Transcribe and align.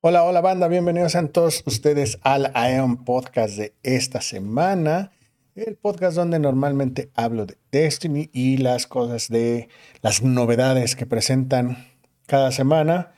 Hola, 0.00 0.22
hola 0.22 0.40
banda, 0.40 0.68
bienvenidos 0.68 1.16
a 1.16 1.26
todos 1.26 1.64
ustedes 1.66 2.20
al 2.22 2.52
Ion 2.54 3.04
Podcast 3.04 3.56
de 3.56 3.74
esta 3.82 4.20
semana. 4.20 5.10
El 5.56 5.74
podcast 5.74 6.14
donde 6.14 6.38
normalmente 6.38 7.10
hablo 7.16 7.46
de 7.46 7.58
Destiny 7.72 8.30
y 8.32 8.58
las 8.58 8.86
cosas 8.86 9.28
de 9.28 9.68
las 10.00 10.22
novedades 10.22 10.94
que 10.94 11.04
presentan 11.04 11.88
cada 12.26 12.52
semana. 12.52 13.12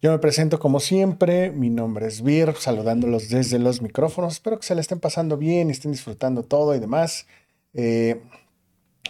Yo 0.00 0.10
me 0.10 0.18
presento 0.18 0.58
como 0.58 0.80
siempre, 0.80 1.50
mi 1.50 1.68
nombre 1.68 2.06
es 2.06 2.22
Vir, 2.22 2.54
saludándolos 2.58 3.28
desde 3.28 3.58
los 3.58 3.82
micrófonos. 3.82 4.32
Espero 4.32 4.58
que 4.58 4.66
se 4.66 4.74
le 4.74 4.80
estén 4.80 5.00
pasando 5.00 5.36
bien 5.36 5.68
y 5.68 5.72
estén 5.72 5.92
disfrutando 5.92 6.42
todo 6.42 6.74
y 6.74 6.78
demás. 6.78 7.26
Eh, 7.74 8.22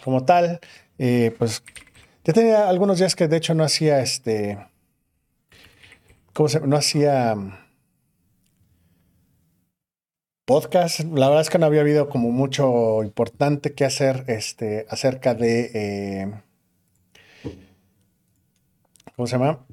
como 0.03 0.25
tal, 0.25 0.59
eh, 0.97 1.33
pues 1.37 1.63
ya 2.25 2.33
tenía 2.33 2.67
algunos 2.67 2.99
días 2.99 3.15
que 3.15 3.29
de 3.29 3.37
hecho 3.37 3.53
no 3.53 3.63
hacía 3.63 4.01
este 4.01 4.57
¿cómo 6.39 6.47
se 6.47 6.61
No 6.61 6.77
hacía 6.77 7.35
mm, 7.35 7.51
podcast. 10.45 11.01
La 11.01 11.27
verdad 11.27 11.41
es 11.41 11.49
que 11.49 11.59
no 11.59 11.65
había 11.65 11.81
habido 11.81 12.07
como 12.07 12.31
mucho 12.31 13.03
importante 13.03 13.73
que 13.73 13.83
hacer 13.83 14.23
este, 14.27 14.85
acerca 14.89 15.33
de... 15.35 15.71
Eh, 15.73 16.31
¿Cómo 19.17 19.27
se 19.27 19.33
llama? 19.33 19.65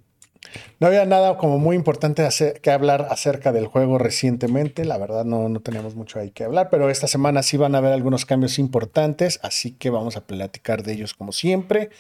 No 0.80 0.88
había 0.88 1.04
nada 1.04 1.38
como 1.38 1.58
muy 1.58 1.76
importante 1.76 2.28
que 2.60 2.70
hablar 2.72 3.06
acerca 3.10 3.52
del 3.52 3.68
juego 3.68 3.98
recientemente. 3.98 4.84
La 4.84 4.98
verdad 4.98 5.24
no, 5.24 5.48
no 5.48 5.60
tenemos 5.60 5.94
mucho 5.94 6.18
ahí 6.18 6.32
que 6.32 6.42
hablar, 6.42 6.68
pero 6.68 6.90
esta 6.90 7.06
semana 7.06 7.44
sí 7.44 7.56
van 7.56 7.76
a 7.76 7.78
haber 7.78 7.92
algunos 7.92 8.26
cambios 8.26 8.58
importantes, 8.58 9.38
así 9.44 9.70
que 9.70 9.90
vamos 9.90 10.16
a 10.16 10.26
platicar 10.26 10.82
de 10.82 10.94
ellos 10.94 11.14
como 11.14 11.30
siempre. 11.30 11.90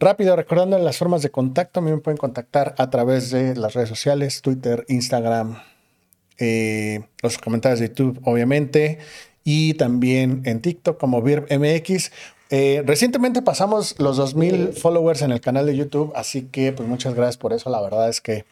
Rápido, 0.00 0.36
recordando 0.36 0.78
las 0.78 0.96
formas 0.96 1.22
de 1.22 1.30
contacto, 1.30 1.80
a 1.80 1.82
mí 1.82 1.90
me 1.90 1.98
pueden 1.98 2.18
contactar 2.18 2.74
a 2.78 2.88
través 2.88 3.30
de 3.30 3.56
las 3.56 3.74
redes 3.74 3.88
sociales, 3.88 4.42
Twitter, 4.42 4.84
Instagram, 4.88 5.60
eh, 6.38 7.00
los 7.20 7.38
comentarios 7.38 7.80
de 7.80 7.88
YouTube, 7.88 8.20
obviamente, 8.22 8.98
y 9.42 9.74
también 9.74 10.42
en 10.44 10.60
TikTok 10.60 11.00
como 11.00 11.20
VirbMX. 11.20 12.12
Eh, 12.50 12.82
recientemente 12.86 13.42
pasamos 13.42 13.96
los 13.98 14.16
2000 14.16 14.72
followers 14.72 15.22
en 15.22 15.32
el 15.32 15.40
canal 15.40 15.66
de 15.66 15.76
YouTube, 15.76 16.12
así 16.14 16.42
que 16.42 16.72
pues 16.72 16.88
muchas 16.88 17.14
gracias 17.14 17.36
por 17.36 17.52
eso. 17.52 17.68
La 17.68 17.80
verdad 17.80 18.08
es 18.08 18.20
que 18.20 18.44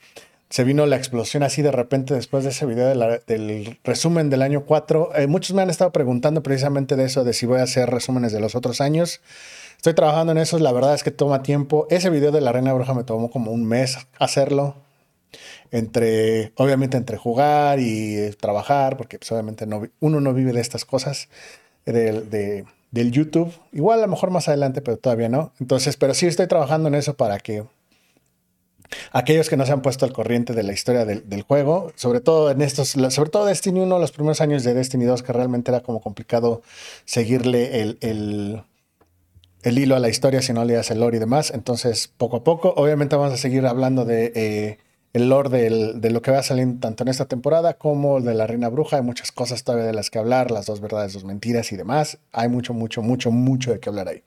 se 0.49 0.65
vino 0.65 0.85
la 0.87 0.97
explosión 0.97 1.43
así 1.43 1.63
de 1.63 1.73
repente 1.73 2.15
después 2.15 2.45
de 2.45 2.51
ese 2.51 2.67
video 2.67 2.89
del 3.27 3.79
resumen 3.85 4.31
del 4.31 4.43
año 4.43 4.65
4. 4.65 5.11
Eh, 5.17 5.27
muchos 5.27 5.55
me 5.55 5.63
han 5.63 5.71
estado 5.71 5.93
preguntando 5.93 6.43
precisamente 6.43 6.97
de 6.97 7.05
eso, 7.05 7.25
de 7.25 7.33
si 7.33 7.47
voy 7.47 7.61
a 7.61 7.65
hacer 7.65 7.89
resúmenes 7.89 8.33
de 8.33 8.41
los 8.41 8.55
otros 8.55 8.81
años. 8.81 9.21
Estoy 9.77 9.95
trabajando 9.95 10.33
en 10.33 10.39
eso, 10.39 10.59
la 10.59 10.73
verdad 10.73 10.95
es 10.95 11.03
que 11.03 11.11
toma 11.11 11.43
tiempo. 11.43 11.87
Ese 11.91 12.11
video 12.11 12.33
de 12.33 12.41
la 12.41 12.53
Reina 12.53 12.73
Bruja 12.73 12.95
me 12.95 13.05
tomó 13.05 13.31
como 13.31 13.53
un 13.53 13.65
mes 13.65 13.99
hacerlo. 14.19 14.77
Entre, 15.71 16.53
obviamente, 16.57 16.97
entre 16.97 17.17
jugar 17.17 17.79
y 17.81 18.31
trabajar, 18.41 18.97
porque 18.97 19.19
pues, 19.19 19.31
obviamente 19.33 19.67
no, 19.67 19.83
uno 20.01 20.21
no 20.21 20.33
vive 20.33 20.53
de 20.53 20.61
estas 20.61 20.85
cosas 20.85 21.29
de, 21.85 22.65
del 22.91 23.13
YouTube. 23.13 23.53
Igual 23.73 23.99
a 23.99 24.03
lo 24.03 24.09
mejor 24.09 24.31
más 24.31 24.49
adelante, 24.49 24.81
pero 24.81 24.97
todavía 24.97 25.29
no. 25.29 25.53
Entonces, 25.61 25.97
pero 25.97 26.15
sí 26.15 26.27
estoy 26.27 26.47
trabajando 26.47 26.89
en 26.89 26.95
eso 26.95 27.15
para 27.15 27.39
que 27.39 27.65
aquellos 29.13 29.49
que 29.49 29.57
no 29.57 29.67
se 29.67 29.73
han 29.73 29.83
puesto 29.83 30.05
al 30.05 30.13
corriente 30.13 30.53
de 30.53 30.63
la 30.63 30.73
historia 30.73 31.05
del, 31.05 31.43
juego, 31.43 31.93
sobre 31.97 32.21
todo 32.21 32.51
en 32.51 32.63
estos, 32.63 32.91
sobre 32.91 33.31
todo 33.31 33.47
Destiny 33.47 33.81
1, 33.81 33.99
los 33.99 34.13
primeros 34.13 34.41
años 34.41 34.65
de 34.65 34.75
Destiny 34.75 35.05
2, 35.05 35.23
que 35.23 35.33
realmente 35.33 35.71
era 35.71 35.81
como 35.81 36.01
complicado 36.01 36.63
seguirle 37.05 37.83
el, 37.83 37.99
el 38.01 38.63
hilo 39.79 39.97
a 39.97 39.99
la 39.99 40.09
historia 40.09 40.43
si 40.43 40.53
no 40.53 40.65
leías 40.65 40.91
el 40.91 41.01
lore 41.01 41.17
y 41.17 41.21
demás. 41.21 41.51
Entonces, 41.51 42.09
poco 42.09 42.37
a 42.37 42.45
poco, 42.45 42.73
obviamente 42.77 43.17
vamos 43.17 43.33
a 43.33 43.37
seguir 43.37 43.67
hablando 43.67 44.05
de 44.05 44.33
eh, 44.35 44.79
el 45.13 45.29
lore 45.29 45.49
de 45.49 46.11
lo 46.11 46.23
que 46.23 46.31
va 46.31 46.39
a 46.39 46.43
salir 46.43 46.79
tanto 46.79 47.03
en 47.03 47.09
esta 47.09 47.25
temporada 47.25 47.75
como 47.75 48.21
de 48.21 48.35
la 48.35 48.47
Reina 48.47 48.69
Bruja. 48.69 48.99
Hay 48.99 49.03
muchas 49.03 49.33
cosas 49.33 49.65
todavía 49.65 49.87
de 49.87 49.93
las 49.93 50.11
que 50.11 50.19
hablar, 50.19 50.51
las 50.51 50.67
dos 50.67 50.81
verdades, 50.81 51.15
dos 51.15 51.25
mentiras 51.25 51.73
y 51.73 51.77
demás. 51.77 52.19
Hay 52.33 52.49
mucho, 52.49 52.75
mucho, 52.75 53.03
mucho, 53.03 53.31
mucho 53.31 53.73
de 53.73 53.81
qué 53.81 53.89
hablar 53.89 54.09
ahí. 54.09 54.23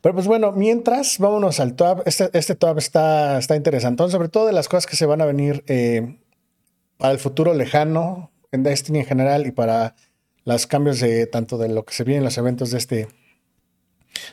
Pero 0.00 0.14
pues 0.14 0.26
bueno, 0.26 0.52
mientras, 0.52 1.18
vámonos 1.18 1.60
al 1.60 1.74
top. 1.74 2.02
Este, 2.06 2.30
este 2.32 2.54
top 2.54 2.78
está, 2.78 3.38
está 3.38 3.56
interesante, 3.56 4.08
sobre 4.08 4.28
todo 4.28 4.46
de 4.46 4.52
las 4.52 4.68
cosas 4.68 4.86
que 4.86 4.96
se 4.96 5.06
van 5.06 5.20
a 5.20 5.26
venir 5.26 5.64
eh, 5.66 6.18
para 6.96 7.12
el 7.12 7.18
futuro 7.18 7.54
lejano 7.54 8.30
en 8.52 8.62
Destiny 8.62 9.00
en 9.00 9.06
general 9.06 9.46
y 9.46 9.52
para 9.52 9.94
los 10.54 10.66
cambios 10.66 11.00
de 11.00 11.26
tanto 11.26 11.58
de 11.58 11.68
lo 11.68 11.84
que 11.84 11.92
se 11.92 12.04
viene 12.04 12.18
en 12.18 12.24
los 12.24 12.38
eventos 12.38 12.70
de 12.70 12.78
este 12.78 13.08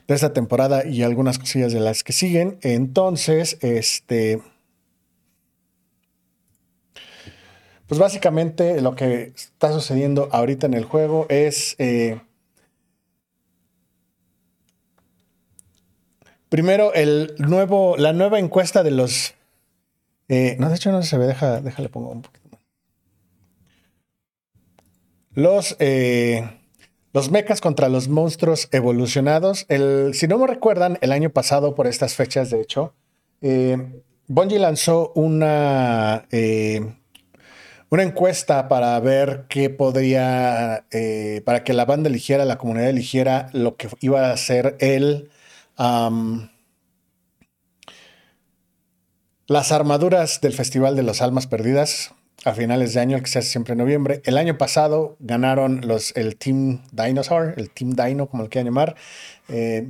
de 0.07 0.15
esta 0.15 0.33
temporada 0.33 0.85
y 0.85 1.03
algunas 1.03 1.37
cosillas 1.37 1.73
de 1.73 1.79
las 1.79 2.03
que 2.03 2.13
siguen. 2.13 2.57
Entonces, 2.61 3.57
este 3.61 4.41
pues 7.87 7.99
básicamente 7.99 8.81
lo 8.81 8.95
que 8.95 9.33
está 9.35 9.71
sucediendo 9.71 10.29
ahorita 10.31 10.65
en 10.65 10.73
el 10.73 10.85
juego 10.85 11.27
es 11.29 11.75
eh, 11.77 12.19
primero 16.49 16.93
el 16.93 17.35
nuevo 17.37 17.95
la 17.97 18.11
nueva 18.11 18.39
encuesta 18.39 18.81
de 18.81 18.91
los 18.91 19.35
eh, 20.29 20.55
no 20.59 20.69
de 20.69 20.75
hecho 20.75 20.91
no 20.91 21.03
se 21.03 21.17
ve 21.19 21.27
deja 21.27 21.61
déjale 21.61 21.89
pongo 21.89 22.09
un 22.09 22.23
poquito 22.23 22.44
los, 25.35 25.75
eh, 25.79 26.49
los 27.13 27.29
mechas 27.29 27.61
contra 27.61 27.89
los 27.89 28.07
monstruos 28.07 28.69
evolucionados. 28.71 29.65
El, 29.69 30.13
si 30.13 30.27
no 30.27 30.39
me 30.39 30.47
recuerdan, 30.47 30.97
el 31.01 31.11
año 31.11 31.29
pasado, 31.29 31.75
por 31.75 31.85
estas 31.87 32.15
fechas, 32.15 32.49
de 32.49 32.61
hecho, 32.61 32.93
eh, 33.41 34.01
Bungie 34.27 34.57
lanzó 34.57 35.11
una, 35.13 36.25
eh, 36.31 36.95
una 37.89 38.03
encuesta 38.03 38.67
para 38.67 38.99
ver 38.99 39.45
qué 39.49 39.69
podría, 39.69 40.85
para 41.43 41.63
que 41.63 41.73
la 41.73 41.85
banda 41.85 42.09
eligiera, 42.09 42.45
la 42.45 42.57
comunidad 42.57 42.89
eligiera 42.89 43.49
lo 43.53 43.75
que 43.75 43.89
iba 43.99 44.31
a 44.31 44.37
ser 44.37 44.77
el... 44.79 45.29
las 49.47 49.71
armaduras 49.71 50.41
del 50.41 50.53
Festival 50.53 50.95
de 50.95 51.03
las 51.03 51.21
Almas 51.21 51.45
Perdidas 51.45 52.14
a 52.45 52.53
finales 52.53 52.93
de 52.93 53.01
año, 53.01 53.17
el 53.17 53.23
que 53.23 53.29
se 53.29 53.39
hace 53.39 53.49
siempre 53.49 53.73
en 53.73 53.79
noviembre. 53.79 54.21
El 54.23 54.37
año 54.37 54.57
pasado 54.57 55.17
ganaron 55.19 55.81
los, 55.85 56.15
el 56.15 56.37
Team 56.37 56.83
Dinosaur, 56.91 57.55
el 57.57 57.71
Team 57.71 57.95
Dino, 57.95 58.27
como 58.27 58.43
lo 58.43 58.49
quieran 58.49 58.67
llamar, 58.67 58.95
eh, 59.49 59.89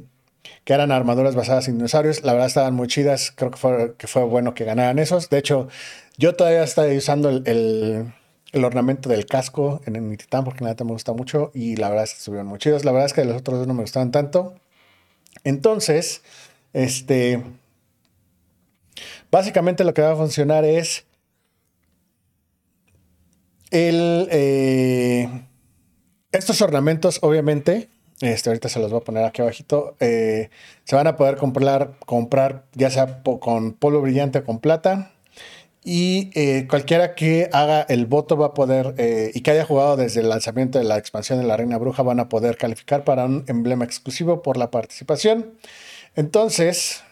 que 0.63 0.73
eran 0.73 0.93
armaduras 0.93 1.35
basadas 1.35 1.67
en 1.67 1.77
dinosaurios. 1.77 2.23
La 2.23 2.31
verdad 2.31 2.47
estaban 2.47 2.73
muy 2.73 2.87
chidas, 2.87 3.33
creo 3.35 3.51
que 3.51 3.57
fue, 3.57 3.95
que 3.97 4.07
fue 4.07 4.23
bueno 4.23 4.53
que 4.53 4.63
ganaran 4.63 4.99
esos. 4.99 5.29
De 5.29 5.37
hecho, 5.37 5.67
yo 6.17 6.33
todavía 6.33 6.63
estoy 6.63 6.95
usando 6.95 7.29
el, 7.29 8.13
ornamento 8.53 9.09
del 9.09 9.25
casco 9.25 9.81
en, 9.85 10.07
mi 10.07 10.15
titán 10.15 10.45
porque 10.45 10.63
nada 10.63 10.81
me 10.85 10.93
gusta 10.93 11.11
mucho 11.11 11.51
y 11.53 11.75
la 11.75 11.89
verdad 11.89 12.05
es 12.05 12.11
que 12.11 12.19
estuvieron 12.19 12.47
muy 12.47 12.57
chidos. 12.57 12.85
La 12.85 12.93
verdad 12.93 13.07
es 13.07 13.13
que 13.13 13.25
los 13.25 13.35
otros 13.35 13.59
dos 13.59 13.67
no 13.67 13.73
me 13.73 13.81
gustaban 13.81 14.11
tanto. 14.11 14.55
Entonces, 15.43 16.21
este... 16.71 17.43
Básicamente 19.29 19.83
lo 19.83 19.93
que 19.93 20.01
va 20.01 20.13
a 20.13 20.15
funcionar 20.15 20.63
es 20.63 21.05
eh, 23.77 25.29
estos 26.31 26.61
ornamentos, 26.61 27.19
obviamente, 27.21 27.89
este, 28.21 28.49
ahorita 28.49 28.69
se 28.69 28.79
los 28.79 28.91
voy 28.91 29.01
a 29.01 29.03
poner 29.03 29.25
aquí 29.25 29.41
abajito, 29.41 29.95
eh, 29.99 30.49
se 30.85 30.95
van 30.95 31.07
a 31.07 31.17
poder 31.17 31.35
comprar, 31.35 31.97
comprar 32.05 32.65
ya 32.73 32.89
sea 32.89 33.21
con 33.21 33.73
polvo 33.73 34.01
brillante 34.01 34.39
o 34.39 34.43
con 34.43 34.59
plata. 34.59 35.11
Y 35.83 36.31
eh, 36.33 36.65
cualquiera 36.67 37.13
que 37.13 37.49
haga 37.53 37.81
el 37.81 38.07
voto 38.07 38.37
va 38.37 38.47
a 38.47 38.53
poder, 38.55 38.95
y 39.35 39.41
que 39.41 39.51
haya 39.51 39.65
jugado 39.65 39.97
desde 39.97 40.21
el 40.21 40.29
lanzamiento 40.29 40.79
de 40.79 40.85
la 40.85 40.97
expansión 40.97 41.39
de 41.39 41.45
la 41.45 41.57
Reina 41.57 41.77
Bruja, 41.77 42.01
van 42.01 42.19
a 42.19 42.27
poder 42.27 42.57
calificar 42.57 43.03
para 43.03 43.25
un 43.25 43.45
emblema 43.47 43.85
exclusivo 43.85 44.41
por 44.41 44.57
la 44.57 44.71
participación. 44.71 45.53
Entonces, 46.15 47.03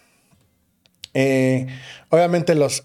obviamente 2.10 2.56
los 2.56 2.82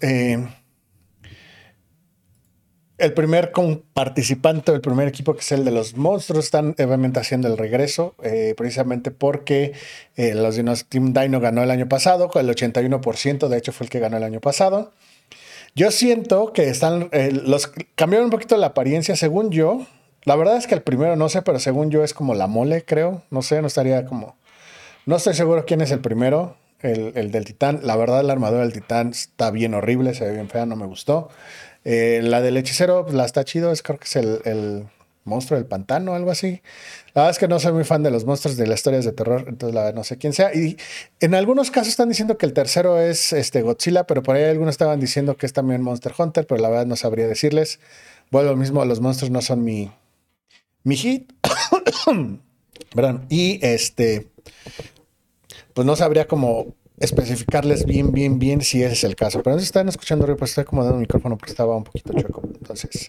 el 2.99 3.13
primer 3.13 3.51
participante 3.93 4.71
del 4.71 4.81
primer 4.81 5.07
equipo, 5.07 5.33
que 5.33 5.39
es 5.39 5.51
el 5.51 5.63
de 5.63 5.71
los 5.71 5.95
monstruos, 5.95 6.45
están 6.45 6.75
obviamente 6.77 7.19
haciendo 7.19 7.47
el 7.47 7.57
regreso, 7.57 8.13
eh, 8.23 8.53
precisamente 8.57 9.11
porque 9.11 9.73
eh, 10.17 10.35
los 10.35 10.55
Dinos, 10.55 10.85
Team 10.85 11.13
Dino 11.13 11.39
ganó 11.39 11.63
el 11.63 11.71
año 11.71 11.87
pasado, 11.87 12.29
con 12.29 12.47
el 12.47 12.53
81%, 12.53 13.47
de 13.47 13.57
hecho 13.57 13.71
fue 13.71 13.85
el 13.85 13.89
que 13.89 13.99
ganó 13.99 14.17
el 14.17 14.23
año 14.23 14.41
pasado. 14.41 14.91
Yo 15.75 15.91
siento 15.91 16.51
que 16.51 16.69
están, 16.69 17.09
eh, 17.11 17.31
los 17.31 17.71
cambiaron 17.95 18.25
un 18.25 18.31
poquito 18.31 18.57
la 18.57 18.67
apariencia, 18.67 19.15
según 19.15 19.51
yo. 19.51 19.85
La 20.25 20.35
verdad 20.35 20.57
es 20.57 20.67
que 20.67 20.75
el 20.75 20.81
primero 20.81 21.15
no 21.15 21.29
sé, 21.29 21.41
pero 21.41 21.59
según 21.59 21.91
yo 21.91 22.03
es 22.03 22.13
como 22.13 22.35
la 22.35 22.47
mole, 22.47 22.83
creo. 22.83 23.23
No 23.29 23.41
sé, 23.41 23.61
no 23.61 23.67
estaría 23.67 24.05
como. 24.05 24.35
No 25.05 25.15
estoy 25.15 25.33
seguro 25.35 25.65
quién 25.65 25.81
es 25.81 25.91
el 25.91 25.99
primero, 25.99 26.57
el, 26.81 27.13
el 27.15 27.31
del 27.31 27.45
titán. 27.45 27.79
La 27.83 27.95
verdad, 27.95 28.23
la 28.23 28.33
armadura 28.33 28.61
del 28.61 28.73
titán 28.73 29.09
está 29.09 29.51
bien 29.51 29.73
horrible, 29.73 30.13
se 30.13 30.25
ve 30.25 30.33
bien 30.33 30.49
fea, 30.49 30.65
no 30.65 30.75
me 30.75 30.85
gustó. 30.85 31.29
Eh, 31.85 32.21
la 32.23 32.41
del 32.41 32.57
hechicero, 32.57 33.03
pues, 33.03 33.15
la 33.15 33.25
está 33.25 33.43
chido, 33.43 33.71
es, 33.71 33.81
creo 33.81 33.97
que 33.99 34.05
es 34.05 34.15
el, 34.15 34.87
monstruo 35.25 35.59
del 35.59 35.67
pantano, 35.67 36.15
algo 36.15 36.31
así. 36.31 36.61
La 37.13 37.21
verdad 37.21 37.31
es 37.31 37.39
que 37.39 37.47
no 37.47 37.59
soy 37.59 37.73
muy 37.73 37.83
fan 37.83 38.01
de 38.01 38.09
los 38.09 38.25
monstruos 38.25 38.57
de 38.57 38.65
las 38.65 38.79
historias 38.79 39.05
de 39.05 39.11
terror, 39.11 39.45
entonces 39.47 39.75
la 39.75 39.91
no 39.91 40.03
sé 40.03 40.17
quién 40.17 40.33
sea. 40.33 40.53
Y 40.55 40.77
en 41.19 41.35
algunos 41.35 41.69
casos 41.69 41.89
están 41.89 42.09
diciendo 42.09 42.37
que 42.37 42.47
el 42.47 42.53
tercero 42.53 42.99
es 42.99 43.31
este 43.33 43.61
Godzilla, 43.61 44.05
pero 44.07 44.23
por 44.23 44.35
ahí 44.35 44.45
algunos 44.45 44.73
estaban 44.73 44.99
diciendo 44.99 45.37
que 45.37 45.45
es 45.45 45.53
también 45.53 45.83
Monster 45.83 46.13
Hunter, 46.17 46.47
pero 46.47 46.61
la 46.61 46.69
verdad 46.69 46.87
no 46.87 46.95
sabría 46.95 47.27
decirles. 47.27 47.79
Bueno, 48.31 48.49
lo 48.49 48.55
mismo, 48.55 48.83
los 48.85 49.01
monstruos 49.01 49.29
no 49.29 49.41
son 49.41 49.63
mi, 49.63 49.91
mi 50.83 50.95
hit. 50.95 51.31
Perdón. 52.95 53.25
Y 53.29 53.59
este, 53.63 54.27
pues 55.73 55.85
no 55.85 55.95
sabría 55.95 56.27
cómo 56.27 56.73
especificarles 56.99 57.85
bien, 57.85 58.11
bien, 58.11 58.39
bien 58.39 58.61
si 58.61 58.83
ese 58.83 58.93
es 58.93 59.03
el 59.03 59.15
caso. 59.15 59.41
Pero 59.41 59.57
si 59.57 59.65
están 59.65 59.87
escuchando 59.87 60.25
ruido, 60.25 60.37
pues 60.37 60.51
estoy 60.51 60.63
acomodando 60.63 60.95
el 60.95 61.01
micrófono 61.01 61.37
porque 61.37 61.51
estaba 61.51 61.75
un 61.75 61.83
poquito 61.83 62.13
chueco. 62.13 62.41
Entonces, 62.43 63.07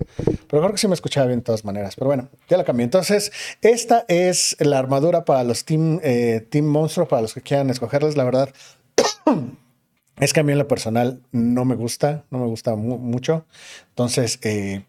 pero 0.48 0.62
creo 0.62 0.72
que 0.72 0.78
sí 0.78 0.88
me 0.88 0.94
escuchaba 0.94 1.26
bien 1.26 1.40
de 1.40 1.44
todas 1.44 1.64
maneras. 1.64 1.94
Pero 1.96 2.06
bueno, 2.06 2.28
ya 2.48 2.56
la 2.56 2.64
cambié. 2.64 2.84
Entonces, 2.84 3.32
esta 3.62 4.04
es 4.08 4.56
la 4.60 4.78
armadura 4.78 5.24
para 5.24 5.44
los 5.44 5.64
Team, 5.64 6.00
eh, 6.02 6.46
team 6.48 6.66
Monstruo, 6.66 7.08
para 7.08 7.22
los 7.22 7.34
que 7.34 7.40
quieran 7.40 7.68
escogerles. 7.70 8.16
La 8.16 8.24
verdad, 8.24 8.50
es 10.20 10.32
que 10.32 10.40
a 10.40 10.42
mí 10.44 10.52
en 10.52 10.58
lo 10.58 10.68
personal 10.68 11.22
no 11.32 11.64
me 11.64 11.74
gusta, 11.74 12.24
no 12.30 12.38
me 12.38 12.46
gusta 12.46 12.76
mucho. 12.76 13.44
Entonces, 13.88 14.38
eh, 14.42 14.84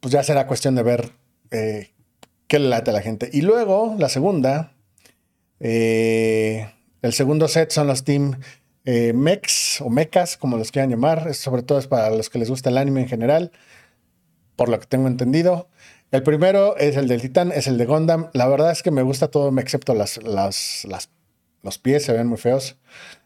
pues 0.00 0.12
ya 0.12 0.22
será 0.22 0.46
cuestión 0.46 0.76
de 0.76 0.82
ver 0.84 1.12
eh, 1.50 1.90
qué 2.46 2.60
le 2.60 2.68
late 2.68 2.90
a 2.90 2.94
la 2.94 3.02
gente. 3.02 3.28
Y 3.32 3.42
luego, 3.42 3.96
la 3.98 4.08
segunda, 4.08 4.72
eh 5.58 6.68
el 7.06 7.12
segundo 7.12 7.46
set 7.46 7.70
son 7.70 7.86
los 7.86 8.02
Team 8.02 8.40
eh, 8.84 9.12
Mechs 9.12 9.80
o 9.80 9.88
Mechas, 9.90 10.36
como 10.36 10.56
los 10.56 10.72
quieran 10.72 10.90
llamar. 10.90 11.34
sobre 11.34 11.62
todo 11.62 11.78
es 11.78 11.86
para 11.86 12.10
los 12.10 12.30
que 12.30 12.38
les 12.38 12.50
gusta 12.50 12.70
el 12.70 12.78
anime 12.78 13.02
en 13.02 13.08
general, 13.08 13.52
por 14.56 14.68
lo 14.68 14.78
que 14.78 14.86
tengo 14.86 15.08
entendido. 15.08 15.68
El 16.12 16.22
primero 16.22 16.76
es 16.76 16.96
el 16.96 17.08
del 17.08 17.20
Titán, 17.20 17.52
es 17.52 17.66
el 17.66 17.78
de 17.78 17.86
Gundam. 17.86 18.28
La 18.32 18.46
verdad 18.48 18.70
es 18.70 18.82
que 18.82 18.90
me 18.90 19.02
gusta 19.02 19.28
todo, 19.28 19.56
excepto 19.58 19.94
las, 19.94 20.22
las, 20.22 20.86
los 21.62 21.78
pies, 21.78 22.04
se 22.04 22.12
ven 22.12 22.26
muy 22.28 22.38
feos. 22.38 22.76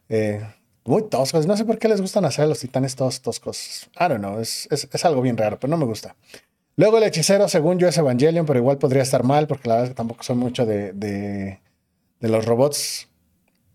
Eh, 0.09 0.43
muy 0.85 1.09
toscos. 1.09 1.47
No 1.47 1.57
sé 1.57 1.65
por 1.65 1.79
qué 1.79 1.89
les 1.89 2.01
gustan 2.01 2.25
hacer 2.25 2.49
los 2.49 2.61
titanes 2.61 2.97
todos 2.97 3.21
toscos. 3.21 3.89
I 3.97 4.09
don't 4.09 4.19
know, 4.19 4.41
es, 4.41 4.69
algo 5.05 5.23
bien 5.23 5.37
raro, 5.37 5.59
pero 5.61 5.71
no 5.71 5.77
me 5.77 5.85
gusta. 5.85 6.17
Luego 6.77 6.99
el 6.99 7.05
hechicero, 7.05 7.49
según 7.49 7.79
yo, 7.79 7.89
es 7.89 7.99
Evangelion, 7.99 8.47
pero 8.47 8.59
igual 8.59 8.79
podría 8.79 9.03
estar 9.03 9.25
mal, 9.25 9.47
porque 9.47 9.69
la 9.69 9.75
verdad 9.75 9.85
es 9.87 9.91
que 9.91 9.97
tampoco 9.97 10.23
soy 10.23 10.37
mucho 10.37 10.65
de, 10.65 10.93
de, 10.95 11.61
de 12.21 12.29
los 12.29 12.47
robots 12.47 13.10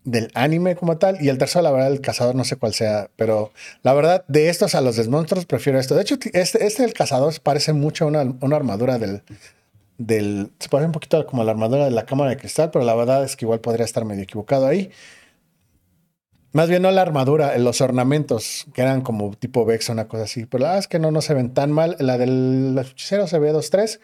del 0.06 0.30
anime 0.34 0.76
como 0.76 0.96
tal. 0.96 1.20
Y 1.20 1.28
el 1.28 1.36
tercero, 1.36 1.62
la 1.62 1.72
verdad, 1.72 1.92
el 1.92 2.00
cazador, 2.00 2.34
no 2.34 2.44
sé 2.44 2.56
cuál 2.56 2.72
sea. 2.72 3.10
Pero 3.16 3.52
la 3.82 3.92
verdad, 3.92 4.24
de 4.28 4.48
estos 4.48 4.74
a 4.74 4.80
los 4.80 4.96
desmonstruos, 4.96 5.44
prefiero 5.44 5.78
esto. 5.78 5.94
De 5.94 6.02
hecho, 6.02 6.16
este, 6.32 6.64
este 6.64 6.82
del 6.82 6.94
cazador 6.94 7.34
parece 7.42 7.74
mucho 7.74 8.06
una, 8.06 8.22
una 8.40 8.56
armadura 8.56 8.98
del, 8.98 9.22
del. 9.98 10.50
Se 10.58 10.68
parece 10.70 10.86
un 10.86 10.92
poquito 10.92 11.26
como 11.26 11.44
la 11.44 11.50
armadura 11.50 11.84
de 11.84 11.90
la 11.90 12.06
cámara 12.06 12.30
de 12.30 12.36
cristal, 12.38 12.70
pero 12.70 12.84
la 12.84 12.94
verdad 12.94 13.24
es 13.24 13.36
que 13.36 13.44
igual 13.44 13.60
podría 13.60 13.84
estar 13.84 14.04
medio 14.04 14.22
equivocado 14.22 14.66
ahí. 14.66 14.90
Más 16.52 16.70
bien 16.70 16.80
no 16.80 16.90
la 16.90 17.02
armadura, 17.02 17.58
los 17.58 17.82
ornamentos, 17.82 18.64
que 18.72 18.80
eran 18.80 19.02
como 19.02 19.34
tipo 19.34 19.66
Vex 19.66 19.90
una 19.90 20.08
cosa 20.08 20.24
así. 20.24 20.46
Pero 20.46 20.62
la 20.62 20.68
verdad 20.68 20.80
es 20.80 20.88
que 20.88 20.98
no, 20.98 21.10
no 21.10 21.20
se 21.20 21.34
ven 21.34 21.52
tan 21.52 21.70
mal. 21.70 21.96
La 21.98 22.16
del 22.16 22.78
hechicero 22.80 23.26
se 23.26 23.38
ve 23.38 23.52
2-3. 23.52 24.00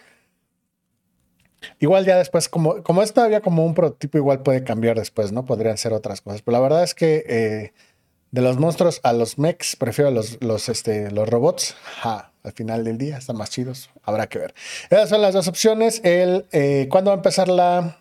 Igual 1.81 2.05
ya 2.05 2.17
después, 2.17 2.49
como, 2.49 2.83
como 2.83 3.03
es 3.03 3.13
todavía 3.13 3.41
como 3.41 3.65
un 3.65 3.75
prototipo, 3.75 4.19
igual 4.19 4.43
puede 4.43 4.65
cambiar 4.65 4.99
después, 4.99 5.33
¿no? 5.33 5.45
Podrían 5.45 5.79
ser 5.79 5.93
otras 5.93 6.21
cosas. 6.21 6.43
Pero 6.43 6.53
la 6.57 6.61
verdad 6.61 6.83
es 6.83 6.95
que 6.95 7.25
eh, 7.29 7.73
de 8.31 8.41
los 8.41 8.59
monstruos 8.59 9.01
a 9.03 9.13
los 9.13 9.39
mechs, 9.39 9.77
prefiero 9.77 10.11
los, 10.11 10.43
los, 10.43 10.69
este, 10.69 11.11
los 11.11 11.29
robots. 11.29 11.77
Al 12.03 12.53
final 12.55 12.85
del 12.85 12.99
día 12.99 13.19
están 13.19 13.37
más 13.37 13.51
chidos. 13.51 13.91
Habrá 14.03 14.29
que 14.29 14.39
ver. 14.39 14.55
Esas 14.91 15.09
son 15.09 15.23
las 15.23 15.35
dos 15.35 15.49
opciones. 15.49 16.01
El, 16.03 16.47
eh, 16.53 16.89
¿Cuándo 16.91 17.11
va 17.11 17.15
a 17.15 17.19
empezar 17.19 17.49
la 17.49 17.99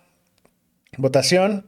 votación? 0.98 1.68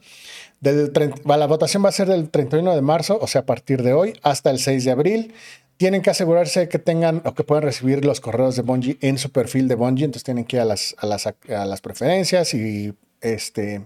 Del 0.59 0.93
la 1.25 1.45
votación 1.45 1.83
va 1.83 1.89
a 1.89 1.91
ser 1.91 2.07
del 2.07 2.29
31 2.29 2.73
de 2.73 2.81
marzo, 2.81 3.19
o 3.21 3.27
sea, 3.27 3.41
a 3.41 3.45
partir 3.45 3.83
de 3.83 3.91
hoy, 3.91 4.17
hasta 4.23 4.49
el 4.49 4.59
6 4.59 4.85
de 4.85 4.91
abril 4.91 5.33
tienen 5.83 6.01
que 6.01 6.11
asegurarse 6.11 6.69
que 6.69 6.79
tengan 6.79 7.21
o 7.25 7.33
que 7.33 7.43
puedan 7.43 7.65
recibir 7.65 8.05
los 8.05 8.21
correos 8.21 8.55
de 8.55 8.61
Bungie 8.61 8.97
en 9.01 9.17
su 9.17 9.33
perfil 9.33 9.67
de 9.67 9.75
Bungie. 9.75 10.05
Entonces 10.05 10.23
tienen 10.23 10.45
que 10.45 10.55
ir 10.55 10.61
a 10.61 10.65
las, 10.65 10.95
a 10.97 11.05
las, 11.05 11.27
a 11.27 11.65
las 11.65 11.81
preferencias 11.81 12.53
y 12.53 12.93
este, 13.19 13.85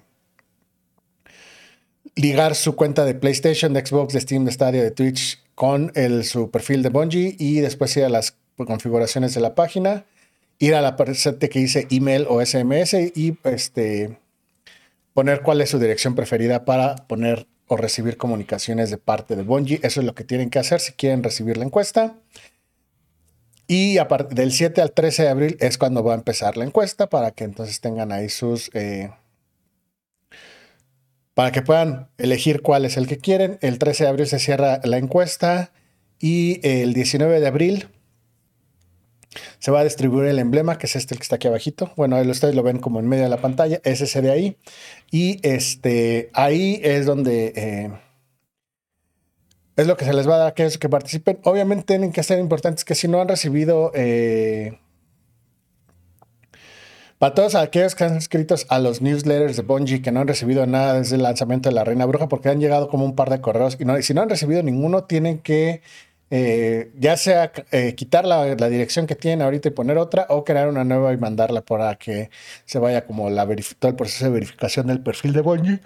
ligar 2.13 2.53
su 2.53 2.75
cuenta 2.75 3.03
de 3.03 3.15
PlayStation, 3.15 3.73
de 3.73 3.83
Xbox, 3.83 4.13
de 4.13 4.21
Steam, 4.21 4.45
de 4.45 4.51
Stadia, 4.51 4.83
de 4.83 4.91
Twitch 4.91 5.41
con 5.55 5.91
el, 5.95 6.23
su 6.23 6.51
perfil 6.51 6.83
de 6.83 6.89
Bungie 6.89 7.35
y 7.39 7.61
después 7.61 7.97
ir 7.97 8.03
a 8.03 8.09
las 8.09 8.37
configuraciones 8.57 9.33
de 9.33 9.41
la 9.41 9.55
página, 9.55 10.05
ir 10.59 10.75
a 10.75 10.81
la 10.81 10.97
parte 10.97 11.49
que 11.49 11.57
dice 11.57 11.87
email 11.89 12.27
o 12.29 12.45
SMS 12.45 12.93
y 12.93 13.39
este, 13.43 14.19
poner 15.15 15.41
cuál 15.41 15.61
es 15.61 15.71
su 15.71 15.79
dirección 15.79 16.13
preferida 16.13 16.63
para 16.63 17.07
poner 17.07 17.47
o 17.67 17.77
recibir 17.77 18.17
comunicaciones 18.17 18.89
de 18.89 18.97
parte 18.97 19.35
de 19.35 19.43
Bungie. 19.43 19.79
Eso 19.83 19.99
es 19.99 20.05
lo 20.05 20.15
que 20.15 20.23
tienen 20.23 20.49
que 20.49 20.59
hacer 20.59 20.79
si 20.79 20.93
quieren 20.93 21.23
recibir 21.23 21.57
la 21.57 21.65
encuesta. 21.65 22.15
Y 23.67 23.97
del 24.29 24.53
7 24.53 24.81
al 24.81 24.93
13 24.93 25.23
de 25.23 25.29
abril 25.29 25.57
es 25.59 25.77
cuando 25.77 26.03
va 26.03 26.13
a 26.13 26.17
empezar 26.17 26.55
la 26.55 26.63
encuesta 26.63 27.07
para 27.07 27.31
que 27.31 27.43
entonces 27.43 27.81
tengan 27.81 28.11
ahí 28.11 28.29
sus... 28.29 28.71
Eh, 28.73 29.11
para 31.33 31.51
que 31.51 31.61
puedan 31.61 32.07
elegir 32.17 32.61
cuál 32.61 32.85
es 32.85 32.97
el 32.97 33.05
que 33.05 33.17
quieren. 33.17 33.59
El 33.61 33.77
13 33.77 34.05
de 34.05 34.09
abril 34.09 34.27
se 34.27 34.39
cierra 34.39 34.79
la 34.83 34.97
encuesta 34.97 35.71
y 36.19 36.59
el 36.67 36.93
19 36.93 37.39
de 37.39 37.47
abril 37.47 37.89
se 39.59 39.71
va 39.71 39.81
a 39.81 39.83
distribuir 39.83 40.27
el 40.27 40.39
emblema, 40.39 40.77
que 40.77 40.87
es 40.87 40.95
este 40.95 41.13
el 41.13 41.19
que 41.19 41.23
está 41.23 41.35
aquí 41.35 41.47
abajito. 41.47 41.91
Bueno, 41.95 42.19
ustedes 42.21 42.55
lo 42.55 42.63
ven 42.63 42.79
como 42.79 42.99
en 42.99 43.07
medio 43.07 43.23
de 43.23 43.29
la 43.29 43.37
pantalla, 43.37 43.81
es 43.83 44.01
ese 44.01 44.21
de 44.21 44.31
ahí. 44.31 44.57
Y 45.11 45.39
este, 45.47 46.29
ahí 46.33 46.79
es 46.83 47.05
donde 47.05 47.53
eh, 47.55 47.91
es 49.75 49.87
lo 49.87 49.95
que 49.95 50.05
se 50.05 50.13
les 50.13 50.27
va 50.27 50.35
a 50.35 50.37
dar 50.39 50.47
a 50.47 50.49
aquellos 50.49 50.77
que 50.77 50.89
participen. 50.89 51.39
Obviamente 51.43 51.85
tienen 51.85 52.11
que 52.11 52.23
ser 52.23 52.39
importantes 52.39 52.83
que 52.83 52.95
si 52.95 53.07
no 53.07 53.21
han 53.21 53.27
recibido... 53.27 53.91
Eh, 53.93 54.79
para 57.19 57.33
todos 57.33 57.55
aquellos 57.55 57.95
que 57.95 58.03
han 58.03 58.15
escrito 58.15 58.55
a 58.69 58.77
los 58.77 59.01
newsletters 59.01 59.57
de 59.57 59.63
Bungie 59.63 60.03
que 60.03 60.11
no 60.11 60.19
han 60.19 60.27
recibido 60.27 60.67
nada 60.67 60.93
desde 60.99 61.15
el 61.15 61.23
lanzamiento 61.23 61.69
de 61.69 61.73
la 61.73 61.83
Reina 61.83 62.05
Bruja, 62.05 62.27
porque 62.27 62.49
han 62.49 62.59
llegado 62.59 62.89
como 62.89 63.05
un 63.05 63.15
par 63.15 63.31
de 63.31 63.41
correos 63.41 63.75
y, 63.79 63.85
no, 63.85 63.97
y 63.97 64.03
si 64.03 64.13
no 64.13 64.21
han 64.21 64.29
recibido 64.29 64.61
ninguno, 64.61 65.05
tienen 65.05 65.39
que 65.39 65.81
eh, 66.29 66.91
ya 66.97 67.15
sea 67.15 67.53
eh, 67.71 67.95
quitar 67.95 68.25
la, 68.25 68.53
dirección 68.69 69.07
que 69.07 69.15
tienen 69.15 69.41
ahorita 69.41 69.69
y 69.69 69.71
poner 69.71 69.97
otra 69.97 70.25
o 70.29 70.43
crear 70.43 70.67
una 70.67 70.83
nueva 70.83 71.13
y 71.13 71.17
mandarla 71.17 71.61
para 71.61 71.95
que 71.95 72.29
se 72.65 72.79
vaya 72.79 73.05
como 73.05 73.29
la 73.29 73.47
todo 73.79 73.89
el 73.89 73.95
proceso 73.95 74.25
de 74.25 74.31
verificación 74.31 74.87
del 74.87 75.01
perfil 75.01 75.31
de 75.31 75.41
Bungie 75.41 75.79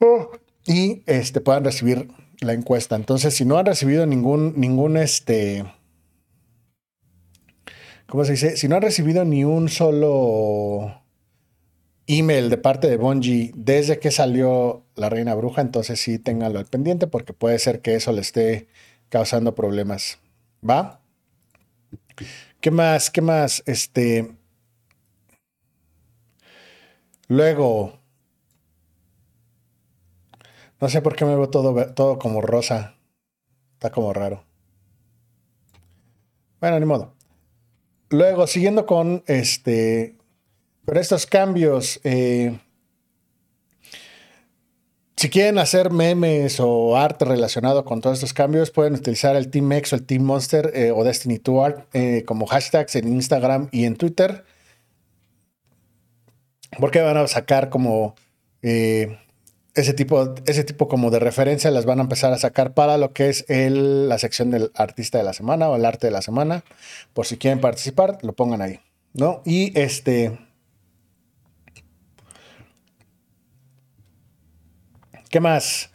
oh. 0.00 0.30
y 0.66 1.02
este, 1.06 1.40
puedan 1.40 1.64
recibir 1.64 2.08
la 2.40 2.54
encuesta. 2.54 2.96
Entonces, 2.96 3.34
si 3.34 3.44
no 3.44 3.58
han 3.58 3.66
recibido 3.66 4.06
ningún, 4.06 4.54
ningún 4.56 4.96
este, 4.96 5.64
¿cómo 8.06 8.24
se 8.24 8.32
dice? 8.32 8.56
Si 8.56 8.68
no 8.68 8.76
han 8.76 8.82
recibido 8.82 9.24
ni 9.24 9.44
un 9.44 9.68
solo 9.68 11.02
email 12.08 12.48
de 12.50 12.56
parte 12.56 12.88
de 12.88 12.96
Bungie 12.96 13.52
desde 13.54 14.00
que 14.00 14.10
salió 14.10 14.82
la 14.96 15.08
Reina 15.10 15.34
Bruja, 15.34 15.60
entonces 15.60 16.00
sí 16.00 16.18
ténganlo 16.18 16.58
al 16.58 16.66
pendiente 16.66 17.06
porque 17.06 17.32
puede 17.32 17.58
ser 17.58 17.80
que 17.82 17.94
eso 17.94 18.10
le 18.12 18.22
esté 18.22 18.66
causando 19.10 19.54
problemas. 19.54 20.18
¿Va? 20.68 21.00
¿Qué 22.60 22.70
más? 22.70 23.10
¿Qué 23.10 23.20
más? 23.20 23.62
Este. 23.66 24.34
Luego. 27.28 28.00
No 30.80 30.88
sé 30.88 31.02
por 31.02 31.14
qué 31.14 31.24
me 31.24 31.36
veo 31.36 31.50
todo, 31.50 31.92
todo 31.94 32.18
como 32.18 32.40
rosa. 32.40 32.96
Está 33.74 33.90
como 33.90 34.12
raro. 34.12 34.44
Bueno, 36.60 36.80
ni 36.80 36.86
modo. 36.86 37.14
Luego, 38.10 38.46
siguiendo 38.46 38.86
con 38.86 39.22
este 39.26 40.16
pero 40.88 41.02
estos 41.02 41.26
cambios, 41.26 42.00
eh, 42.02 42.58
si 45.16 45.28
quieren 45.28 45.58
hacer 45.58 45.90
memes 45.90 46.60
o 46.60 46.96
arte 46.96 47.26
relacionado 47.26 47.84
con 47.84 48.00
todos 48.00 48.16
estos 48.16 48.32
cambios, 48.32 48.70
pueden 48.70 48.94
utilizar 48.94 49.36
el 49.36 49.50
Team 49.50 49.70
X 49.70 49.92
o 49.92 49.96
el 49.96 50.06
Team 50.06 50.22
Monster 50.22 50.70
eh, 50.72 50.90
o 50.90 51.04
Destiny 51.04 51.42
2 51.44 51.62
Art 51.62 51.88
eh, 51.92 52.24
como 52.26 52.46
hashtags 52.46 52.96
en 52.96 53.08
Instagram 53.08 53.68
y 53.70 53.84
en 53.84 53.96
Twitter. 53.96 54.46
Porque 56.80 57.02
van 57.02 57.18
a 57.18 57.26
sacar 57.26 57.68
como 57.68 58.14
ese 58.62 59.92
tipo, 59.94 60.36
ese 60.46 60.64
tipo 60.64 60.88
como 60.88 61.10
de 61.10 61.18
referencia, 61.18 61.70
las 61.70 61.84
van 61.84 61.98
a 61.98 62.02
empezar 62.04 62.32
a 62.32 62.38
sacar 62.38 62.72
para 62.72 62.96
lo 62.96 63.12
que 63.12 63.28
es 63.28 63.44
la 63.48 64.16
sección 64.16 64.50
del 64.50 64.70
artista 64.74 65.18
de 65.18 65.24
la 65.24 65.34
semana 65.34 65.68
o 65.68 65.76
el 65.76 65.84
arte 65.84 66.06
de 66.06 66.12
la 66.12 66.22
semana. 66.22 66.64
Por 67.12 67.26
si 67.26 67.36
quieren 67.36 67.60
participar, 67.60 68.16
lo 68.22 68.32
pongan 68.32 68.62
ahí. 68.62 68.80
¿no? 69.12 69.42
Y 69.44 69.78
este. 69.78 70.38
¿Qué 75.30 75.40
más? 75.40 75.90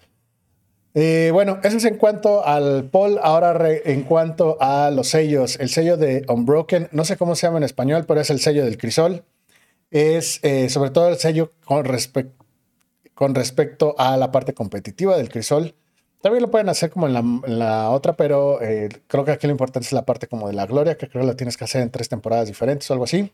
Eh, 0.93 1.31
bueno, 1.33 1.59
eso 1.63 1.77
es 1.77 1.85
en 1.85 1.97
cuanto 1.97 2.45
al 2.45 2.85
poll. 2.85 3.19
Ahora 3.21 3.57
en 3.67 4.03
cuanto 4.03 4.57
a 4.59 4.91
los 4.91 5.07
sellos. 5.07 5.59
El 5.59 5.69
sello 5.69 5.97
de 5.97 6.23
Unbroken, 6.27 6.89
no 6.91 7.05
sé 7.05 7.17
cómo 7.17 7.35
se 7.35 7.47
llama 7.47 7.57
en 7.57 7.63
español, 7.63 8.05
pero 8.07 8.21
es 8.21 8.29
el 8.29 8.39
sello 8.39 8.63
del 8.63 8.77
crisol. 8.77 9.23
Es 9.91 10.39
eh, 10.43 10.69
sobre 10.69 10.91
todo 10.91 11.09
el 11.09 11.17
sello 11.17 11.51
con, 11.65 11.85
respecto 11.85 12.35
a 13.97 14.17
la 14.17 14.31
parte 14.31 14.53
competitiva 14.53 15.17
del 15.17 15.29
crisol. 15.29 15.75
También 16.21 16.41
lo 16.41 16.51
pueden 16.51 16.69
hacer 16.69 16.89
como 16.89 17.07
en 17.07 17.59
la, 17.59 17.89
otra, 17.89 18.13
pero 18.13 18.61
eh, 18.61 18.87
creo 19.07 19.25
que 19.25 19.31
aquí 19.31 19.45
lo 19.45 19.51
importante 19.51 19.87
es 19.87 19.93
la 19.93 20.05
parte 20.05 20.27
como 20.27 20.47
de 20.47 20.53
la 20.53 20.65
gloria, 20.65 20.97
que 20.97 21.09
creo 21.09 21.23
que 21.23 21.27
la 21.27 21.35
tienes 21.35 21.57
que 21.57 21.65
hacer 21.65 21.81
en 21.81 21.89
tres 21.89 22.07
temporadas 22.07 22.47
diferentes 22.47 22.89
o 22.89 22.93
algo 22.93 23.03
así. 23.03 23.29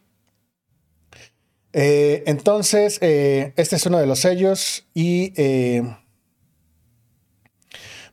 Entonces, 1.74 2.98
este 3.02 3.76
es 3.76 3.86
uno 3.86 4.00
de 4.00 4.08
los 4.08 4.20
sellos 4.20 4.88
y 4.94 5.34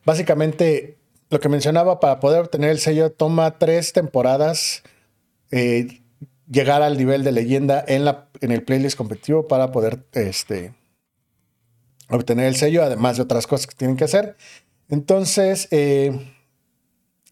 Básicamente, 0.07 0.97
lo 1.29 1.41
que 1.41 1.49
mencionaba, 1.49 1.99
para 1.99 2.21
poder 2.21 2.39
obtener 2.39 2.69
el 2.69 2.79
sello, 2.79 3.11
toma 3.11 3.59
tres 3.59 3.91
temporadas 3.91 4.83
eh, 5.51 6.01
llegar 6.49 6.81
al 6.81 6.97
nivel 6.97 7.25
de 7.25 7.33
leyenda 7.33 7.83
en, 7.85 8.05
la, 8.05 8.29
en 8.39 8.53
el 8.53 8.63
playlist 8.63 8.97
competitivo 8.97 9.49
para 9.49 9.73
poder 9.73 10.05
este, 10.13 10.73
obtener 12.07 12.45
el 12.45 12.55
sello, 12.55 12.83
además 12.83 13.17
de 13.17 13.23
otras 13.23 13.47
cosas 13.47 13.67
que 13.67 13.75
tienen 13.75 13.97
que 13.97 14.05
hacer. 14.05 14.37
Entonces, 14.87 15.67
eh, 15.71 16.33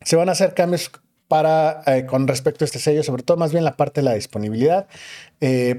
se 0.02 0.18
van 0.18 0.28
a 0.28 0.34
hacer 0.34 0.54
cambios 0.54 0.92
para, 1.30 1.82
eh, 1.86 2.06
con 2.06 2.28
respecto 2.28 2.64
a 2.64 2.68
este 2.68 2.80
sello, 2.80 3.04
sobre 3.04 3.24
todo 3.24 3.38
más 3.38 3.54
bien 3.54 3.64
la 3.64 3.78
parte 3.78 4.02
de 4.02 4.06
la 4.06 4.16
disponibilidad. 4.16 4.88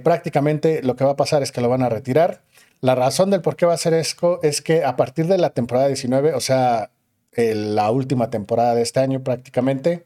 Prácticamente 0.03 0.83
lo 0.83 0.97
que 0.97 1.05
va 1.05 1.13
a 1.13 1.17
pasar 1.17 1.43
es 1.43 1.53
que 1.53 1.61
lo 1.61 1.69
van 1.69 1.83
a 1.83 1.89
retirar. 1.89 2.43
La 2.81 2.95
razón 2.95 3.31
del 3.31 3.41
por 3.41 3.57
qué 3.57 3.67
va 3.67 3.75
a 3.75 3.79
ser 3.79 3.95
esto 3.95 4.41
es 4.43 4.63
que 4.63 4.85
a 4.85 4.97
partir 4.97 5.27
de 5.27 5.39
la 5.39 5.51
temporada 5.51 5.89
19, 5.89 6.35
o 6.35 6.41
sea, 6.41 6.91
la 7.37 7.91
última 7.91 8.31
temporada 8.31 8.75
de 8.75 8.83
este 8.83 9.01
año 9.01 9.23
prácticamente, 9.23 10.05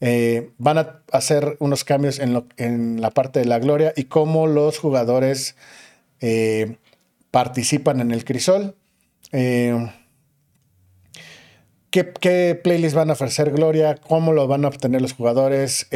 eh, 0.00 0.50
van 0.58 0.78
a 0.78 1.02
hacer 1.12 1.56
unos 1.60 1.84
cambios 1.84 2.18
en, 2.18 3.00
la 3.00 3.10
parte 3.10 3.40
de 3.40 3.46
la 3.46 3.58
gloria 3.58 3.92
y 3.96 4.04
cómo 4.04 4.46
los 4.46 4.78
jugadores 4.78 5.56
eh, 6.20 6.76
participan 7.30 8.00
en 8.00 8.10
el 8.10 8.24
crisol. 8.24 8.74
Eh, 9.32 9.90
¿qué, 11.90 12.12
¿qué, 12.20 12.60
playlist 12.62 12.94
van 12.94 13.10
a 13.10 13.14
ofrecer 13.14 13.50
Gloria? 13.50 13.94
¿Cómo 13.94 14.32
lo 14.32 14.46
van 14.46 14.64
a 14.64 14.68
obtener 14.68 15.00
los 15.00 15.14
jugadores? 15.14 15.86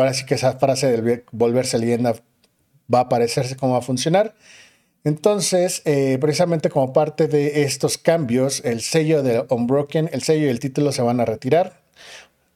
Ahora 0.00 0.14
sí 0.14 0.26
que 0.26 0.34
esa 0.34 0.58
frase 0.58 1.00
de 1.00 1.24
volverse 1.32 1.78
leyenda 1.78 2.14
va 2.92 3.00
a 3.00 3.02
aparecerse 3.02 3.56
cómo 3.56 3.72
va 3.72 3.78
a 3.78 3.82
funcionar. 3.82 4.34
Entonces, 5.04 5.82
eh, 5.84 6.18
precisamente 6.20 6.70
como 6.70 6.92
parte 6.92 7.28
de 7.28 7.62
estos 7.62 7.98
cambios, 7.98 8.62
el 8.64 8.80
sello 8.80 9.22
de 9.22 9.44
Unbroken, 9.48 10.10
el 10.12 10.22
sello 10.22 10.46
y 10.46 10.50
el 10.50 10.60
título 10.60 10.92
se 10.92 11.02
van 11.02 11.20
a 11.20 11.24
retirar. 11.24 11.80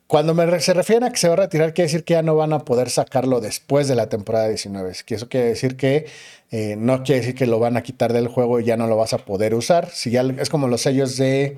Cuando 0.06 0.34
se 0.60 0.74
refieren 0.74 1.04
a 1.04 1.10
que 1.10 1.16
se 1.16 1.28
va 1.28 1.34
a 1.34 1.36
retirar, 1.38 1.72
quiere 1.72 1.86
decir 1.86 2.04
que 2.04 2.12
ya 2.12 2.22
no 2.22 2.34
van 2.36 2.52
a 2.52 2.58
poder 2.58 2.90
sacarlo 2.90 3.40
después 3.40 3.88
de 3.88 3.94
la 3.94 4.10
temporada 4.10 4.48
19. 4.48 4.92
Que 5.06 5.14
eso 5.14 5.28
quiere 5.30 5.46
decir 5.46 5.76
que 5.76 6.04
eh, 6.50 6.76
no 6.76 7.02
quiere 7.02 7.22
decir 7.22 7.34
que 7.34 7.46
lo 7.46 7.58
van 7.58 7.78
a 7.78 7.82
quitar 7.82 8.12
del 8.12 8.28
juego 8.28 8.60
y 8.60 8.64
ya 8.64 8.76
no 8.76 8.86
lo 8.88 8.96
vas 8.96 9.14
a 9.14 9.18
poder 9.24 9.54
usar. 9.54 9.88
Si 9.88 10.14
es 10.14 10.50
como 10.50 10.68
los 10.68 10.82
sellos 10.82 11.16
de 11.16 11.56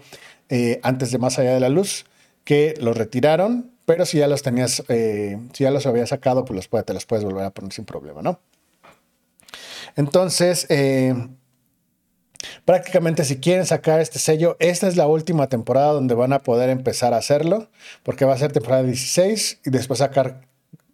eh, 0.51 0.79
antes 0.85 1.11
de 1.11 1.19
Más 1.19 1.41
Allá 1.41 1.53
de 1.55 1.59
la 1.59 1.69
Luz, 1.69 2.05
que 2.45 2.75
los 2.79 2.97
retiraron, 2.97 3.74
pero 3.87 4.07
si 4.07 4.19
ya 4.19 4.29
los 4.29 4.43
tenías, 4.43 4.83
si 4.87 5.65
ya 5.65 5.71
los 5.71 5.87
habías 5.87 6.11
sacado, 6.11 6.45
pues 6.45 6.57
los 6.71 6.85
te 6.85 6.95
los 6.95 7.07
puedes 7.07 7.25
volver 7.25 7.45
a 7.45 7.51
poner 7.51 7.73
sin 7.73 7.85
problema, 7.85 8.23
¿no? 8.23 8.41
Entonces, 9.97 10.67
eh, 10.71 11.15
prácticamente 12.65 13.25
si 13.25 13.39
quieren 13.39 13.67
sacar 13.67 14.01
este 14.01 14.19
sello, 14.19 14.57
esta 14.59 14.89
es 14.89 14.97
la 14.97 15.07
última 15.07 15.49
temporada 15.49 15.93
donde 15.93 16.15
van 16.15 16.33
a 16.33 16.43
poder 16.43 16.71
empezar 16.71 17.15
a 17.15 17.19
hacerlo, 17.19 17.69
porque 18.03 18.25
va 18.25 18.35
a 18.35 18.39
ser 18.39 18.53
temporada 18.53 18.83
16 18.83 19.61
y 19.65 19.71
después 19.71 19.99
sacar 19.99 20.43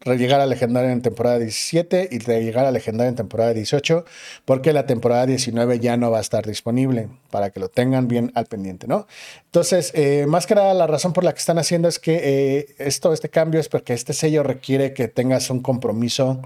llegar 0.05 0.41
a 0.41 0.47
legendario 0.47 0.91
en 0.91 1.03
temporada 1.03 1.39
17 1.39 2.09
y 2.11 2.19
llegar 2.19 2.65
a 2.65 2.71
legendario 2.71 3.11
en 3.11 3.17
temporada 3.17 3.53
18, 3.53 4.05
porque 4.45 4.73
la 4.73 4.87
temporada 4.87 5.27
19 5.27 5.79
ya 5.79 5.97
no 5.97 6.11
va 6.11 6.19
a 6.19 6.21
estar 6.23 6.47
disponible, 6.47 7.09
para 7.31 7.51
que 7.51 7.61
lo 7.61 7.69
tengan 7.69 8.09
bien 8.09 8.33
al 8.35 8.47
pendiente, 8.47 8.87
¿no? 8.87 9.07
Entonces, 9.45 9.93
eh, 9.95 10.25
más 10.27 10.47
que 10.47 10.55
nada, 10.55 10.73
la 10.73 10.87
razón 10.87 11.13
por 11.13 11.25
la 11.25 11.33
que 11.33 11.39
están 11.39 11.59
haciendo 11.59 11.89
es 11.89 11.99
que 11.99 12.21
eh, 12.23 12.67
esto, 12.79 13.13
este 13.13 13.29
cambio 13.29 13.61
es 13.61 13.69
porque 13.69 13.93
este 13.93 14.13
sello 14.15 14.43
requiere 14.43 14.95
que 14.95 15.09
tengas 15.09 15.51
un 15.51 15.61
compromiso 15.61 16.41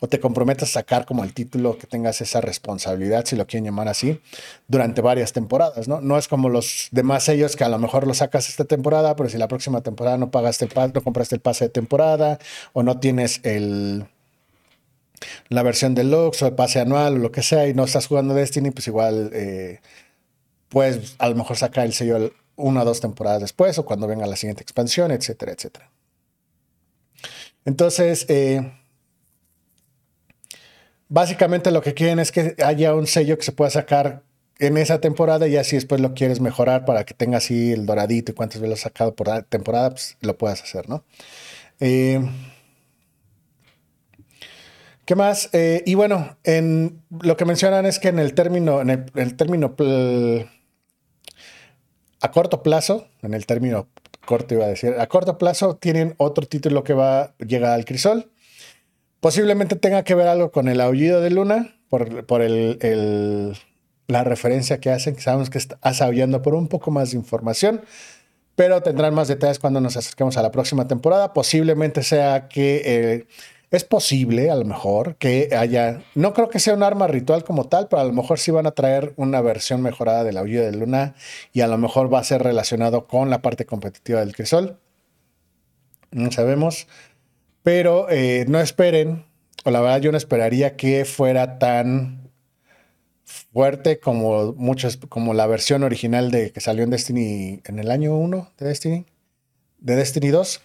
o 0.00 0.06
te 0.08 0.20
comprometas 0.20 0.70
a 0.70 0.72
sacar 0.80 1.04
como 1.06 1.24
el 1.24 1.34
título, 1.34 1.76
que 1.76 1.86
tengas 1.86 2.20
esa 2.20 2.40
responsabilidad, 2.40 3.24
si 3.24 3.36
lo 3.36 3.46
quieren 3.46 3.64
llamar 3.64 3.88
así, 3.88 4.20
durante 4.68 5.00
varias 5.00 5.32
temporadas, 5.32 5.88
¿no? 5.88 6.00
No 6.00 6.18
es 6.18 6.28
como 6.28 6.48
los 6.48 6.88
demás 6.92 7.24
sellos 7.24 7.56
que 7.56 7.64
a 7.64 7.68
lo 7.68 7.78
mejor 7.78 8.06
lo 8.06 8.14
sacas 8.14 8.48
esta 8.48 8.64
temporada, 8.64 9.16
pero 9.16 9.28
si 9.28 9.38
la 9.38 9.48
próxima 9.48 9.80
temporada 9.80 10.16
no 10.18 10.30
pagaste 10.30 10.64
el 10.66 10.70
pase, 10.70 10.92
no 10.94 11.02
compraste 11.02 11.34
el 11.34 11.40
pase 11.40 11.64
de 11.64 11.70
temporada 11.70 12.38
o 12.72 12.82
no 12.82 13.00
tienes 13.00 13.40
el 13.42 14.06
la 15.48 15.62
versión 15.64 15.94
deluxe 15.94 16.42
o 16.42 16.46
el 16.46 16.54
pase 16.54 16.78
anual 16.80 17.14
o 17.14 17.18
lo 17.18 17.32
que 17.32 17.42
sea 17.42 17.66
y 17.66 17.74
no 17.74 17.84
estás 17.84 18.06
jugando 18.06 18.34
Destiny, 18.34 18.70
pues 18.70 18.86
igual 18.86 19.30
eh, 19.32 19.80
puedes 20.68 21.16
a 21.18 21.28
lo 21.28 21.34
mejor 21.34 21.56
sacar 21.56 21.86
el 21.86 21.92
sello 21.92 22.32
una 22.54 22.82
o 22.82 22.84
dos 22.84 23.00
temporadas 23.00 23.40
después 23.40 23.78
o 23.78 23.84
cuando 23.84 24.06
venga 24.06 24.26
la 24.26 24.36
siguiente 24.36 24.62
expansión, 24.62 25.10
etcétera, 25.10 25.52
etcétera. 25.52 25.90
Entonces, 27.64 28.26
eh, 28.28 28.72
básicamente 31.08 31.70
lo 31.70 31.82
que 31.82 31.94
quieren 31.94 32.18
es 32.18 32.32
que 32.32 32.54
haya 32.64 32.94
un 32.94 33.06
sello 33.06 33.36
que 33.36 33.44
se 33.44 33.52
pueda 33.52 33.70
sacar 33.70 34.22
en 34.58 34.76
esa 34.76 35.00
temporada 35.00 35.46
y 35.46 35.56
así 35.56 35.76
después 35.76 36.00
lo 36.00 36.14
quieres 36.14 36.40
mejorar 36.40 36.84
para 36.84 37.04
que 37.04 37.14
tenga 37.14 37.38
así 37.38 37.72
el 37.72 37.86
doradito 37.86 38.32
y 38.32 38.34
cuántas 38.34 38.60
veces 38.60 38.70
lo 38.70 38.76
sacado 38.76 39.14
por 39.14 39.42
temporada, 39.44 39.90
pues 39.90 40.16
lo 40.20 40.36
puedas 40.36 40.62
hacer, 40.62 40.88
¿no? 40.88 41.04
Eh, 41.80 42.20
¿Qué 45.04 45.14
más? 45.14 45.48
Eh, 45.52 45.82
y 45.86 45.94
bueno, 45.94 46.36
en 46.44 47.00
lo 47.22 47.36
que 47.36 47.46
mencionan 47.46 47.86
es 47.86 47.98
que 47.98 48.08
en 48.08 48.18
el 48.18 48.34
término, 48.34 48.82
en 48.82 48.90
el, 49.14 49.36
término 49.36 49.74
a 52.20 52.30
corto 52.30 52.62
plazo, 52.62 53.06
en 53.22 53.32
el 53.32 53.46
término 53.46 53.88
corto 54.26 54.54
iba 54.54 54.66
a 54.66 54.68
decir, 54.68 54.94
a 54.98 55.06
corto 55.06 55.38
plazo 55.38 55.76
tienen 55.76 56.14
otro 56.18 56.46
título 56.46 56.84
que 56.84 56.92
va 56.92 57.20
a 57.22 57.34
llegar 57.38 57.72
al 57.72 57.86
crisol 57.86 58.30
Posiblemente 59.20 59.76
tenga 59.76 60.04
que 60.04 60.14
ver 60.14 60.28
algo 60.28 60.52
con 60.52 60.68
el 60.68 60.80
aullido 60.80 61.20
de 61.20 61.30
Luna, 61.30 61.74
por, 61.88 62.24
por 62.26 62.42
el, 62.42 63.56
la 64.06 64.24
referencia 64.24 64.80
que 64.80 64.90
hacen, 64.90 65.16
que 65.16 65.22
sabemos 65.22 65.50
que 65.50 65.58
está 65.58 65.78
aullando 65.82 66.42
por 66.42 66.54
un 66.54 66.68
poco 66.68 66.90
más 66.90 67.10
de 67.10 67.16
información, 67.16 67.82
pero 68.54 68.82
tendrán 68.82 69.14
más 69.14 69.28
detalles 69.28 69.58
cuando 69.58 69.80
nos 69.80 69.96
acerquemos 69.96 70.36
a 70.36 70.42
la 70.42 70.50
próxima 70.50 70.88
temporada. 70.88 71.32
Posiblemente 71.32 72.02
sea 72.02 72.48
que 72.48 72.82
eh, 72.84 73.26
es 73.70 73.84
posible, 73.84 74.50
a 74.50 74.56
lo 74.56 74.64
mejor, 74.64 75.16
que 75.16 75.50
haya, 75.56 76.02
no 76.14 76.32
creo 76.32 76.48
que 76.48 76.58
sea 76.58 76.74
un 76.74 76.82
arma 76.82 77.06
ritual 77.06 77.44
como 77.44 77.68
tal, 77.68 77.88
pero 77.88 78.00
a 78.00 78.04
lo 78.04 78.12
mejor 78.12 78.38
sí 78.38 78.50
van 78.50 78.66
a 78.66 78.70
traer 78.70 79.12
una 79.16 79.40
versión 79.42 79.82
mejorada 79.82 80.24
del 80.24 80.38
aullido 80.38 80.64
de 80.64 80.72
Luna 80.72 81.14
y 81.52 81.60
a 81.60 81.66
lo 81.66 81.76
mejor 81.76 82.12
va 82.12 82.20
a 82.20 82.24
ser 82.24 82.42
relacionado 82.42 83.06
con 83.06 83.30
la 83.30 83.42
parte 83.42 83.66
competitiva 83.66 84.20
del 84.20 84.34
crisol. 84.34 84.78
No 86.10 86.32
sabemos. 86.32 86.86
Pero 87.68 88.08
eh, 88.08 88.46
no 88.48 88.60
esperen, 88.60 89.26
o 89.62 89.70
la 89.70 89.82
verdad 89.82 90.00
yo 90.00 90.10
no 90.10 90.16
esperaría 90.16 90.74
que 90.74 91.04
fuera 91.04 91.58
tan 91.58 92.30
fuerte 93.26 94.00
como 94.00 94.54
muchas, 94.54 94.96
como 94.96 95.34
la 95.34 95.46
versión 95.46 95.82
original 95.82 96.30
de 96.30 96.50
que 96.50 96.62
salió 96.62 96.82
en 96.82 96.88
Destiny 96.88 97.60
en 97.66 97.78
el 97.78 97.90
año 97.90 98.16
1 98.16 98.52
de 98.56 98.66
Destiny, 98.66 99.06
de 99.80 99.96
Destiny 99.96 100.28
2. 100.28 100.62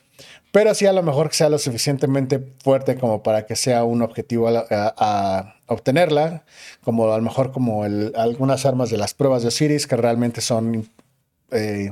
Pero 0.54 0.74
sí 0.74 0.86
a 0.86 0.94
lo 0.94 1.04
mejor 1.04 1.28
que 1.28 1.36
sea 1.36 1.50
lo 1.50 1.58
suficientemente 1.58 2.40
fuerte 2.64 2.96
como 2.96 3.22
para 3.22 3.46
que 3.46 3.58
sea 3.58 3.84
un 3.84 4.02
objetivo 4.02 4.48
a, 4.48 5.56
obtenerla, 5.68 6.46
como 6.86 7.12
a 7.12 7.18
lo 7.18 7.24
mejor 7.24 7.52
como 7.52 7.84
algunas 7.84 8.66
armas 8.66 8.90
de 8.90 8.96
las 8.96 9.14
pruebas 9.14 9.42
de 9.42 9.50
Osiris 9.50 9.88
que 9.88 9.98
realmente 9.98 10.40
son 10.40 10.88
eh, 11.52 11.92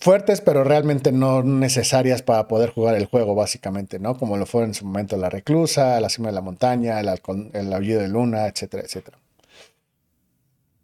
fuertes, 0.00 0.40
pero 0.40 0.64
realmente 0.64 1.12
no 1.12 1.42
necesarias 1.42 2.22
para 2.22 2.48
poder 2.48 2.70
jugar 2.70 2.96
el 2.96 3.04
juego, 3.04 3.34
básicamente, 3.34 3.98
¿no? 3.98 4.16
Como 4.16 4.36
lo 4.36 4.46
fue 4.46 4.64
en 4.64 4.74
su 4.74 4.86
momento 4.86 5.16
la 5.16 5.30
reclusa, 5.30 6.00
la 6.00 6.08
cima 6.08 6.28
de 6.28 6.34
la 6.34 6.40
montaña, 6.40 6.98
el, 6.98 7.08
el 7.52 7.72
aullido 7.72 8.00
de 8.00 8.08
luna, 8.08 8.46
etcétera, 8.46 8.82
etcétera. 8.82 9.18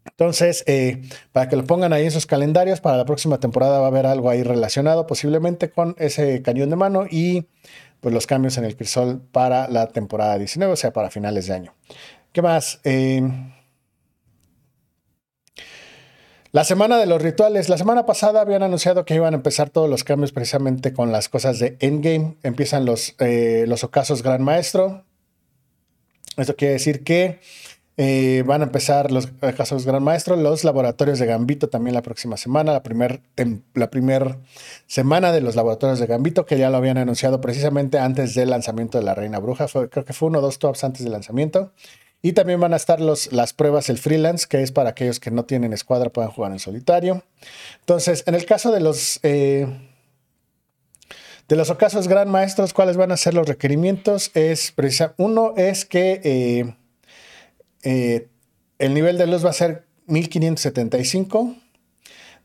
Entonces, 0.04 0.62
eh, 0.66 1.02
para 1.32 1.49
que 1.49 1.56
lo 1.56 1.64
pongan 1.64 1.92
ahí 1.92 2.04
en 2.04 2.11
sus 2.11 2.26
calendarios, 2.26 2.80
para 2.80 2.96
la 2.96 3.04
próxima 3.04 3.38
temporada 3.38 3.80
va 3.80 3.87
a 3.87 3.88
haber 3.88 4.06
algo 4.06 4.30
ahí 4.30 4.42
relacionado 4.42 5.06
posiblemente 5.06 5.70
con 5.70 5.96
ese 5.99 6.42
cañón 6.42 6.70
de 6.70 6.76
mano 6.76 7.06
y 7.11 7.46
pues 8.00 8.14
los 8.14 8.26
cambios 8.26 8.56
en 8.56 8.64
el 8.64 8.76
crisol 8.76 9.20
para 9.32 9.68
la 9.68 9.88
temporada 9.88 10.38
19, 10.38 10.73
o 10.73 10.76
sea, 10.76 10.92
para 10.92 11.11
finales 11.11 11.49
de 11.49 11.54
año. 11.54 11.75
¿Qué 12.32 12.40
más? 12.40 12.80
Eh, 12.85 13.23
la 16.53 16.65
semana 16.65 16.99
de 16.99 17.07
los 17.07 17.21
rituales. 17.23 17.69
La 17.69 17.79
semana 17.79 18.07
pasada 18.07 18.41
habían 18.41 18.62
anunciado 18.62 19.05
que 19.05 19.15
iban 19.15 19.35
a 19.35 19.37
empezar 19.37 19.71
todos 19.71 19.88
los 19.91 20.05
cambios 20.05 20.33
precisamente 20.33 20.93
con 20.93 21.12
las 21.12 21.29
cosas 21.29 21.59
de 21.59 21.76
Endgame. 21.81 22.37
Empiezan 22.43 22.85
los, 22.85 23.15
eh, 23.19 23.65
los 23.69 23.85
ocasos 23.85 24.23
Gran 24.23 24.43
Maestro. 24.43 25.05
Esto 26.37 26.55
quiere 26.57 26.75
decir 26.75 27.05
que 27.05 27.41
Eh, 27.99 28.43
van 28.47 28.61
a 28.61 28.65
empezar 28.65 29.11
los 29.11 29.29
casos 29.57 29.87
Gran 29.87 30.03
Maestro, 30.03 30.37
los 30.37 30.65
laboratorios 30.65 31.19
de 31.19 31.25
Gambito 31.25 31.71
también 31.71 31.95
la 31.95 32.03
próxima 32.03 32.37
semana, 32.37 32.73
la 32.75 32.83
primera 32.83 33.23
primer 33.91 34.37
semana 34.87 35.33
de 35.33 35.41
los 35.41 35.57
laboratorios 35.57 35.99
de 35.99 36.07
Gambito, 36.07 36.45
que 36.45 36.59
ya 36.59 36.69
lo 36.69 36.76
habían 36.76 36.99
anunciado 36.99 37.41
precisamente 37.41 37.99
antes 37.99 38.35
del 38.35 38.50
lanzamiento 38.50 38.99
de 38.99 39.05
la 39.05 39.15
Reina 39.15 39.38
Bruja. 39.38 39.67
creo 39.88 40.05
que 40.05 40.12
fue 40.12 40.29
uno 40.29 40.41
o 40.41 40.43
dos 40.43 40.59
tops 40.59 40.85
antes 40.85 41.05
del 41.05 41.12
lanzamiento. 41.12 41.73
Y 42.23 42.32
también 42.32 42.61
van 42.61 42.73
a 42.73 42.76
estar 42.76 43.00
los, 43.00 43.32
las 43.32 43.52
pruebas, 43.52 43.88
el 43.88 43.99
freelance, 43.99 44.46
que 44.49 44.62
es 44.62 44.73
para 44.73 44.90
aquellos 44.90 45.20
que 45.20 45.30
no 45.30 45.44
tienen 45.44 45.73
escuadra, 45.73 46.11
puedan 46.11 46.30
jugar 46.30 46.52
en 46.52 46.58
solitario. 46.58 47.23
Entonces, 47.80 48.25
en 48.26 48.35
el 48.35 48.46
caso 48.46 48.73
de 48.73 48.80
los... 48.80 49.20
Eh, 49.23 49.66
de 51.49 51.54
los 51.54 51.70
ocasos 51.70 52.08
gran 52.08 52.28
maestros, 52.28 52.73
¿cuáles 52.73 52.96
van 52.96 53.12
a 53.12 53.16
ser 53.16 53.35
los 53.35 53.46
requerimientos? 53.46 54.32
Es 54.35 54.75
uno 55.16 55.54
es 55.56 55.85
que 55.85 56.20
eh, 56.25 56.75
eh, 57.85 58.28
el 58.80 58.94
nivel 58.94 59.16
de 59.16 59.28
luz 59.28 59.44
va 59.44 59.50
a 59.50 59.52
ser 59.52 59.87
1575. 60.06 61.54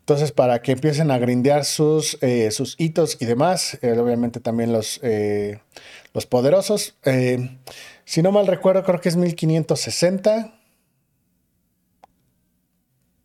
Entonces, 0.02 0.32
para 0.32 0.60
que 0.62 0.72
empiecen 0.72 1.12
a 1.12 1.18
grindear 1.18 1.64
sus, 1.64 2.18
eh, 2.22 2.50
sus 2.50 2.74
hitos 2.78 3.16
y 3.20 3.24
demás, 3.24 3.78
obviamente 3.82 4.40
también 4.40 4.72
los, 4.72 5.00
los 6.12 6.26
poderosos. 6.26 6.96
si 8.04 8.22
no 8.22 8.32
mal 8.32 8.48
recuerdo, 8.48 8.82
creo 8.82 9.00
que 9.00 9.08
es 9.08 9.16
1560. 9.16 10.58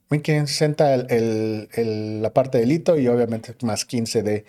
1560 0.09 0.93
el, 0.93 2.21
la 2.21 2.33
parte 2.33 2.59
del 2.59 2.71
hito 2.71 2.97
y 2.97 3.07
obviamente 3.07 3.55
más 3.63 3.83
15 3.83 4.23
de, 4.23 4.45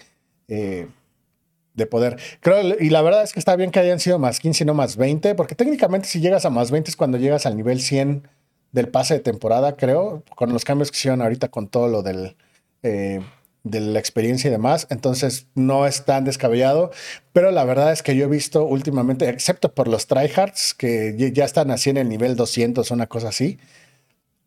de 1.78 1.86
poder. 1.86 2.18
Creo, 2.40 2.76
y 2.78 2.90
la 2.90 3.00
verdad 3.00 3.22
es 3.22 3.32
que 3.32 3.38
está 3.38 3.56
bien 3.56 3.70
que 3.70 3.78
hayan 3.78 4.00
sido 4.00 4.18
más 4.18 4.38
15 4.38 4.64
y 4.64 4.66
no 4.66 4.74
más 4.74 4.96
20, 4.96 5.34
porque 5.34 5.54
técnicamente 5.54 6.08
si 6.08 6.20
llegas 6.20 6.44
a 6.44 6.50
más 6.50 6.70
20 6.70 6.90
es 6.90 6.96
cuando 6.96 7.16
llegas 7.16 7.46
al 7.46 7.56
nivel 7.56 7.80
100 7.80 8.28
del 8.72 8.88
pase 8.88 9.14
de 9.14 9.20
temporada, 9.20 9.76
creo, 9.76 10.22
con 10.36 10.52
los 10.52 10.64
cambios 10.64 10.90
que 10.90 10.96
hicieron 10.96 11.22
ahorita 11.22 11.48
con 11.48 11.68
todo 11.68 11.88
lo 11.88 12.02
del, 12.02 12.36
eh, 12.82 13.20
de 13.64 13.80
la 13.80 13.98
experiencia 13.98 14.48
y 14.48 14.50
demás. 14.50 14.86
Entonces 14.90 15.46
no 15.54 15.86
es 15.86 16.04
tan 16.04 16.24
descabellado, 16.24 16.90
pero 17.32 17.50
la 17.50 17.64
verdad 17.64 17.92
es 17.92 18.02
que 18.02 18.16
yo 18.16 18.26
he 18.26 18.28
visto 18.28 18.64
últimamente, 18.64 19.28
excepto 19.28 19.74
por 19.74 19.88
los 19.88 20.06
tryhards, 20.06 20.74
que 20.74 21.32
ya 21.32 21.44
están 21.44 21.70
así 21.70 21.90
en 21.90 21.96
el 21.96 22.08
nivel 22.08 22.36
200, 22.36 22.90
una 22.90 23.06
cosa 23.06 23.28
así. 23.28 23.58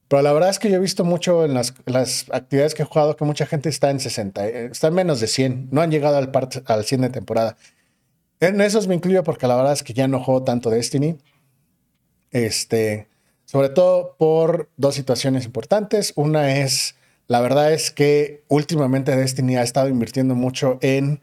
Pero 0.07 0.23
la 0.23 0.33
verdad 0.33 0.49
es 0.49 0.59
que 0.59 0.69
yo 0.69 0.75
he 0.75 0.79
visto 0.79 1.05
mucho 1.05 1.45
en 1.45 1.53
las, 1.53 1.73
actividades 2.31 2.75
que 2.75 2.83
he 2.83 2.85
jugado 2.85 3.15
que 3.15 3.23
mucha 3.23 3.45
gente 3.45 3.69
está 3.69 3.91
en 3.91 3.99
60, 3.99 4.45
eh, 4.45 4.65
está 4.65 4.87
en 4.87 4.93
menos 4.93 5.21
de 5.21 5.27
100, 5.27 5.69
no 5.71 5.81
han 5.81 5.89
llegado 5.89 6.17
al, 6.17 6.31
al 6.65 6.83
100 6.85 7.01
de 7.01 7.09
temporada. 7.09 7.57
En 8.41 8.59
esos 8.59 8.87
me 8.87 8.95
incluyo 8.95 9.23
porque 9.23 9.47
la 9.47 9.55
verdad 9.55 9.71
es 9.71 9.83
que 9.83 9.93
ya 9.93 10.07
no 10.07 10.21
juego 10.21 10.43
tanto 10.43 10.69
Destiny. 10.69 11.17
Este, 12.31 13.07
sobre 13.51 13.67
todo 13.67 14.15
por 14.17 14.69
dos 14.77 14.95
situaciones 14.95 15.43
importantes. 15.43 16.13
Una 16.15 16.55
es, 16.55 16.95
la 17.27 17.41
verdad 17.41 17.73
es 17.73 17.91
que 17.91 18.45
últimamente 18.47 19.13
Destiny 19.13 19.57
ha 19.57 19.61
estado 19.61 19.89
invirtiendo 19.89 20.35
mucho 20.35 20.79
en 20.81 21.19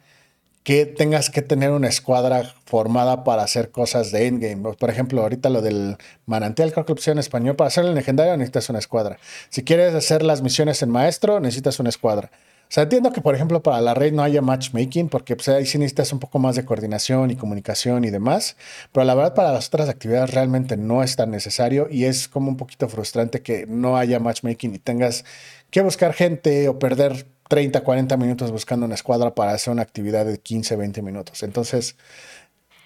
que 0.63 0.85
tengas 0.85 1.31
que 1.31 1.41
tener 1.41 1.71
una 1.71 1.89
escuadra 1.89 2.55
formada 2.67 3.25
para 3.25 3.45
hacer 3.45 3.71
cosas 3.71 4.13
de 4.13 4.27
endgame. 4.27 4.75
Por 4.75 4.91
ejemplo, 4.91 5.23
ahorita 5.23 5.49
lo 5.49 5.63
del 5.63 5.97
manantial, 6.27 6.71
creo 6.71 6.85
que 6.85 6.93
español. 7.19 7.57
Para 7.57 7.69
hacer 7.69 7.87
el 7.87 7.95
legendario 7.95 8.37
necesitas 8.37 8.69
una 8.69 8.79
escuadra. 8.79 9.19
Si 9.49 9.65
quieres 9.65 9.95
hacer 9.95 10.23
las 10.23 10.43
misiones 10.43 10.83
en 10.83 10.91
maestro, 10.91 11.41
necesitas 11.41 11.81
una 11.81 11.89
escuadra. 11.89 12.31
O 12.69 12.71
sea, 12.71 12.83
entiendo 12.83 13.13
que, 13.13 13.23
por 13.23 13.35
ejemplo, 13.35 13.63
para 13.63 13.81
la 13.81 13.95
red 13.95 14.13
no 14.13 14.23
haya 14.23 14.43
matchmaking, 14.43 15.09
porque 15.09 15.37
pues, 15.37 15.49
ahí 15.49 15.65
sí 15.65 15.79
necesitas 15.79 16.13
un 16.13 16.19
poco 16.19 16.39
más 16.39 16.55
de 16.55 16.67
coordinación 16.67 17.31
y 17.31 17.37
comunicación 17.37 18.05
y 18.05 18.11
demás. 18.11 18.57
Pero 18.93 19.05
la 19.05 19.15
verdad, 19.15 19.35
para 19.35 19.53
las 19.53 19.69
otras 19.69 19.89
actividades 19.89 20.33
realmente 20.33 20.77
no 20.77 21.03
es 21.03 21.17
tan 21.17 21.31
necesario 21.31 21.89
y 21.91 22.05
es 22.05 22.29
como 22.29 22.51
un 22.51 22.59
poquito 22.59 22.87
frustrante 22.89 23.41
que 23.41 23.67
no 23.67 23.97
haya 23.97 24.21
matchmaking 24.21 24.75
y 24.75 24.79
tengas 24.79 25.25
que 25.71 25.81
buscar 25.81 26.13
gente 26.13 26.69
o 26.69 26.79
perder 26.79 27.27
30, 27.49 27.81
40 27.83 28.17
minutos 28.19 28.53
buscando 28.53 28.85
una 28.85 28.95
escuadra 28.95 29.35
para 29.35 29.53
hacer 29.53 29.73
una 29.73 29.83
actividad 29.83 30.27
de 30.27 30.39
15, 30.39 30.77
20 30.77 31.01
minutos. 31.01 31.43
Entonces, 31.43 31.97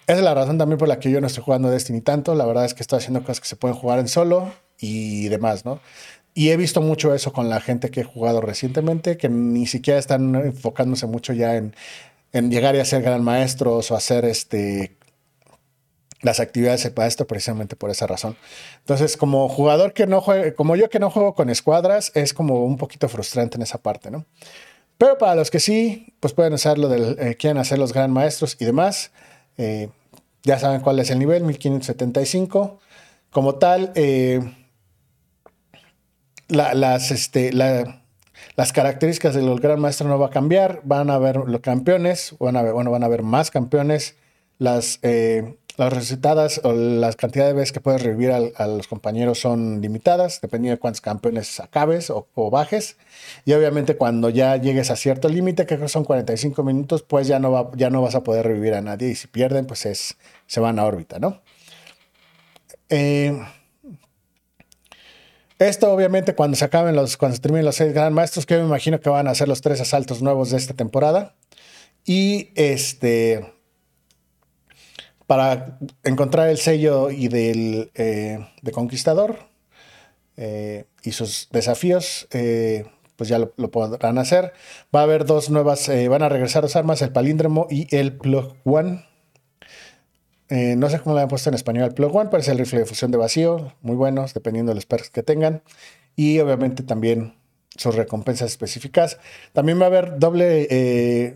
esa 0.07 0.17
es 0.17 0.23
la 0.23 0.33
razón 0.33 0.57
también 0.57 0.77
por 0.77 0.87
la 0.87 0.99
que 0.99 1.11
yo 1.11 1.19
no 1.19 1.27
estoy 1.27 1.43
jugando 1.43 1.69
Destiny 1.69 1.99
tanto. 2.01 2.35
La 2.35 2.45
verdad 2.45 2.65
es 2.65 2.73
que 2.73 2.83
estoy 2.83 2.99
haciendo 2.99 3.21
cosas 3.21 3.41
que 3.41 3.47
se 3.47 3.57
pueden 3.57 3.75
jugar 3.77 3.99
en 3.99 4.07
solo 4.07 4.53
y 4.79 5.27
demás, 5.29 5.65
¿no? 5.65 5.79
Y 6.33 6.49
he 6.49 6.57
visto 6.57 6.81
mucho 6.81 7.13
eso 7.13 7.31
con 7.31 7.49
la 7.49 7.61
gente 7.61 7.91
que 7.91 8.01
he 8.01 8.03
jugado 8.03 8.41
recientemente, 8.41 9.17
que 9.17 9.29
ni 9.29 9.67
siquiera 9.67 9.99
están 9.99 10.33
enfocándose 10.35 11.05
mucho 11.05 11.33
ya 11.33 11.55
en, 11.55 11.75
en 12.31 12.49
llegar 12.49 12.75
y 12.75 12.79
a 12.79 12.85
ser 12.85 13.03
gran 13.03 13.23
maestros 13.23 13.91
o 13.91 13.95
hacer 13.95 14.25
este 14.25 14.97
las 16.23 16.39
actividades 16.39 16.89
para 16.89 17.07
esto 17.07 17.27
precisamente 17.27 17.75
por 17.75 17.89
esa 17.89 18.07
razón. 18.07 18.37
Entonces, 18.79 19.17
como 19.17 19.49
jugador 19.49 19.93
que 19.93 20.07
no 20.07 20.21
juegue, 20.21 20.55
como 20.55 20.75
yo 20.75 20.89
que 20.89 20.99
no 20.99 21.11
juego 21.11 21.35
con 21.35 21.49
escuadras, 21.49 22.11
es 22.15 22.33
como 22.33 22.65
un 22.65 22.77
poquito 22.77 23.09
frustrante 23.09 23.57
en 23.57 23.61
esa 23.61 23.77
parte, 23.77 24.09
¿no? 24.09 24.25
Pero 24.97 25.17
para 25.17 25.35
los 25.35 25.51
que 25.51 25.59
sí, 25.59 26.15
pues 26.19 26.33
pueden 26.33 26.53
hacer 26.53 26.77
lo 26.77 26.87
del, 26.87 27.17
eh, 27.19 27.35
quieren 27.35 27.57
hacer 27.57 27.77
los 27.77 27.93
gran 27.93 28.11
maestros 28.11 28.55
y 28.59 28.65
demás, 28.65 29.11
eh, 29.57 29.89
ya 30.43 30.57
saben 30.59 30.81
cuál 30.81 30.99
es 30.99 31.09
el 31.09 31.19
nivel, 31.19 31.43
1575. 31.43 32.79
Como 33.29 33.55
tal, 33.55 33.91
eh, 33.95 34.39
las, 36.47 37.11
este, 37.11 37.51
las 37.53 38.73
características 38.73 39.35
del 39.35 39.59
gran 39.59 39.79
maestro 39.79 40.07
no 40.07 40.19
va 40.19 40.27
a 40.27 40.31
cambiar, 40.31 40.81
van 40.83 41.09
a 41.09 41.15
haber 41.15 41.37
los 41.37 41.61
campeones, 41.61 42.35
van 42.39 42.57
a 42.57 42.61
ver, 42.61 42.73
bueno, 42.73 42.91
van 42.91 43.03
a 43.03 43.07
haber 43.07 43.23
más 43.23 43.51
campeones, 43.51 44.15
las 44.59 44.99
las 45.75 45.91
recetadas 45.91 46.61
o 46.63 46.73
las 46.73 47.15
cantidades 47.15 47.53
de 47.53 47.59
veces 47.59 47.71
que 47.71 47.81
puedes 47.81 48.03
revivir 48.03 48.31
a, 48.31 48.67
los 48.67 48.87
compañeros 48.87 49.39
son 49.39 49.81
limitadas, 49.81 50.39
dependiendo 50.41 50.75
de 50.75 50.79
cuántos 50.79 51.01
campeones 51.01 51.59
acabes 51.59 52.11
o, 52.11 52.27
bajes. 52.51 52.97
Y 53.45 53.53
obviamente 53.53 53.97
cuando 53.97 54.29
ya 54.29 54.57
llegues 54.57 54.91
a 54.91 54.95
cierto 54.95 55.29
límite, 55.29 55.65
que 55.65 55.87
son 55.87 56.03
45 56.03 56.63
minutos, 56.63 57.03
pues 57.03 57.27
ya 57.27 57.39
no, 57.39 57.51
va, 57.51 57.71
ya 57.75 57.89
no 57.89 58.01
vas 58.01 58.15
a 58.15 58.23
poder 58.23 58.45
revivir 58.45 58.75
a 58.75 58.81
nadie. 58.81 59.09
Y 59.09 59.15
si 59.15 59.27
pierden, 59.27 59.65
pues 59.65 59.85
es, 59.85 60.17
se 60.45 60.59
van 60.59 60.77
a 60.77 60.85
órbita, 60.85 61.19
¿no? 61.19 61.41
Eh, 62.89 63.35
esto 65.67 65.91
obviamente 65.91 66.35
cuando 66.35 66.57
se 66.57 66.65
acaben 66.65 66.95
los, 66.95 67.17
cuando 67.17 67.35
se 67.35 67.41
terminen 67.41 67.65
los 67.65 67.75
seis 67.75 67.93
gran 67.93 68.13
maestros, 68.13 68.45
que 68.45 68.55
yo 68.55 68.61
me 68.61 68.67
imagino 68.67 68.99
que 68.99 69.09
van 69.09 69.27
a 69.27 69.35
ser 69.35 69.47
los 69.47 69.61
tres 69.61 69.81
asaltos 69.81 70.21
nuevos 70.21 70.51
de 70.51 70.57
esta 70.57 70.73
temporada. 70.73 71.35
Y 72.05 72.49
este 72.55 73.53
para 75.27 75.79
encontrar 76.03 76.49
el 76.49 76.57
sello 76.57 77.09
y 77.09 77.27
del 77.27 77.91
eh, 77.95 78.39
de 78.61 78.71
conquistador 78.71 79.39
eh, 80.37 80.85
y 81.01 81.11
sus 81.11 81.47
desafíos, 81.51 82.27
eh, 82.31 82.85
pues 83.15 83.29
ya 83.29 83.39
lo, 83.39 83.49
podrán 83.71 84.17
hacer. 84.17 84.53
Va 84.93 85.01
a 85.01 85.03
haber 85.03 85.25
dos 85.25 85.49
nuevas, 85.49 85.89
van 86.09 86.23
a 86.23 86.29
regresar 86.29 86.63
dos 86.63 86.75
armas, 86.75 87.01
el 87.01 87.11
palíndromo 87.11 87.67
y 87.69 87.87
el 87.95 88.17
plug 88.17 88.55
one. 88.63 89.05
No 90.53 90.89
sé 90.89 90.99
cómo 90.99 91.15
lo 91.15 91.21
han 91.21 91.27
puesto 91.27 91.49
en 91.49 91.55
español 91.55 91.93
plug 91.93 92.15
one, 92.15 92.29
pero 92.29 92.41
es 92.41 92.47
el 92.47 92.57
rifle 92.57 92.79
de 92.79 92.85
fusión 92.85 93.11
de 93.11 93.17
vacío, 93.17 93.73
muy 93.81 93.95
buenos, 93.95 94.33
dependiendo 94.33 94.71
de 94.71 94.75
los 94.75 94.85
perks 94.85 95.09
que 95.09 95.23
tengan. 95.23 95.63
Y 96.15 96.39
obviamente 96.39 96.83
también 96.83 97.33
sus 97.75 97.95
recompensas 97.95 98.51
específicas. 98.51 99.17
También 99.53 99.79
va 99.79 99.85
a 99.85 99.87
haber 99.87 100.19
doble, 100.19 101.35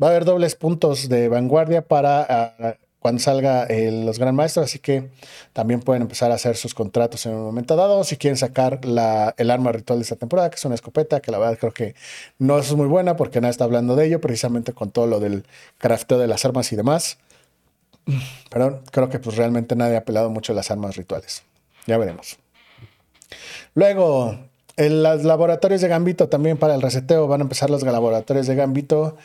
va 0.00 0.08
a 0.08 0.10
haber 0.10 0.24
dobles 0.24 0.54
puntos 0.54 1.08
de 1.08 1.28
vanguardia 1.28 1.82
para 1.82 2.26
ah, 2.28 2.76
cuando 3.02 3.20
salga 3.20 3.66
los 3.68 4.20
Gran 4.20 4.36
Maestros, 4.36 4.66
así 4.66 4.78
que 4.78 5.10
también 5.52 5.80
pueden 5.80 6.02
empezar 6.02 6.30
a 6.30 6.36
hacer 6.36 6.56
sus 6.56 6.72
contratos 6.72 7.26
en 7.26 7.34
un 7.34 7.42
momento 7.42 7.74
dado. 7.74 8.04
Si 8.04 8.16
quieren 8.16 8.36
sacar 8.36 8.78
el 8.84 9.50
arma 9.50 9.72
ritual 9.72 9.98
de 9.98 10.04
esta 10.04 10.14
temporada, 10.14 10.50
que 10.50 10.56
es 10.56 10.64
una 10.64 10.76
escopeta, 10.76 11.18
que 11.18 11.32
la 11.32 11.38
verdad 11.38 11.58
creo 11.58 11.72
que 11.72 11.96
no 12.38 12.60
es 12.60 12.72
muy 12.74 12.86
buena 12.86 13.16
porque 13.16 13.40
nadie 13.40 13.50
está 13.50 13.64
hablando 13.64 13.96
de 13.96 14.06
ello, 14.06 14.20
precisamente 14.20 14.72
con 14.72 14.92
todo 14.92 15.08
lo 15.08 15.18
del 15.18 15.44
crafteo 15.78 16.18
de 16.18 16.28
las 16.28 16.44
armas 16.44 16.72
y 16.72 16.76
demás. 16.76 17.18
Pero 18.50 18.82
creo 18.90 19.08
que 19.08 19.18
pues 19.18 19.36
realmente 19.36 19.76
nadie 19.76 19.96
ha 19.96 20.04
pelado 20.04 20.30
mucho 20.30 20.52
las 20.54 20.70
armas 20.70 20.96
rituales. 20.96 21.42
Ya 21.86 21.98
veremos. 21.98 22.38
Luego, 23.74 24.38
en 24.76 25.02
los 25.02 25.24
laboratorios 25.24 25.80
de 25.80 25.88
Gambito 25.88 26.28
también 26.28 26.56
para 26.56 26.74
el 26.74 26.82
reseteo 26.82 27.26
van 27.26 27.40
a 27.40 27.44
empezar 27.44 27.70
los 27.70 27.82
laboratorios 27.82 28.46
de 28.46 28.54
Gambito 28.54 29.16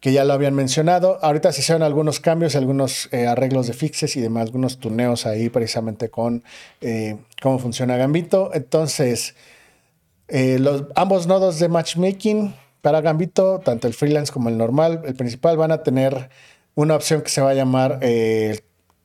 que 0.00 0.12
ya 0.12 0.24
lo 0.24 0.32
habían 0.32 0.54
mencionado. 0.54 1.18
Ahorita 1.22 1.52
se 1.52 1.60
hicieron 1.60 1.82
algunos 1.82 2.20
cambios, 2.20 2.54
algunos 2.54 3.08
eh, 3.12 3.26
arreglos 3.26 3.66
de 3.66 3.72
fixes 3.72 4.16
y 4.16 4.20
demás, 4.20 4.46
algunos 4.46 4.78
tuneos 4.78 5.26
ahí 5.26 5.48
precisamente 5.48 6.08
con 6.08 6.44
eh, 6.80 7.16
cómo 7.42 7.58
funciona 7.58 7.96
Gambito. 7.96 8.50
Entonces, 8.54 9.34
eh, 10.28 10.58
los, 10.60 10.84
ambos 10.94 11.26
nodos 11.26 11.58
de 11.58 11.68
matchmaking 11.68 12.54
para 12.80 13.00
Gambito, 13.00 13.58
tanto 13.58 13.88
el 13.88 13.94
freelance 13.94 14.32
como 14.32 14.48
el 14.48 14.56
normal, 14.56 15.02
el 15.04 15.14
principal, 15.14 15.56
van 15.56 15.72
a 15.72 15.82
tener 15.82 16.30
una 16.78 16.94
opción 16.94 17.22
que 17.22 17.28
se 17.28 17.40
va 17.40 17.50
a 17.50 17.54
llamar 17.54 17.98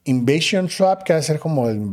Invasion 0.04 0.70
Swap, 0.70 1.02
que 1.02 1.14
va 1.14 1.20
a 1.20 1.24
ser 1.24 1.40
como 1.40 1.70
el 1.70 1.90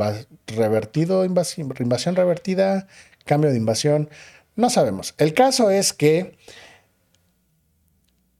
revertido, 0.46 1.24
invasión 1.24 2.16
revertida, 2.16 2.86
cambio 3.24 3.50
de 3.50 3.56
invasión. 3.56 4.10
No 4.56 4.68
sabemos. 4.68 5.14
El 5.16 5.32
caso 5.32 5.70
es 5.70 5.94
que 5.94 6.36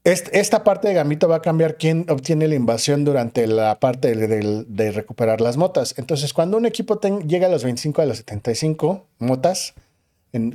esta 0.04 0.64
parte 0.64 0.88
de 0.88 0.94
Gambito 0.94 1.28
va 1.28 1.36
a 1.36 1.42
cambiar 1.42 1.78
quién 1.78 2.04
obtiene 2.10 2.46
la 2.46 2.56
invasión 2.56 3.06
durante 3.06 3.46
la 3.46 3.80
parte 3.80 4.14
de, 4.14 4.92
recuperar 4.92 5.40
las 5.40 5.56
motas. 5.56 5.94
Entonces, 5.96 6.34
cuando 6.34 6.58
un 6.58 6.66
equipo 6.66 7.00
llega 7.26 7.46
a 7.46 7.50
los 7.50 7.64
25 7.64 8.02
a 8.02 8.04
los 8.04 8.18
75 8.18 9.06
motas 9.18 9.72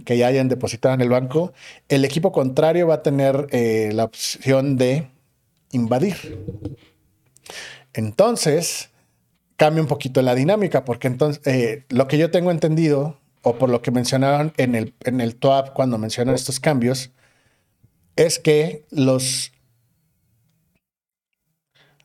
que 0.05 0.17
ya 0.17 0.27
hayan 0.27 0.49
depositado 0.49 0.93
en 0.93 1.01
el 1.01 1.09
banco, 1.09 1.51
el 1.89 2.05
equipo 2.05 2.31
contrario 2.31 2.85
va 2.85 2.95
a 2.95 3.01
tener 3.01 3.47
eh, 3.49 3.89
la 3.91 4.03
opción 4.03 4.77
de 4.77 5.14
invadir. 5.75 6.45
Entonces, 7.93 8.89
cambia 9.55 9.81
un 9.81 9.87
poquito 9.87 10.21
la 10.21 10.35
dinámica, 10.35 10.85
porque 10.85 11.07
entonces 11.07 11.45
eh, 11.45 11.85
lo 11.89 12.07
que 12.07 12.17
yo 12.17 12.31
tengo 12.31 12.51
entendido, 12.51 13.17
o 13.41 13.57
por 13.57 13.69
lo 13.69 13.81
que 13.81 13.91
mencionaron 13.91 14.53
en 14.57 14.75
el, 14.75 14.93
en 15.03 15.21
el 15.21 15.35
TOAP 15.35 15.73
cuando 15.73 15.97
mencionan 15.97 16.35
estos 16.35 16.59
cambios, 16.59 17.11
es 18.15 18.39
que 18.39 18.85
los 18.89 19.51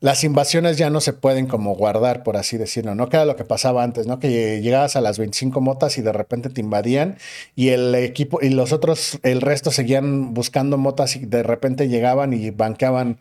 las 0.01 0.25
invasiones 0.25 0.79
ya 0.79 0.89
no 0.89 1.03
se 1.03 1.13
pueden 1.13 1.47
como 1.47 1.75
guardar, 1.75 2.23
por 2.23 2.39
así 2.39 2.57
decirlo. 2.57 2.95
No 2.95 3.11
queda 3.11 3.27
lo 3.27 3.37
que 3.37 3.45
pasaba 3.45 3.83
antes, 3.83 4.07
¿no? 4.07 4.19
Que 4.19 4.63
llegabas 4.63 4.97
a 4.97 5.03
las 5.03 5.19
25 5.19 5.61
motas 5.61 5.99
y 5.99 6.03
de 6.03 6.13
repente 6.13 6.49
te 6.49 6.63
invadían 6.63 7.19
y 7.55 7.69
el 7.69 7.95
equipo 7.95 8.39
y 8.41 8.49
los 8.49 8.73
otros, 8.73 9.19
el 9.23 9.43
resto 9.43 9.71
seguían 9.71 10.33
buscando 10.33 10.79
motas 10.79 11.17
y 11.17 11.27
de 11.27 11.43
repente 11.43 11.89
llegaban 11.89 12.33
y 12.33 12.51
banqueaban 12.51 13.19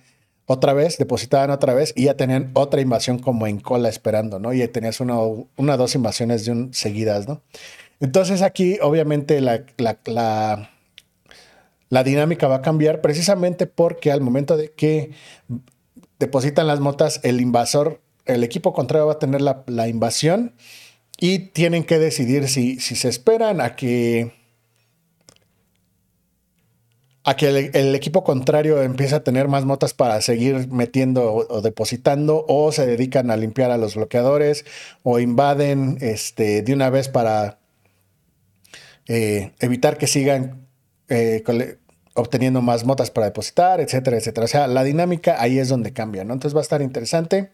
otra 0.49 0.73
vez, 0.73 0.97
depositaban 0.97 1.51
otra 1.51 1.73
vez 1.73 1.93
y 1.95 2.05
ya 2.05 2.15
tenían 2.15 2.51
otra 2.55 2.81
invasión 2.81 3.19
como 3.19 3.45
en 3.47 3.59
cola 3.59 3.88
esperando, 3.88 4.39
¿no? 4.39 4.51
Y 4.51 4.67
tenías 4.67 4.99
una 4.99 5.19
o 5.19 5.47
dos 5.55 5.95
invasiones 5.95 6.45
de 6.45 6.51
un, 6.51 6.73
seguidas, 6.73 7.27
¿no? 7.27 7.41
Entonces 7.99 8.41
aquí 8.41 8.79
obviamente 8.81 9.41
la, 9.41 9.63
la 9.77 10.69
la 11.89 12.03
dinámica 12.03 12.47
va 12.47 12.57
a 12.57 12.62
cambiar 12.62 13.01
precisamente 13.01 13.65
porque 13.65 14.12
al 14.12 14.21
momento 14.21 14.57
de 14.57 14.71
que 14.71 15.12
depositan 16.19 16.67
las 16.67 16.79
motas, 16.79 17.19
el 17.23 17.41
invasor, 17.41 18.01
el 18.25 18.43
equipo 18.43 18.73
contrario 18.73 19.07
va 19.07 19.13
a 19.13 19.19
tener 19.19 19.41
la, 19.41 19.88
invasión 19.88 20.53
y 21.19 21.39
tienen 21.39 21.83
que 21.83 21.97
decidir 21.97 22.47
si, 22.47 22.79
si, 22.79 22.95
se 22.95 23.09
esperan 23.09 23.59
a 23.59 23.75
que, 23.75 24.31
a 27.29 27.35
que 27.35 27.69
el, 27.73 27.93
equipo 27.93 28.23
contrario 28.23 28.81
empiece 28.81 29.13
a 29.13 29.23
tener 29.23 29.47
más 29.47 29.63
motas 29.63 29.93
para 29.93 30.19
seguir 30.19 30.67
metiendo 30.69 31.31
o, 31.31 31.61
depositando 31.61 32.43
o 32.47 32.71
se 32.71 32.87
dedican 32.87 33.29
a 33.29 33.37
limpiar 33.37 33.69
a 33.69 33.77
los 33.77 33.93
bloqueadores 33.93 34.65
o 35.03 35.19
invaden 35.19 35.99
este, 36.01 36.63
de 36.63 36.73
una 36.73 36.89
vez 36.89 37.07
para 37.07 37.59
eh, 39.07 39.51
evitar 39.59 39.99
que 39.99 40.07
sigan 40.07 40.67
eh, 41.07 41.43
obteniendo 42.15 42.63
más 42.63 42.83
motas 42.83 43.11
para 43.11 43.27
depositar, 43.27 43.79
etcétera, 43.79 44.17
etcétera. 44.17 44.45
O 44.45 44.47
sea, 44.47 44.65
la 44.65 44.83
dinámica 44.83 45.39
ahí 45.39 45.59
es 45.59 45.69
donde 45.69 45.93
cambia, 45.93 46.23
¿no? 46.23 46.33
Entonces 46.33 46.55
va 46.55 46.61
a 46.61 46.63
estar 46.63 46.81
interesante. 46.81 47.51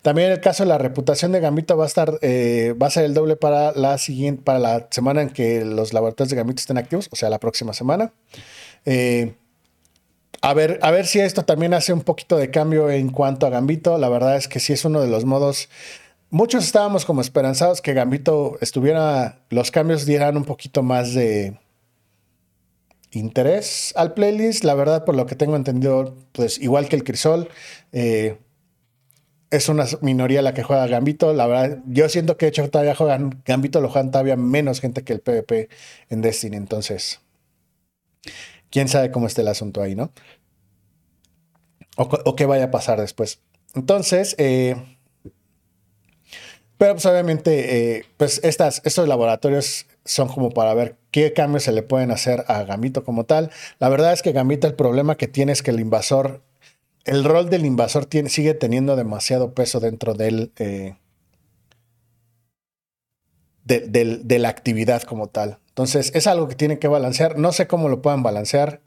También 0.00 0.30
el 0.30 0.40
caso 0.40 0.62
de 0.62 0.70
la 0.70 0.78
reputación 0.78 1.32
de 1.32 1.40
Gambito 1.40 1.76
va 1.76 1.84
a 1.84 1.88
estar, 1.88 2.18
eh, 2.22 2.74
va 2.80 2.86
a 2.86 2.90
ser 2.90 3.04
el 3.04 3.12
doble 3.12 3.36
para 3.36 3.72
la 3.72 3.98
siguiente, 3.98 4.42
para 4.42 4.58
la 4.58 4.88
semana 4.90 5.20
en 5.20 5.28
que 5.28 5.62
los 5.62 5.92
laboratorios 5.92 6.30
de 6.30 6.36
Gambito 6.36 6.60
estén 6.60 6.78
activos, 6.78 7.08
o 7.12 7.16
sea, 7.16 7.28
la 7.28 7.38
próxima 7.38 7.74
semana. 7.74 8.14
Eh, 8.84 9.34
a 10.42 10.54
ver, 10.54 10.78
a 10.82 10.90
ver 10.90 11.06
si 11.06 11.20
esto 11.20 11.44
también 11.44 11.74
hace 11.74 11.92
un 11.92 12.00
poquito 12.00 12.36
de 12.36 12.50
cambio 12.50 12.90
en 12.90 13.10
cuanto 13.10 13.46
a 13.46 13.50
Gambito. 13.50 13.98
La 13.98 14.08
verdad 14.08 14.36
es 14.36 14.48
que 14.48 14.60
sí 14.60 14.72
es 14.72 14.84
uno 14.84 15.00
de 15.00 15.08
los 15.08 15.24
modos. 15.24 15.68
Muchos 16.30 16.64
estábamos 16.64 17.04
como 17.04 17.20
esperanzados 17.20 17.82
que 17.82 17.92
Gambito 17.92 18.56
estuviera, 18.60 19.40
los 19.50 19.70
cambios 19.70 20.06
dieran 20.06 20.36
un 20.36 20.44
poquito 20.44 20.82
más 20.82 21.12
de, 21.12 21.58
interés 23.12 23.92
al 23.96 24.14
playlist. 24.14 24.64
La 24.64 24.74
verdad, 24.74 25.04
por 25.04 25.14
lo 25.14 25.26
que 25.26 25.34
tengo 25.34 25.56
entendido, 25.56 26.16
pues 26.32 26.58
igual 26.58 26.88
que 26.88 26.96
el 26.96 27.04
Crisol, 27.04 27.48
eh, 27.92 28.38
es 29.50 29.68
una 29.68 29.84
minoría 30.00 30.42
la 30.42 30.54
que 30.54 30.62
juega 30.62 30.86
Gambito. 30.86 31.32
La 31.32 31.46
verdad, 31.46 31.78
yo 31.86 32.08
siento 32.08 32.36
que 32.36 32.46
de 32.46 32.50
hecho 32.50 32.70
todavía 32.70 32.94
juegan 32.94 33.42
Gambito, 33.44 33.80
lo 33.80 33.88
juegan 33.88 34.10
todavía 34.10 34.36
menos 34.36 34.80
gente 34.80 35.02
que 35.02 35.12
el 35.14 35.20
PvP 35.20 35.68
en 36.08 36.22
Destiny. 36.22 36.56
Entonces, 36.56 37.20
quién 38.70 38.88
sabe 38.88 39.10
cómo 39.10 39.26
está 39.26 39.42
el 39.42 39.48
asunto 39.48 39.82
ahí, 39.82 39.94
¿no? 39.94 40.12
O, 41.96 42.36
qué 42.36 42.46
vaya 42.46 42.64
a 42.64 42.70
pasar 42.70 43.00
después. 43.00 43.40
Entonces, 43.74 44.34
eh, 44.38 44.76
pero 46.80 46.94
pues 46.94 47.04
obviamente, 47.04 47.98
eh, 47.98 48.04
pues 48.16 48.40
estos 48.42 49.06
laboratorios 49.06 49.84
son 50.06 50.28
como 50.28 50.48
para 50.48 50.72
ver 50.72 50.96
qué 51.10 51.34
cambios 51.34 51.64
se 51.64 51.72
le 51.72 51.82
pueden 51.82 52.10
hacer 52.10 52.42
a 52.48 52.62
Gambito 52.62 53.04
como 53.04 53.24
tal. 53.24 53.50
La 53.78 53.90
verdad 53.90 54.14
es 54.14 54.22
que 54.22 54.32
Gambito 54.32 54.66
el 54.66 54.74
problema 54.74 55.18
que 55.18 55.28
tiene 55.28 55.52
es 55.52 55.62
que 55.62 55.72
el 55.72 55.80
invasor, 55.80 56.40
el 57.04 57.24
rol 57.24 57.50
del 57.50 57.66
invasor 57.66 58.08
sigue 58.28 58.54
teniendo 58.54 58.96
demasiado 58.96 59.52
peso 59.52 59.78
dentro 59.78 60.14
del, 60.14 60.52
eh, 60.56 60.96
de, 63.64 64.38
la 64.38 64.48
actividad 64.48 65.02
como 65.02 65.26
tal. 65.26 65.58
Entonces 65.80 66.12
es 66.14 66.26
algo 66.26 66.46
que 66.46 66.56
tiene 66.56 66.78
que 66.78 66.88
balancear. 66.88 67.38
No 67.38 67.52
sé 67.52 67.66
cómo 67.66 67.88
lo 67.88 68.02
puedan 68.02 68.22
balancear. 68.22 68.82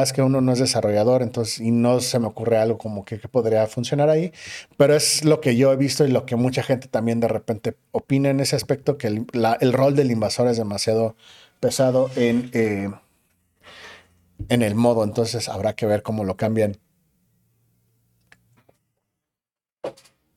Es 0.00 0.14
que 0.14 0.22
uno 0.22 0.40
no 0.40 0.52
es 0.52 0.58
desarrollador, 0.58 1.20
entonces, 1.20 1.60
y 1.60 1.70
no 1.70 2.00
se 2.00 2.18
me 2.18 2.26
ocurre 2.26 2.56
algo 2.56 2.78
como 2.78 3.04
que, 3.04 3.16
podría 3.18 3.66
funcionar 3.66 4.08
ahí, 4.10 4.32
pero 4.76 4.94
es 4.94 5.24
lo 5.24 5.40
que 5.40 5.56
yo 5.56 5.72
he 5.72 5.76
visto 5.76 6.06
y 6.06 6.10
lo 6.10 6.26
que 6.26 6.36
mucha 6.36 6.62
gente 6.62 6.88
también 6.88 7.20
de 7.20 7.28
repente 7.28 7.74
opina 7.90 8.28
en 8.28 8.40
ese 8.40 8.54
aspecto, 8.54 8.98
que 8.98 9.06
el 9.06 9.72
rol 9.72 9.96
del 9.96 10.10
invasor 10.10 10.48
es 10.48 10.58
demasiado 10.58 11.16
pesado 11.58 12.10
en, 12.16 12.50
eh, 12.52 12.90
en 14.50 14.62
el 14.62 14.74
modo, 14.74 15.04
entonces 15.04 15.48
habrá 15.48 15.74
que 15.74 15.86
ver 15.86 16.02
cómo 16.02 16.22
lo 16.24 16.36
cambian. 16.36 16.76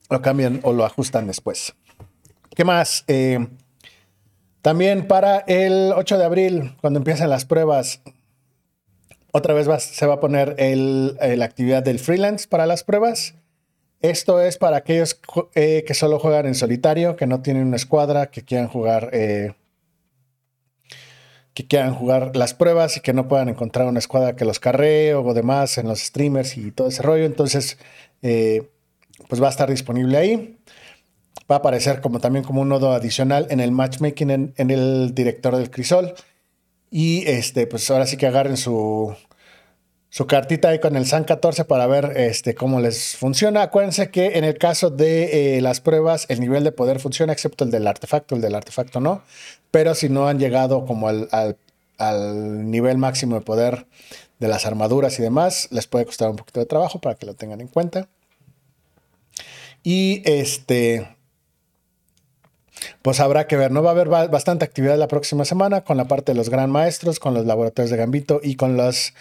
Lo 0.10 0.22
cambian 0.22 0.62
o 0.64 0.72
lo 0.72 0.86
ajustan 0.86 1.28
después. 1.28 1.76
¿Qué 2.56 2.64
más? 2.64 3.04
Eh, 3.08 3.48
también 4.62 5.08
para 5.08 5.40
el 5.48 5.94
8 5.96 6.18
de 6.18 6.24
abril, 6.24 6.76
cuando 6.82 7.00
empiezan 7.00 7.30
las 7.30 7.46
pruebas, 7.46 8.02
otra 9.32 9.54
vez 9.54 9.68
se 9.84 10.06
va 10.06 10.16
a 10.16 10.20
poner 10.20 10.56
el, 10.58 11.18
la 11.20 11.46
actividad 11.46 11.84
del 11.84 12.00
freelance 12.00 12.48
para 12.48 12.66
las 12.66 12.84
pruebas. 12.84 13.36
Esto 14.02 14.42
es 14.42 14.58
para 14.58 14.78
aquellos 14.78 15.20
eh, 15.56 15.84
que 15.86 15.94
solo 15.94 16.20
juegan 16.20 16.48
en 16.48 16.56
solitario, 16.56 17.16
que 17.16 17.28
no 17.28 17.42
tienen 17.42 17.68
una 17.68 17.76
escuadra, 17.76 18.32
que 18.32 18.44
quieran 18.44 18.68
jugar 18.68 19.12
que 21.54 21.68
quieran 21.68 21.94
jugar 21.94 22.36
las 22.36 22.54
pruebas 22.54 22.98
y 22.98 23.02
que 23.02 23.14
no 23.14 23.28
puedan 23.28 23.50
encontrar 23.50 23.88
una 23.88 24.00
escuadra 24.00 24.36
que 24.36 24.46
los 24.46 24.60
carree 24.60 25.14
o 25.14 25.34
demás 25.34 25.78
en 25.78 25.88
los 25.88 26.00
streamers 26.00 26.58
y 26.58 26.72
todo 26.72 26.88
ese 26.88 27.02
rollo. 27.02 27.26
Entonces, 27.26 27.78
eh, 28.22 28.70
pues 29.28 29.42
va 29.42 29.48
a 29.48 29.50
estar 29.50 29.70
disponible 29.70 30.18
ahí. 30.18 30.58
Va 31.50 31.56
a 31.56 31.60
aparecer 31.60 32.02
como 32.02 32.20
también 32.20 32.44
como 32.46 32.62
un 32.62 32.70
nodo 32.70 32.94
adicional 32.94 33.48
en 33.50 33.60
el 33.60 33.72
matchmaking 33.72 34.54
en, 34.56 34.72
el 34.72 35.14
director 35.14 35.56
del 35.56 35.70
Crisol. 35.70 36.14
Y 36.90 37.28
este, 37.28 37.68
pues 37.68 37.90
ahora 37.90 38.06
sí 38.06 38.18
que 38.18 38.28
agarren 38.28 38.58
su, 38.58 39.16
su 40.12 40.28
cartita 40.28 40.70
ahí 40.70 40.80
con 40.80 40.98
el 40.98 41.06
SAN 41.06 41.24
14 41.24 41.64
para 41.64 41.88
ver 41.88 42.18
este, 42.18 42.54
cómo 42.54 42.82
les 42.82 43.16
funciona. 43.16 43.62
Acuérdense 43.64 44.12
que 44.12 44.38
en 44.38 44.44
el 44.44 44.58
caso 44.58 44.90
de 44.90 45.58
eh, 45.58 45.62
las 45.62 45.80
pruebas, 45.80 46.26
el 46.28 46.42
nivel 46.42 46.66
de 46.66 46.74
poder 46.74 47.00
funciona, 47.00 47.32
excepto 47.32 47.64
el 47.64 47.72
del 47.72 47.88
artefacto, 47.88 48.36
el 48.36 48.42
del 48.42 48.56
artefacto 48.56 49.00
no. 49.00 49.24
Pero 49.72 49.96
si 49.96 50.10
no 50.10 50.28
han 50.28 50.38
llegado 50.38 50.86
como 50.86 51.08
al, 51.08 51.30
al, 51.98 52.70
nivel 52.70 52.98
máximo 52.98 53.36
de 53.36 53.42
poder 53.42 53.88
de 54.40 54.50
las 54.50 54.66
armaduras 54.66 55.18
y 55.18 55.22
demás, 55.22 55.70
les 55.72 55.88
puede 55.88 56.06
costar 56.06 56.30
un 56.30 56.36
poquito 56.36 56.60
de 56.60 56.66
trabajo 56.66 57.00
para 57.00 57.16
que 57.16 57.26
lo 57.26 57.34
tengan 57.34 57.62
en 57.62 57.68
cuenta. 57.68 58.10
Y 59.82 60.22
este, 60.26 61.08
pues 63.02 63.20
habrá 63.20 63.48
que 63.48 63.58
ver, 63.58 63.72
¿no? 63.72 63.84
Va 63.84 63.92
a 63.92 63.94
haber 63.94 64.10
bastante 64.10 64.66
actividad 64.66 64.98
la 64.98 65.08
próxima 65.08 65.46
semana 65.46 65.82
con 65.82 65.98
la 65.98 66.06
parte 66.06 66.32
de 66.32 66.38
los 66.38 66.50
gran 66.50 66.72
maestros, 66.72 67.20
con 67.20 67.34
los 67.34 67.46
laboratorios 67.46 67.92
de 67.92 67.98
Gambito 67.98 68.40
y 68.44 68.56
con 68.56 68.78
las 68.78 69.14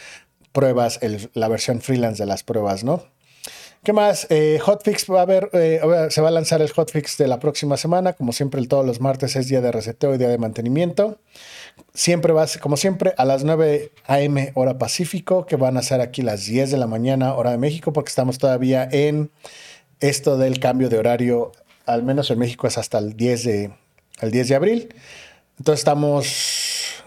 pruebas, 0.53 1.01
la 1.35 1.49
versión 1.49 1.81
freelance 1.81 2.23
de 2.23 2.27
las 2.27 2.42
pruebas, 2.42 2.85
¿no? 2.85 3.05
¿Qué 3.83 3.94
más? 3.94 4.27
Eh, 4.29 4.59
hotfix 4.61 5.07
va 5.11 5.20
a 5.20 5.23
haber, 5.23 5.49
eh, 5.55 5.81
se 6.11 6.20
va 6.20 6.29
a 6.29 6.31
lanzar 6.31 6.61
el 6.61 6.70
hotfix 6.70 7.16
de 7.16 7.27
la 7.27 7.38
próxima 7.40 7.79
semana. 7.79 8.12
Como 8.12 8.33
siempre, 8.33 8.64
todos 8.66 8.85
los 8.85 9.01
martes 9.01 9.37
es 9.37 9.49
día 9.49 9.62
de 9.62 9.73
reseteo 9.73 10.14
y 10.14 10.18
día 10.18 10.29
de 10.29 10.37
mantenimiento. 10.37 11.18
Siempre 11.94 12.35
va 12.35 12.46
como 12.61 12.77
siempre, 12.77 13.14
a 13.16 13.25
las 13.25 13.42
9 13.42 13.90
a.m. 14.07 14.53
hora 14.55 14.77
Pacífico, 14.77 15.46
que 15.46 15.57
van 15.57 15.79
a 15.79 15.83
ser 15.83 16.03
aquí 16.03 16.20
las 16.20 16.44
10 16.44 16.70
de 16.70 16.77
la 16.77 16.87
mañana 16.87 17.33
hora 17.35 17.53
de 17.53 17.59
México, 17.59 17.94
porque 17.94 18.11
estamos 18.11 18.37
todavía 18.37 18.87
en 18.92 19.31
esto 20.01 20.37
del 20.37 20.61
cambio 20.61 20.90
de 20.90 20.99
horario. 20.99 21.53
Al 21.92 22.03
menos 22.03 22.31
en 22.31 22.38
México 22.38 22.66
es 22.66 22.79
hasta 22.79 22.98
el 22.98 23.16
10 23.16 23.44
de, 23.44 23.72
el 24.20 24.31
10 24.31 24.48
de 24.48 24.55
abril. 24.55 24.94
Entonces 25.59 25.81
estamos 25.81 27.05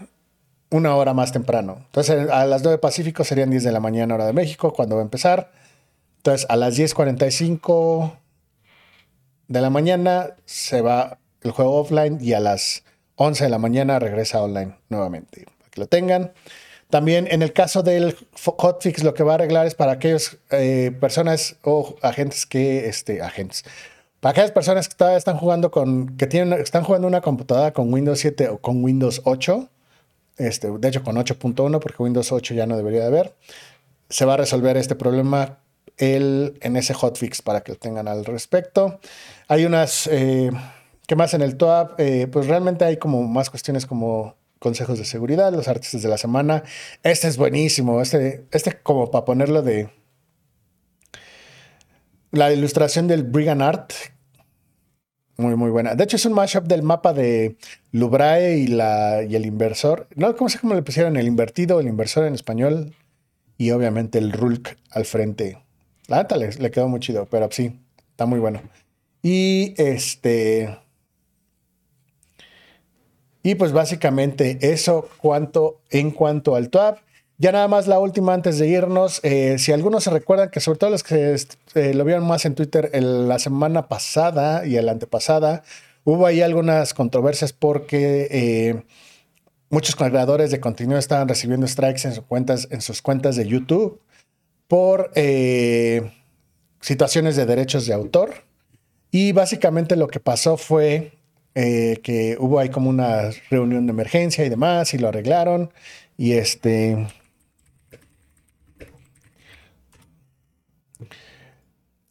una 0.70 0.96
hora 0.96 1.14
más 1.14 1.32
temprano. 1.32 1.82
Entonces, 1.86 2.28
a 2.30 2.44
las 2.46 2.62
9 2.62 2.78
Pacífico 2.78 3.24
serían 3.24 3.50
10 3.50 3.62
de 3.62 3.72
la 3.72 3.80
mañana, 3.80 4.14
hora 4.14 4.26
de 4.26 4.32
México, 4.32 4.72
cuando 4.72 4.96
va 4.96 5.02
a 5.02 5.04
empezar. 5.04 5.52
Entonces, 6.18 6.46
a 6.48 6.56
las 6.56 6.78
10.45 6.78 8.16
de 9.48 9.60
la 9.60 9.70
mañana 9.70 10.30
se 10.46 10.80
va 10.80 11.18
el 11.42 11.50
juego 11.50 11.76
offline 11.76 12.18
y 12.20 12.32
a 12.32 12.40
las 12.40 12.82
11 13.16 13.44
de 13.44 13.50
la 13.50 13.58
mañana 13.58 13.98
regresa 13.98 14.42
online 14.42 14.74
nuevamente. 14.88 15.46
Para 15.58 15.70
que 15.70 15.80
lo 15.80 15.86
tengan. 15.86 16.32
También 16.90 17.28
en 17.30 17.42
el 17.42 17.52
caso 17.52 17.82
del 17.82 18.16
hotfix, 18.46 19.02
lo 19.02 19.14
que 19.14 19.22
va 19.22 19.32
a 19.32 19.34
arreglar 19.36 19.66
es 19.66 19.74
para 19.74 19.92
aquellas 19.92 20.38
eh, 20.50 20.92
personas 21.00 21.56
o 21.62 21.96
agentes 22.02 22.46
que, 22.46 22.88
este, 22.88 23.20
agentes, 23.20 23.64
para 24.24 24.30
aquellas 24.30 24.52
personas 24.52 24.88
que 24.88 24.94
todavía 24.94 25.18
están 25.18 25.36
jugando 25.36 25.70
con, 25.70 26.16
que 26.16 26.26
tienen, 26.26 26.58
están 26.58 26.82
jugando 26.82 27.06
una 27.06 27.20
computadora 27.20 27.74
con 27.74 27.92
Windows 27.92 28.20
7 28.20 28.48
o 28.48 28.58
con 28.58 28.82
Windows 28.82 29.20
8, 29.24 29.68
este, 30.38 30.70
de 30.70 30.88
hecho 30.88 31.02
con 31.02 31.16
8.1, 31.16 31.78
porque 31.78 32.02
Windows 32.02 32.32
8 32.32 32.54
ya 32.54 32.66
no 32.66 32.74
debería 32.74 33.00
de 33.00 33.06
haber, 33.08 33.34
se 34.08 34.24
va 34.24 34.32
a 34.32 34.36
resolver 34.38 34.78
este 34.78 34.94
problema 34.94 35.58
el, 35.98 36.56
en 36.62 36.76
ese 36.76 36.94
hotfix 36.94 37.42
para 37.42 37.60
que 37.60 37.72
lo 37.72 37.78
tengan 37.78 38.08
al 38.08 38.24
respecto. 38.24 38.98
Hay 39.46 39.66
unas, 39.66 40.06
eh, 40.06 40.50
¿qué 41.06 41.16
más 41.16 41.34
en 41.34 41.42
el 41.42 41.58
top? 41.58 41.90
Eh, 41.98 42.26
pues 42.32 42.46
realmente 42.46 42.86
hay 42.86 42.96
como 42.96 43.24
más 43.24 43.50
cuestiones 43.50 43.84
como 43.84 44.36
consejos 44.58 44.98
de 44.98 45.04
seguridad, 45.04 45.52
los 45.52 45.68
artistas 45.68 46.00
de 46.00 46.08
la 46.08 46.16
semana. 46.16 46.62
Este 47.02 47.28
es 47.28 47.36
buenísimo, 47.36 48.00
este, 48.00 48.46
este 48.52 48.80
como 48.80 49.10
para 49.10 49.26
ponerlo 49.26 49.60
de... 49.60 49.90
La 52.30 52.52
ilustración 52.52 53.06
del 53.06 53.22
Brigand 53.22 53.62
Art, 53.62 53.92
muy, 55.36 55.56
muy 55.56 55.70
buena. 55.70 55.94
De 55.94 56.04
hecho, 56.04 56.16
es 56.16 56.26
un 56.26 56.32
mashup 56.32 56.64
del 56.64 56.82
mapa 56.82 57.12
de 57.12 57.56
Lubrae 57.92 58.58
y, 58.58 58.66
la, 58.68 59.22
y 59.22 59.34
el 59.34 59.46
inversor. 59.46 60.06
No, 60.14 60.36
¿cómo 60.36 60.48
sé 60.48 60.58
cómo 60.58 60.74
le 60.74 60.82
pusieron? 60.82 61.16
El 61.16 61.26
invertido, 61.26 61.80
el 61.80 61.88
inversor 61.88 62.26
en 62.26 62.34
español. 62.34 62.94
Y 63.58 63.70
obviamente 63.70 64.18
el 64.18 64.32
Rulk 64.32 64.76
al 64.90 65.04
frente. 65.04 65.58
La 66.06 66.18
neta 66.18 66.36
le, 66.36 66.52
le, 66.52 66.70
quedó 66.70 66.88
muy 66.88 67.00
chido, 67.00 67.26
pero 67.30 67.48
sí, 67.50 67.80
está 68.10 68.26
muy 68.26 68.38
bueno. 68.38 68.60
Y 69.22 69.74
este. 69.76 70.78
Y 73.42 73.54
pues 73.56 73.72
básicamente 73.72 74.58
eso 74.60 75.08
cuanto, 75.18 75.80
en 75.90 76.10
cuanto 76.10 76.56
al 76.56 76.70
TWAP. 76.70 76.98
Ya 77.36 77.50
nada 77.50 77.66
más 77.66 77.88
la 77.88 77.98
última 77.98 78.32
antes 78.32 78.58
de 78.58 78.68
irnos. 78.68 79.20
Eh, 79.24 79.58
si 79.58 79.72
algunos 79.72 80.04
se 80.04 80.10
recuerdan 80.10 80.50
que 80.50 80.60
sobre 80.60 80.78
todo 80.78 80.90
los 80.90 81.02
que 81.02 81.36
eh, 81.74 81.94
lo 81.94 82.04
vieron 82.04 82.26
más 82.26 82.44
en 82.44 82.54
Twitter 82.54 82.90
la 82.94 83.38
semana 83.40 83.88
pasada 83.88 84.64
y 84.64 84.80
la 84.80 84.92
antepasada, 84.92 85.64
hubo 86.04 86.26
ahí 86.26 86.42
algunas 86.42 86.94
controversias 86.94 87.52
porque 87.52 88.28
eh, 88.30 88.82
muchos 89.68 89.96
creadores 89.96 90.52
de 90.52 90.60
contenido 90.60 90.96
estaban 90.96 91.26
recibiendo 91.28 91.66
strikes 91.66 92.06
en 92.06 92.14
sus 92.14 92.24
cuentas, 92.24 92.68
en 92.70 92.80
sus 92.80 93.02
cuentas 93.02 93.34
de 93.34 93.48
YouTube 93.48 94.00
por 94.68 95.10
situaciones 96.80 97.34
de 97.34 97.46
derechos 97.46 97.86
de 97.86 97.94
autor. 97.94 98.44
Y 99.10 99.32
básicamente 99.32 99.96
lo 99.96 100.06
que 100.06 100.20
pasó 100.20 100.56
fue 100.56 101.12
que 101.54 102.36
hubo 102.38 102.58
ahí 102.60 102.68
como 102.68 102.90
una 102.90 103.30
reunión 103.50 103.86
de 103.86 103.90
emergencia 103.90 104.44
y 104.44 104.48
demás, 104.48 104.94
y 104.94 104.98
lo 104.98 105.08
arreglaron. 105.08 105.72
Y 106.16 106.32
este. 106.32 107.06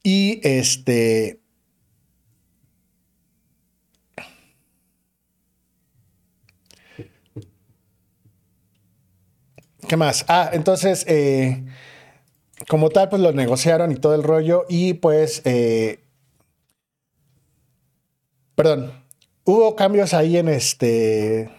Y 0.04 0.42
este. 0.44 1.39
¿Qué 9.88 9.98
más? 9.98 10.26
Ah, 10.28 10.50
entonces, 10.54 11.06
eh, 11.08 11.63
como 12.70 12.89
tal, 12.89 13.10
pues 13.10 13.22
lo 13.22 13.32
negociaron 13.34 13.92
y 13.92 13.96
todo 13.96 14.16
el 14.16 14.24
rollo. 14.24 14.66
Y 14.70 14.96
pues, 14.96 15.42
eh, 15.46 16.04
perdón, 18.56 18.94
hubo 19.44 19.76
cambios 19.76 20.13
ahí 20.13 20.38
en 20.38 20.48
este. 20.50 21.50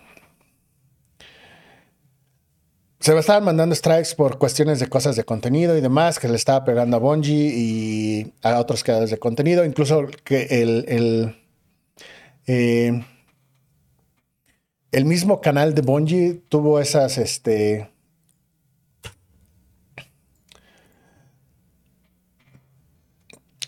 Se 3.05 3.13
me 3.13 3.21
estaban 3.21 3.45
mandando 3.45 3.75
strikes 3.75 4.15
por 4.17 4.39
cuestiones 4.39 4.81
de 4.81 4.87
cosas 4.87 5.15
de 5.15 5.25
contenido 5.25 5.77
y 5.77 5.83
demás, 5.83 6.19
que 6.19 6.27
le 6.27 6.37
estaba 6.37 6.65
pegando 6.65 6.97
a 6.97 7.01
Bungie 7.01 7.53
y 7.55 8.33
a 8.41 8.59
otros 8.59 8.83
creadores 8.83 9.11
de 9.11 9.19
contenido. 9.19 9.63
Incluso 9.67 10.07
que 10.25 10.45
el, 10.45 10.87
el, 10.89 11.37
eh, 12.47 13.05
el 14.91 15.05
mismo 15.05 15.43
canal 15.43 15.75
de 15.75 15.83
Bungie 15.83 16.41
tuvo 16.49 16.81
esas. 16.81 17.19
Este, 17.19 17.91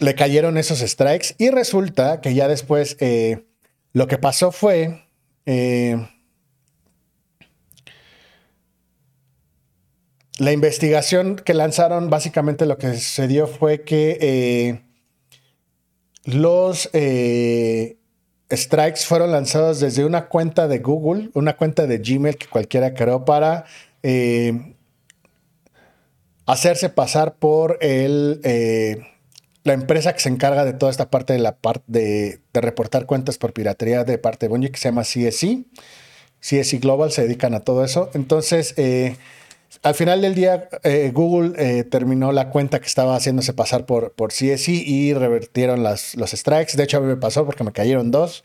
le 0.01 0.15
cayeron 0.15 0.57
esos 0.57 0.79
strikes 0.79 1.35
y 1.37 1.51
resulta 1.51 2.23
que 2.23 2.33
ya 2.33 2.49
después. 2.49 2.97
Eh, 3.01 3.45
lo 3.93 4.07
que 4.07 4.17
pasó 4.17 4.51
fue... 4.51 5.07
Eh, 5.45 6.09
la 10.39 10.53
investigación 10.53 11.37
que 11.37 11.55
lanzaron, 11.55 12.11
básicamente 12.11 12.67
lo 12.67 12.79
que 12.79 12.95
sucedió 12.95 13.47
fue 13.47 13.83
que 13.83 14.19
eh, 14.21 14.83
los 16.25 16.91
eh, 16.93 17.97
strikes 18.51 19.01
fueron 19.07 19.33
lanzados 19.33 19.81
desde 19.81 20.05
una 20.05 20.29
cuenta 20.29 20.69
de 20.69 20.79
Google, 20.79 21.31
una 21.35 21.57
cuenta 21.57 21.87
de 21.87 21.99
Gmail 21.99 22.37
que 22.37 22.49
cualquiera 22.49 22.95
creó 22.95 23.25
para 23.25 23.65
hacerse 26.47 26.91
pasar 26.91 27.37
por 27.39 27.79
el 27.81 28.41
la 29.67 29.73
empresa 29.73 30.13
que 30.13 30.21
se 30.21 30.29
encarga 30.29 30.65
de 30.65 30.75
toda 30.75 30.93
esta 30.93 31.11
parte 31.11 31.33
de 31.33 31.41
la 31.41 31.57
parte 31.57 31.83
de, 31.89 32.41
reportar 32.55 33.05
cuentas 33.05 33.37
por 33.37 33.53
piratería 33.53 34.05
de 34.05 34.17
parte 34.17 34.47
de 34.47 34.51
Bungie, 34.51 34.71
que 34.71 34.79
se 34.79 34.89
llama 34.89 35.03
CSI. 35.03 35.67
CSI 36.41 36.79
Global 36.79 37.11
se 37.11 37.23
dedican 37.23 37.53
a 37.53 37.61
todo 37.61 37.85
eso. 37.85 38.09
Entonces, 38.15 38.75
eh, 38.77 39.17
al 39.83 39.95
final 39.95 40.23
del 40.23 40.35
día, 40.35 40.69
eh, 40.83 41.11
Google 41.13 41.55
eh, 41.59 41.85
terminó 41.85 42.33
la 42.33 42.51
cuenta 42.51 42.81
que 42.81 42.87
estaba 42.87 43.17
haciéndose 43.17 43.53
pasar 43.53 43.87
por, 43.87 44.13
por 44.13 44.31
CSI 44.31 44.83
y 44.87 45.15
revertieron 45.15 45.83
las, 45.83 46.15
los 46.15 46.31
strikes. 46.31 46.77
De 46.77 46.85
hecho, 46.85 46.99
a 46.99 47.01
mí 47.01 47.07
me 47.07 47.17
pasó 47.17 47.45
porque 47.45 47.65
me 47.65 47.73
cayeron 47.73 48.11
dos. 48.11 48.45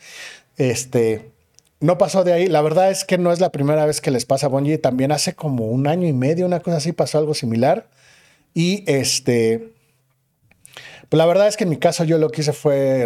Este, 0.57 1.31
no 1.79 1.97
pasó 1.97 2.23
de 2.23 2.33
ahí. 2.33 2.47
La 2.47 2.61
verdad 2.61 2.91
es 2.91 3.05
que 3.05 3.17
no 3.17 3.31
es 3.31 3.39
la 3.39 3.51
primera 3.51 3.85
vez 3.85 4.01
que 4.01 4.11
les 4.11 4.25
pasa 4.25 4.47
a 4.47 4.49
Bungie. 4.49 4.77
También 4.77 5.11
hace 5.11 5.33
como 5.33 5.67
un 5.67 5.87
año 5.87 6.07
y 6.07 6.13
medio, 6.13 6.45
una 6.45 6.59
cosa 6.59 6.77
así, 6.77 6.91
pasó 6.91 7.17
algo 7.17 7.33
similar. 7.33 7.87
Y 8.53 8.83
este 8.87 9.71
pues 11.11 11.17
la 11.17 11.25
verdad 11.25 11.49
es 11.49 11.57
que 11.57 11.65
en 11.65 11.69
mi 11.69 11.75
caso 11.75 12.05
yo 12.05 12.17
lo 12.17 12.29
que 12.29 12.39
hice 12.39 12.53
fue 12.53 13.05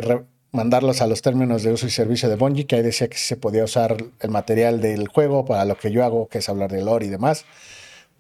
mandarlos 0.52 1.02
a 1.02 1.08
los 1.08 1.24
términos 1.24 1.64
de 1.64 1.74
uso 1.74 1.88
y 1.88 1.90
servicio 1.90 2.30
de 2.30 2.36
Bungie, 2.36 2.68
que 2.68 2.76
ahí 2.76 2.84
decía 2.84 3.08
que 3.08 3.18
se 3.18 3.36
podía 3.36 3.64
usar 3.64 3.98
el 4.20 4.30
material 4.30 4.80
del 4.80 5.08
juego 5.08 5.44
para 5.44 5.66
lo 5.66 5.76
que 5.76 5.92
yo 5.92 6.06
hago, 6.06 6.28
que 6.28 6.38
es 6.38 6.48
hablar 6.48 6.72
de 6.72 6.84
lore 6.84 7.08
y 7.08 7.10
demás. 7.10 7.46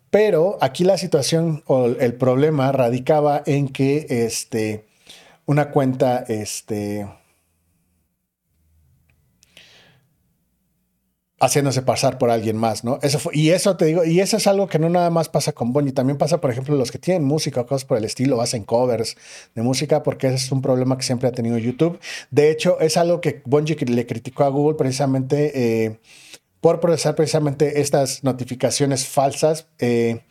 Pero 0.09 0.57
aquí 0.61 0.83
la 0.83 0.97
situación 0.97 1.63
o 1.67 1.87
el 1.87 2.13
problema 2.13 2.71
radicaba 2.71 3.43
en 3.45 3.67
que 3.67 4.05
este, 4.09 4.85
una 5.45 5.71
cuenta, 5.71 6.23
este, 6.27 7.05
haciéndose 11.39 11.81
pasar 11.81 12.17
por 12.17 12.29
alguien 12.29 12.57
más, 12.57 12.83
¿no? 12.83 12.99
Eso 13.01 13.19
fue, 13.19 13.35
y 13.35 13.49
eso 13.49 13.75
te 13.75 13.85
digo, 13.85 14.05
y 14.05 14.19
eso 14.19 14.37
es 14.37 14.47
algo 14.47 14.67
que 14.67 14.79
no 14.79 14.89
nada 14.89 15.09
más 15.09 15.29
pasa 15.29 15.51
con 15.51 15.73
Bonnie, 15.73 15.91
también 15.91 16.17
pasa, 16.17 16.39
por 16.39 16.49
ejemplo, 16.49 16.75
los 16.75 16.91
que 16.91 16.97
tienen 16.97 17.23
música 17.23 17.61
o 17.61 17.65
cosas 17.65 17.85
por 17.85 17.97
el 17.97 18.05
estilo, 18.05 18.41
hacen 18.41 18.63
covers 18.63 19.17
de 19.53 19.61
música, 19.61 20.01
porque 20.01 20.27
ese 20.27 20.37
es 20.37 20.51
un 20.51 20.61
problema 20.61 20.97
que 20.97 21.03
siempre 21.03 21.27
ha 21.27 21.31
tenido 21.31 21.57
YouTube. 21.57 21.99
De 22.31 22.51
hecho, 22.51 22.79
es 22.79 22.97
algo 22.97 23.21
que 23.21 23.41
Bungie 23.45 23.75
le 23.75 24.05
criticó 24.05 24.43
a 24.43 24.49
Google 24.49 24.77
precisamente 24.77 25.51
eh, 25.85 25.99
por 26.65 26.79
procesar 26.79 27.13
precisamente 27.13 27.79
estas 27.79 28.23
notificaciones 28.23 29.05
falsas, 29.05 29.67
eh, 29.77 30.23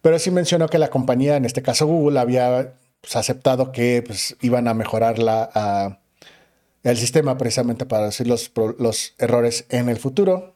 pero 0.00 0.18
sí 0.18 0.30
mencionó 0.30 0.70
que 0.70 0.78
la 0.78 0.88
compañía, 0.88 1.36
en 1.36 1.44
este 1.44 1.60
caso 1.60 1.86
Google, 1.86 2.18
había 2.18 2.78
pues, 3.02 3.14
aceptado 3.14 3.72
que 3.72 4.02
pues, 4.02 4.38
iban 4.40 4.68
a 4.68 4.72
mejorar 4.72 5.18
la 5.18 6.00
el 6.82 6.96
sistema 6.96 7.36
precisamente 7.36 7.84
para 7.84 8.06
decir 8.06 8.26
los, 8.26 8.50
los 8.78 9.12
errores 9.18 9.66
en 9.68 9.90
el 9.90 9.98
futuro. 9.98 10.54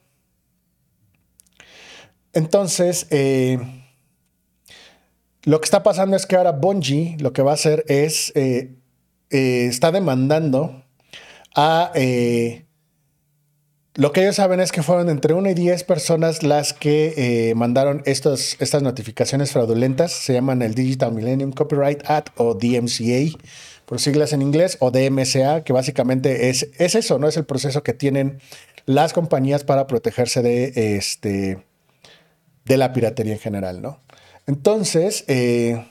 Entonces, 2.33 3.07
eh, 3.11 3.59
lo 5.43 5.61
que 5.61 5.67
está 5.67 5.83
pasando 5.83 6.17
es 6.17 6.25
que 6.25 6.37
ahora 6.37 6.53
Bungie 6.53 7.19
lo 7.21 7.35
que 7.35 7.43
va 7.43 7.51
a 7.51 7.55
hacer 7.55 7.85
es, 7.89 8.33
eh, 8.37 8.75
está 9.29 9.93
demandando 9.93 10.83
a... 11.55 11.93
lo 13.95 14.13
que 14.13 14.23
ellos 14.23 14.37
saben 14.37 14.61
es 14.61 14.73
que 14.73 14.83
fueron 14.83 15.09
entre 15.09 15.35
1 15.35 15.51
y 15.51 15.55
10 15.55 15.85
personas 15.85 16.43
las 16.43 16.73
que 16.73 17.53
mandaron 17.57 18.03
estos, 18.07 18.57
estas 18.61 18.83
notificaciones 18.83 19.53
fraudulentas. 19.53 20.13
Se 20.13 20.33
llaman 20.33 20.63
el 20.63 20.75
Digital 20.75 21.13
Millennium 21.13 21.53
Copyright 21.53 22.03
Act 22.09 22.31
o 22.37 22.55
DMCA 22.55 23.37
por 23.91 23.99
siglas 23.99 24.33
en 24.33 24.41
inglés, 24.41 24.77
o 24.79 24.93
DMCA, 24.93 25.65
que 25.65 25.73
básicamente 25.73 26.49
es, 26.49 26.69
es 26.79 26.95
eso, 26.95 27.19
¿no? 27.19 27.27
Es 27.27 27.37
el 27.37 27.45
proceso 27.45 27.83
que 27.83 27.93
tienen 27.93 28.39
las 28.87 29.13
compañías 29.13 29.65
para 29.65 29.89
protegerse 29.89 30.43
de, 30.43 30.97
este, 30.97 31.59
de 32.67 32.77
la 32.77 32.93
piratería 32.93 33.33
en 33.33 33.41
general, 33.41 33.83
¿no? 33.83 34.01
Entonces, 34.47 35.25
eh, 35.27 35.85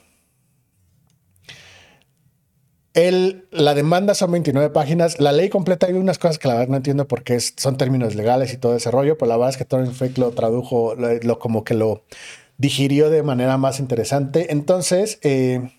el, 2.94 3.48
la 3.52 3.76
demanda 3.76 4.16
son 4.16 4.32
29 4.32 4.72
páginas. 4.72 5.20
La 5.20 5.32
ley 5.32 5.50
completa 5.50 5.88
hay 5.88 5.94
unas 5.94 6.18
cosas 6.18 6.40
que 6.40 6.48
la 6.48 6.56
verdad 6.56 6.70
no 6.70 6.78
entiendo 6.78 7.08
porque 7.08 7.40
son 7.40 7.78
términos 7.78 8.16
legales 8.16 8.54
y 8.54 8.58
todo 8.58 8.76
ese 8.76 8.90
rollo, 8.92 9.18
pero 9.18 9.30
la 9.30 9.38
verdad 9.38 9.52
es 9.52 9.58
que 9.58 9.66
Torrent 9.66 9.94
Fake 9.94 10.18
lo 10.18 10.32
tradujo, 10.32 10.96
lo, 10.96 11.40
como 11.40 11.64
que 11.64 11.76
lo 11.76 12.04
digirió 12.58 13.10
de 13.10 13.24
manera 13.24 13.58
más 13.58 13.80
interesante. 13.80 14.52
Entonces, 14.52 15.20
eh, 15.22 15.72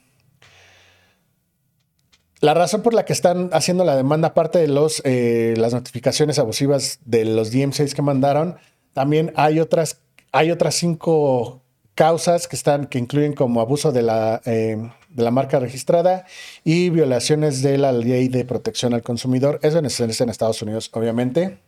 la 2.40 2.54
razón 2.54 2.82
por 2.82 2.94
la 2.94 3.04
que 3.04 3.12
están 3.12 3.50
haciendo 3.52 3.84
la 3.84 3.96
demanda, 3.96 4.28
aparte 4.28 4.60
de 4.60 4.68
los, 4.68 5.02
eh, 5.04 5.54
las 5.56 5.74
notificaciones 5.74 6.38
abusivas 6.38 7.00
de 7.04 7.24
los 7.24 7.52
DM6 7.52 7.92
que 7.92 8.02
mandaron, 8.02 8.56
también 8.94 9.32
hay 9.36 9.60
otras, 9.60 9.98
hay 10.32 10.50
otras 10.50 10.74
cinco 10.74 11.60
causas 11.94 12.48
que 12.48 12.56
están, 12.56 12.86
que 12.86 12.98
incluyen 12.98 13.34
como 13.34 13.60
abuso 13.60 13.92
de 13.92 14.02
la, 14.02 14.40
eh, 14.46 14.90
de 15.10 15.22
la 15.22 15.30
marca 15.30 15.58
registrada 15.58 16.24
y 16.64 16.90
violaciones 16.90 17.62
de 17.62 17.78
la 17.78 17.92
ley 17.92 18.28
de 18.28 18.44
protección 18.44 18.94
al 18.94 19.02
consumidor. 19.02 19.58
Eso 19.62 19.80
es 19.80 20.20
en 20.20 20.28
Estados 20.28 20.62
Unidos, 20.62 20.90
obviamente. 20.92 21.58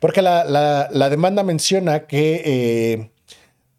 Porque 0.00 0.22
la, 0.22 1.08
demanda 1.10 1.42
menciona 1.42 2.06
que 2.06 2.42
eh, 2.44 3.10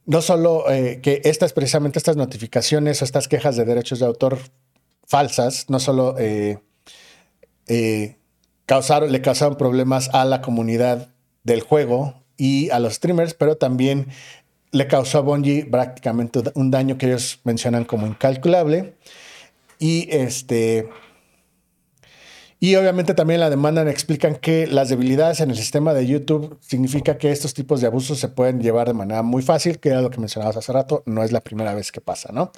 no 0.06 0.22
solo 0.22 0.70
eh, 0.70 1.00
que 1.02 1.22
estas, 1.26 1.54
precisamente 1.54 2.00
estas 2.00 2.18
notificaciones 2.18 3.02
o 3.02 3.06
estas 3.06 3.28
quejas 3.28 3.56
de 3.56 3.66
derechos 3.66 4.00
de 4.00 4.06
autor 4.06 4.40
falsas, 5.06 5.70
no 5.70 5.80
solo 5.80 6.16
causaron, 8.66 9.12
le 9.12 9.22
causaron 9.22 9.58
problemas 9.58 10.10
a 10.14 10.26
la 10.26 10.42
comunidad 10.42 11.10
del 11.44 11.62
juego 11.62 12.22
y 12.38 12.70
a 12.70 12.80
los 12.80 12.94
streamers, 12.96 13.34
pero 13.34 13.58
también 13.58 14.08
le 14.72 14.88
causó 14.88 15.20
a 15.20 15.22
Bungie 15.22 15.66
prácticamente 15.66 16.42
un 16.56 16.72
daño 16.72 16.98
que 16.98 17.08
ellos 17.08 17.40
mencionan 17.44 17.86
como 17.86 18.08
incalculable. 18.08 18.96
Y 19.80 20.08
este. 20.12 20.90
Y 22.60 22.76
obviamente 22.76 23.14
también 23.14 23.40
la 23.40 23.52
demanda 23.52 23.88
explican 23.90 24.36
que 24.36 24.66
las 24.66 24.90
debilidades 24.90 25.42
en 25.42 25.52
el 25.52 25.58
sistema 25.58 25.94
de 25.94 26.08
YouTube 26.08 26.58
significa 26.60 27.18
que 27.20 27.32
estos 27.32 27.54
tipos 27.54 27.82
de 27.82 27.88
abusos 27.88 28.18
se 28.18 28.30
pueden 28.30 28.62
llevar 28.62 28.88
de 28.88 28.94
manera 28.94 29.22
muy 29.22 29.44
fácil, 29.44 29.80
que 29.80 29.90
era 29.90 30.02
lo 30.02 30.10
que 30.10 30.20
mencionabas 30.20 30.58
hace 30.58 30.74
rato, 30.74 31.04
no 31.06 31.24
es 31.24 31.32
la 31.32 31.42
primera 31.42 31.76
vez 31.76 31.92
que 31.92 32.02
pasa, 32.02 32.32
¿no? 32.34 32.52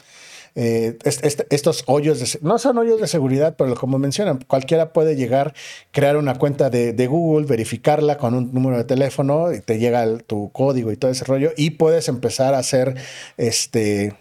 Eh, 0.56 0.98
estos 1.04 1.84
hoyos, 1.88 2.40
no 2.42 2.58
son 2.58 2.78
hoyos 2.78 3.00
de 3.00 3.08
seguridad, 3.08 3.56
pero 3.58 3.76
como 3.76 4.00
mencionan, 4.00 4.40
cualquiera 4.48 4.94
puede 4.94 5.16
llegar, 5.16 5.54
crear 5.92 6.18
una 6.18 6.36
cuenta 6.36 6.70
de, 6.70 7.08
Google, 7.08 7.46
verificarla 7.46 8.18
con 8.18 8.34
un 8.34 8.54
número 8.54 8.78
de 8.78 8.84
teléfono 8.84 9.54
y 9.54 9.60
te 9.60 9.80
llega 9.80 10.18
tu 10.20 10.52
código 10.52 10.92
y 10.92 10.98
todo 10.98 11.12
ese 11.12 11.26
rollo 11.26 11.52
y 11.58 11.72
puedes 11.72 12.08
empezar 12.08 12.54
a 12.54 12.60
hacer 12.60 12.96
este 13.38 14.16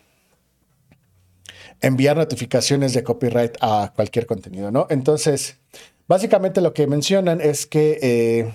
enviar 1.80 2.16
notificaciones 2.16 2.92
de 2.92 3.02
copyright 3.02 3.56
a 3.60 3.92
cualquier 3.94 4.26
contenido, 4.26 4.70
¿no? 4.70 4.86
Entonces, 4.90 5.58
básicamente 6.06 6.60
lo 6.60 6.74
que 6.74 6.86
mencionan 6.86 7.40
es 7.40 7.66
que 7.66 7.98
eh, 8.02 8.52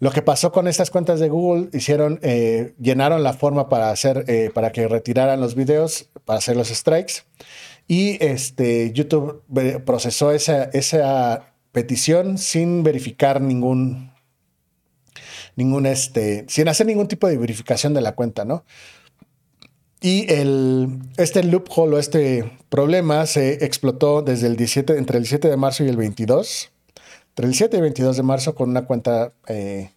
lo 0.00 0.10
que 0.10 0.22
pasó 0.22 0.52
con 0.52 0.68
estas 0.68 0.90
cuentas 0.90 1.20
de 1.20 1.28
Google, 1.28 1.70
hicieron, 1.72 2.18
eh, 2.22 2.74
llenaron 2.78 3.22
la 3.22 3.32
forma 3.32 3.68
para 3.68 3.90
hacer, 3.90 4.24
eh, 4.28 4.50
para 4.52 4.72
que 4.72 4.86
retiraran 4.86 5.40
los 5.40 5.54
videos, 5.54 6.10
para 6.24 6.38
hacer 6.38 6.56
los 6.56 6.68
strikes. 6.68 7.22
Y 7.86 8.22
este, 8.24 8.92
YouTube 8.92 9.42
procesó 9.84 10.32
esa, 10.32 10.64
esa 10.64 11.54
petición 11.72 12.38
sin 12.38 12.82
verificar 12.82 13.40
ningún, 13.40 14.12
ningún 15.56 15.86
este, 15.86 16.44
sin 16.48 16.68
hacer 16.68 16.86
ningún 16.86 17.08
tipo 17.08 17.28
de 17.28 17.36
verificación 17.36 17.94
de 17.94 18.00
la 18.00 18.14
cuenta, 18.14 18.44
¿no? 18.44 18.64
Y 20.04 20.30
el, 20.30 20.98
este 21.16 21.42
loophole 21.42 21.96
o 21.96 21.98
este 21.98 22.58
problema 22.68 23.24
se 23.24 23.64
explotó 23.64 24.20
desde 24.20 24.48
el 24.48 24.56
17, 24.56 24.98
entre 24.98 25.16
el 25.16 25.26
7 25.26 25.48
de 25.48 25.56
marzo 25.56 25.82
y 25.82 25.88
el 25.88 25.96
22 25.96 26.70
entre 27.34 27.46
el 27.46 27.54
7 27.54 27.78
y 27.78 27.80
22 27.80 28.16
de 28.16 28.22
marzo 28.22 28.54
con 28.54 28.70
una 28.70 28.84
cuenta 28.84 29.32
eh, 29.48 29.90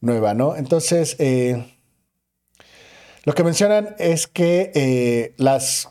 nueva, 0.00 0.34
¿no? 0.34 0.54
Entonces, 0.54 1.16
eh, 1.18 1.66
lo 3.24 3.34
que 3.34 3.42
mencionan 3.42 3.96
es 3.98 4.28
que 4.28 4.70
eh, 4.74 5.34
las, 5.36 5.90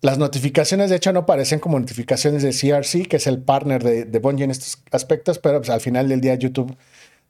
las 0.00 0.18
notificaciones, 0.18 0.90
de 0.90 0.96
hecho, 0.96 1.12
no 1.12 1.26
parecen 1.26 1.58
como 1.58 1.80
notificaciones 1.80 2.44
de 2.44 2.50
CRC, 2.50 3.08
que 3.08 3.16
es 3.16 3.26
el 3.26 3.42
partner 3.42 3.82
de, 3.82 4.04
de 4.04 4.18
Bungie 4.20 4.44
en 4.44 4.52
estos 4.52 4.80
aspectos, 4.92 5.40
pero 5.40 5.58
pues, 5.58 5.70
al 5.70 5.80
final 5.80 6.08
del 6.08 6.20
día 6.20 6.36
YouTube 6.36 6.76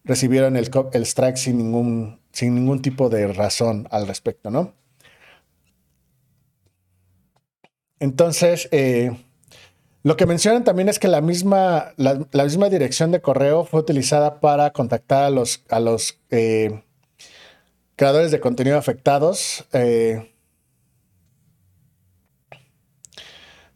recibieron 0.05 0.59
el, 0.59 0.71
el 0.93 1.03
strike 1.07 1.38
sin 1.38 1.57
ningún, 1.57 2.21
sin 2.31 2.55
ningún 2.55 2.83
tipo 2.83 3.09
de 3.09 3.33
razón 3.33 3.88
al 3.90 4.07
respecto, 4.07 4.51
¿no? 4.51 4.75
Entonces, 8.01 8.69
lo 10.03 10.17
que 10.17 10.25
mencionan 10.25 10.65
también 10.65 10.89
es 10.89 10.99
que 10.99 11.09
la 11.09 11.21
misma, 11.21 11.93
la, 11.97 12.45
misma 12.45 12.71
dirección 12.71 13.11
de 13.13 13.21
correo 13.21 13.65
fue 13.65 13.81
utilizada 13.81 14.41
para 14.41 14.73
contactar 14.73 15.25
a 15.25 15.31
los, 15.31 15.63
a 15.69 15.79
los 15.79 16.19
eh, 16.31 16.83
creadores 17.97 18.31
de 18.31 18.41
contenido 18.41 18.79
afectados. 18.79 19.67
Eh, 19.75 20.33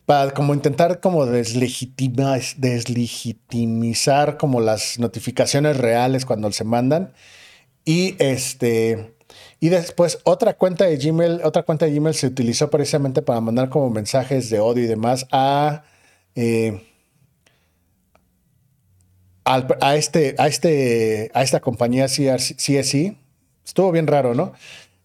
para 0.07 0.33
como 0.33 0.55
intentar 0.55 1.01
como 1.01 1.27
deslegitimar, 1.27 2.41
deslegitimizar 2.57 4.39
como 4.39 4.61
las 4.63 4.99
notificaciones 4.99 5.77
reales 5.77 6.25
cuando 6.25 6.51
se 6.53 6.65
mandan. 6.65 7.13
Y 7.85 8.17
este. 8.19 9.14
Y 9.61 9.69
después 9.69 10.19
otra 10.25 10.55
cuenta 10.55 10.85
de 10.85 10.97
Gmail, 10.97 11.41
otra 11.45 11.63
cuenta 11.63 11.87
de 11.87 11.95
Gmail 11.95 12.15
se 12.15 12.27
utilizó 12.27 12.71
precisamente 12.71 13.23
para 13.23 13.41
mandar 13.41 13.69
como 13.69 13.91
mensajes 13.91 14.51
de 14.51 14.61
odio 14.61 14.85
y 14.85 14.87
demás 14.87 15.27
a 15.31 15.85
eh, 16.35 16.81
a, 19.45 19.97
este, 19.97 20.35
a, 20.39 20.47
este, 20.47 21.31
a 21.35 21.43
esta 21.43 21.61
compañía 21.61 22.07
CSI. 22.07 23.17
Estuvo 23.65 23.93
bien 23.93 24.07
raro, 24.07 24.35
¿no? 24.35 24.53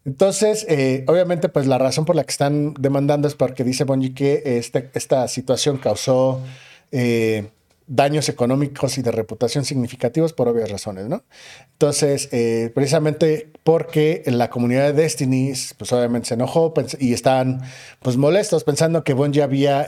Entonces, 0.06 0.66
eh, 0.70 1.04
obviamente, 1.08 1.50
pues 1.50 1.68
la 1.68 1.78
razón 1.78 2.06
por 2.06 2.16
la 2.16 2.24
que 2.24 2.32
están 2.32 2.74
demandando 2.76 3.28
es 3.28 3.36
porque 3.36 3.64
dice 3.64 3.84
Bungie 3.84 4.14
que 4.14 4.42
este, 4.46 4.90
esta 4.94 5.28
situación 5.28 5.78
causó 5.78 6.42
eh, 6.92 7.50
daños 7.90 8.30
económicos 8.30 8.98
y 8.98 9.02
de 9.02 9.12
reputación 9.12 9.66
significativos 9.66 10.32
por 10.32 10.48
obvias 10.48 10.70
razones, 10.70 11.08
¿no? 11.08 11.24
Entonces, 11.74 12.30
precisamente 12.74 13.52
porque 13.64 14.24
la 14.28 14.50
comunidad 14.50 14.94
de 14.94 15.02
Destiny, 15.02 15.54
pues 15.78 15.92
obviamente 15.92 16.30
se 16.30 16.36
enojó 16.36 16.74
y 17.00 17.14
estaban 17.14 17.62
pues 18.02 18.16
molestos 18.16 18.64
pensando 18.64 19.04
que 19.04 19.14
Bungie 19.14 19.42
había 19.42 19.88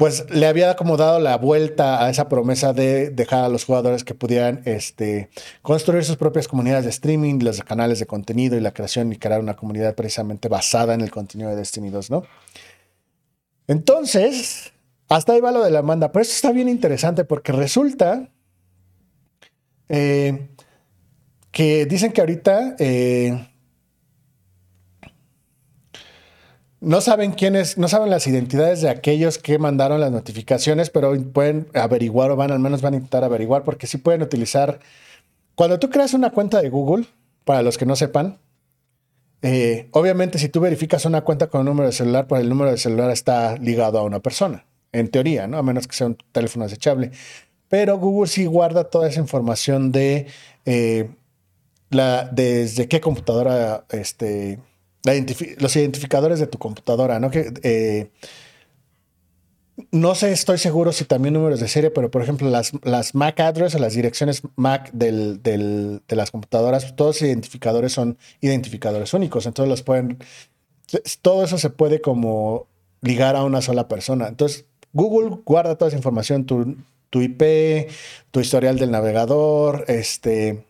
pues 0.00 0.24
le 0.30 0.46
había 0.46 0.76
como 0.76 0.96
dado 0.96 1.20
la 1.20 1.36
vuelta 1.36 2.02
a 2.02 2.08
esa 2.08 2.26
promesa 2.26 2.72
de 2.72 3.10
dejar 3.10 3.44
a 3.44 3.50
los 3.50 3.66
jugadores 3.66 4.02
que 4.02 4.14
pudieran 4.14 4.62
este, 4.64 5.28
construir 5.60 6.06
sus 6.06 6.16
propias 6.16 6.48
comunidades 6.48 6.84
de 6.84 6.90
streaming, 6.90 7.40
los 7.42 7.60
canales 7.60 7.98
de 7.98 8.06
contenido 8.06 8.56
y 8.56 8.60
la 8.60 8.72
creación 8.72 9.12
y 9.12 9.18
crear 9.18 9.40
una 9.40 9.56
comunidad 9.56 9.94
precisamente 9.94 10.48
basada 10.48 10.94
en 10.94 11.02
el 11.02 11.10
contenido 11.10 11.50
de 11.50 11.56
Destiny 11.56 11.90
2, 11.90 12.10
¿no? 12.10 12.22
Entonces, 13.70 14.72
hasta 15.08 15.32
ahí 15.32 15.40
va 15.40 15.52
lo 15.52 15.62
de 15.62 15.70
la 15.70 15.80
manda, 15.82 16.10
pero 16.10 16.22
esto 16.22 16.34
está 16.34 16.50
bien 16.50 16.68
interesante 16.68 17.24
porque 17.24 17.52
resulta 17.52 18.28
eh, 19.88 20.48
que 21.52 21.86
dicen 21.86 22.10
que 22.10 22.20
ahorita 22.20 22.74
eh, 22.80 23.46
No 26.80 27.00
saben 27.00 27.30
quiénes, 27.30 27.78
no 27.78 27.86
saben 27.86 28.10
las 28.10 28.26
identidades 28.26 28.80
de 28.80 28.88
aquellos 28.88 29.38
que 29.38 29.58
mandaron 29.58 30.00
las 30.00 30.10
notificaciones, 30.10 30.90
pero 30.90 31.12
pueden 31.30 31.68
averiguar 31.74 32.32
o 32.32 32.36
van, 32.36 32.50
al 32.50 32.58
menos 32.58 32.80
van 32.80 32.94
a 32.94 32.96
intentar 32.96 33.22
averiguar, 33.22 33.62
porque 33.62 33.86
sí 33.86 33.98
pueden 33.98 34.22
utilizar. 34.22 34.80
Cuando 35.54 35.78
tú 35.78 35.90
creas 35.90 36.12
una 36.12 36.30
cuenta 36.30 36.60
de 36.60 36.70
Google, 36.70 37.06
para 37.44 37.62
los 37.62 37.78
que 37.78 37.86
no 37.86 37.94
sepan, 37.94 38.38
eh, 39.42 39.88
obviamente 39.92 40.38
si 40.38 40.48
tú 40.48 40.60
verificas 40.60 41.04
una 41.04 41.22
cuenta 41.22 41.48
con 41.48 41.60
un 41.60 41.66
número 41.66 41.88
de 41.88 41.92
celular, 41.92 42.26
pues 42.26 42.42
el 42.42 42.48
número 42.48 42.70
de 42.70 42.76
celular 42.76 43.10
está 43.10 43.56
ligado 43.56 43.98
a 43.98 44.02
una 44.02 44.20
persona, 44.20 44.66
en 44.92 45.08
teoría, 45.08 45.46
¿no? 45.46 45.58
A 45.58 45.62
menos 45.62 45.86
que 45.86 45.96
sea 45.96 46.08
un 46.08 46.18
teléfono 46.32 46.64
desechable. 46.64 47.10
Pero 47.68 47.98
Google 47.98 48.28
sí 48.28 48.46
guarda 48.46 48.84
toda 48.84 49.08
esa 49.08 49.20
información 49.20 49.92
de 49.92 50.26
eh, 50.66 51.10
la, 51.90 52.28
desde 52.30 52.88
qué 52.88 53.00
computadora 53.00 53.84
este, 53.90 54.58
los 55.58 55.76
identificadores 55.76 56.40
de 56.40 56.46
tu 56.46 56.58
computadora, 56.58 57.20
¿no? 57.20 57.30
Que, 57.30 57.52
eh, 57.62 58.10
no 59.90 60.14
sé, 60.14 60.32
estoy 60.32 60.58
seguro 60.58 60.92
si 60.92 61.04
también 61.04 61.34
números 61.34 61.60
de 61.60 61.68
serie, 61.68 61.90
pero 61.90 62.10
por 62.10 62.22
ejemplo, 62.22 62.48
las, 62.48 62.72
las 62.82 63.14
MAC 63.14 63.40
address 63.40 63.74
o 63.74 63.78
las 63.78 63.94
direcciones 63.94 64.42
MAC 64.56 64.90
de 64.92 66.00
las 66.08 66.30
computadoras, 66.30 66.94
todos 66.96 67.22
identificadores 67.22 67.92
son 67.92 68.18
identificadores 68.40 69.14
únicos. 69.14 69.46
Entonces 69.46 69.68
los 69.68 69.82
pueden. 69.82 70.18
Todo 71.22 71.44
eso 71.44 71.58
se 71.58 71.70
puede 71.70 72.00
como 72.00 72.66
ligar 73.00 73.36
a 73.36 73.44
una 73.44 73.62
sola 73.62 73.88
persona. 73.88 74.28
Entonces, 74.28 74.66
Google 74.92 75.38
guarda 75.44 75.76
toda 75.76 75.88
esa 75.88 75.96
información, 75.96 76.46
tu, 76.46 76.76
tu 77.10 77.22
IP, 77.22 77.90
tu 78.30 78.40
historial 78.40 78.78
del 78.78 78.90
navegador, 78.90 79.84
este 79.88 80.64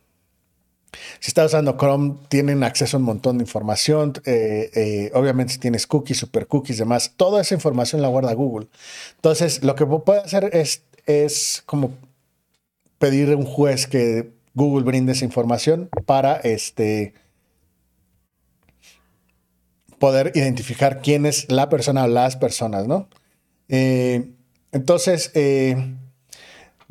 Si 1.21 1.29
estás 1.29 1.47
usando 1.47 1.77
Chrome, 1.77 2.17
tienen 2.29 2.63
acceso 2.63 2.97
a 2.97 3.01
un 3.01 3.07
montón 3.07 3.39
de 3.39 3.45
información. 3.45 4.13
Eh, 4.25 4.71
eh, 4.75 5.11
obviamente, 5.15 5.53
si 5.53 5.59
tienes 5.59 5.87
cookies, 5.87 6.19
super 6.19 6.47
cookies, 6.47 6.79
demás, 6.79 7.13
toda 7.17 7.41
esa 7.41 7.55
información 7.55 8.03
la 8.03 8.09
guarda 8.09 8.33
Google. 8.35 8.69
Entonces, 9.17 9.63
lo 9.63 9.75
que 9.75 9.87
puede 9.87 10.21
hacer 10.21 10.51
es, 10.53 10.83
es 11.07 11.63
como 11.67 11.93
pedir 12.99 13.33
a 13.33 13.37
un 13.37 13.47
juez 13.47 13.87
que 13.87 14.33
Google 14.55 14.85
brinde 14.85 15.13
esa 15.13 15.25
información 15.25 15.89
para 16.07 16.37
este 16.37 17.15
poder 19.99 20.33
identificar 20.35 21.03
quién 21.03 21.27
es 21.27 21.51
la 21.53 21.69
persona 21.69 22.05
o 22.05 22.09
las 22.09 22.37
personas, 22.37 22.87
¿no? 22.87 23.09
Eh, 23.69 24.33
entonces, 24.73 25.31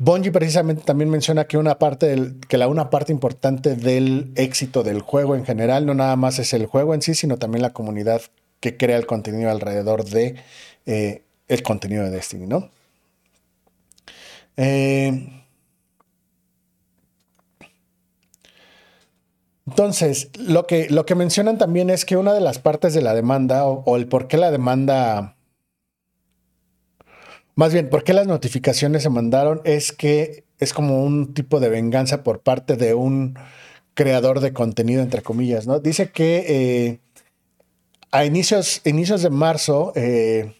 Bungie 0.02 0.32
precisamente 0.32 0.82
también 0.82 1.10
menciona 1.10 1.44
que 1.44 1.58
una 1.58 1.78
parte 1.78 2.06
del, 2.06 2.40
que 2.48 2.56
la 2.56 2.68
una 2.68 2.88
parte 2.88 3.12
importante 3.12 3.76
del 3.76 4.32
éxito 4.34 4.82
del 4.82 5.02
juego 5.02 5.36
en 5.36 5.44
general 5.44 5.84
no 5.84 5.92
nada 5.92 6.16
más 6.16 6.38
es 6.38 6.54
el 6.54 6.64
juego 6.64 6.94
en 6.94 7.02
sí, 7.02 7.14
sino 7.14 7.36
también 7.36 7.60
la 7.60 7.74
comunidad 7.74 8.22
que 8.60 8.78
crea 8.78 8.96
el 8.96 9.04
contenido 9.04 9.50
alrededor 9.50 10.06
de 10.06 10.36
eh, 10.86 11.22
el 11.48 11.62
contenido 11.62 12.04
de 12.04 12.10
Destiny, 12.10 12.46
¿no? 12.46 12.70
Entonces, 19.66 20.30
lo 20.38 20.66
que, 20.66 20.88
lo 20.88 21.04
que 21.04 21.14
mencionan 21.14 21.58
también 21.58 21.90
es 21.90 22.06
que 22.06 22.16
una 22.16 22.32
de 22.32 22.40
las 22.40 22.58
partes 22.58 22.94
de 22.94 23.02
la 23.02 23.14
demanda 23.14 23.66
o, 23.66 23.96
el 23.96 24.08
por 24.08 24.28
qué 24.28 24.38
la 24.38 24.50
demanda, 24.50 25.36
más 27.60 27.74
bien, 27.74 27.90
por 27.90 28.04
qué 28.04 28.14
las 28.14 28.26
notificaciones 28.26 29.02
se 29.02 29.10
mandaron 29.10 29.60
es 29.64 29.92
que 29.92 30.44
es 30.58 30.72
como 30.72 31.04
un 31.04 31.34
tipo 31.34 31.60
de 31.60 31.68
venganza 31.68 32.22
por 32.22 32.40
parte 32.40 32.78
de 32.78 32.94
un 32.94 33.38
creador 33.92 34.40
de 34.40 34.54
contenido, 34.54 35.02
entre 35.02 35.20
comillas, 35.20 35.66
¿no? 35.66 35.78
Dice 35.78 36.10
que 36.10 36.46
eh, 36.48 37.00
a 38.12 38.24
inicios, 38.24 38.80
inicios 38.86 39.20
de 39.20 39.28
marzo, 39.28 39.92
eh, 39.94 40.54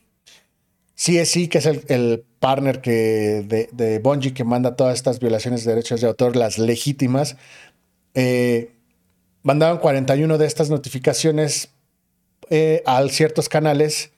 CSI, 0.95 1.49
que 1.49 1.57
es 1.57 1.65
el, 1.65 2.27
partner 2.39 2.83
que, 2.83 3.47
de, 3.49 3.71
de 3.73 3.99
Bungie 3.99 4.35
que 4.35 4.45
manda 4.45 4.77
todas 4.77 4.95
estas 4.95 5.21
violaciones 5.21 5.65
de 5.65 5.71
derechos 5.71 6.03
de 6.03 6.07
autor, 6.07 6.37
las 6.37 6.59
legítimas, 6.59 7.39
eh, 8.13 8.75
mandaban 9.43 9.79
41 9.79 10.37
de 10.37 10.47
estas 10.47 10.69
notificaciones 10.69 11.71
eh, 12.51 12.83
a 12.85 13.03
ciertos 13.09 13.49
canales 13.49 14.13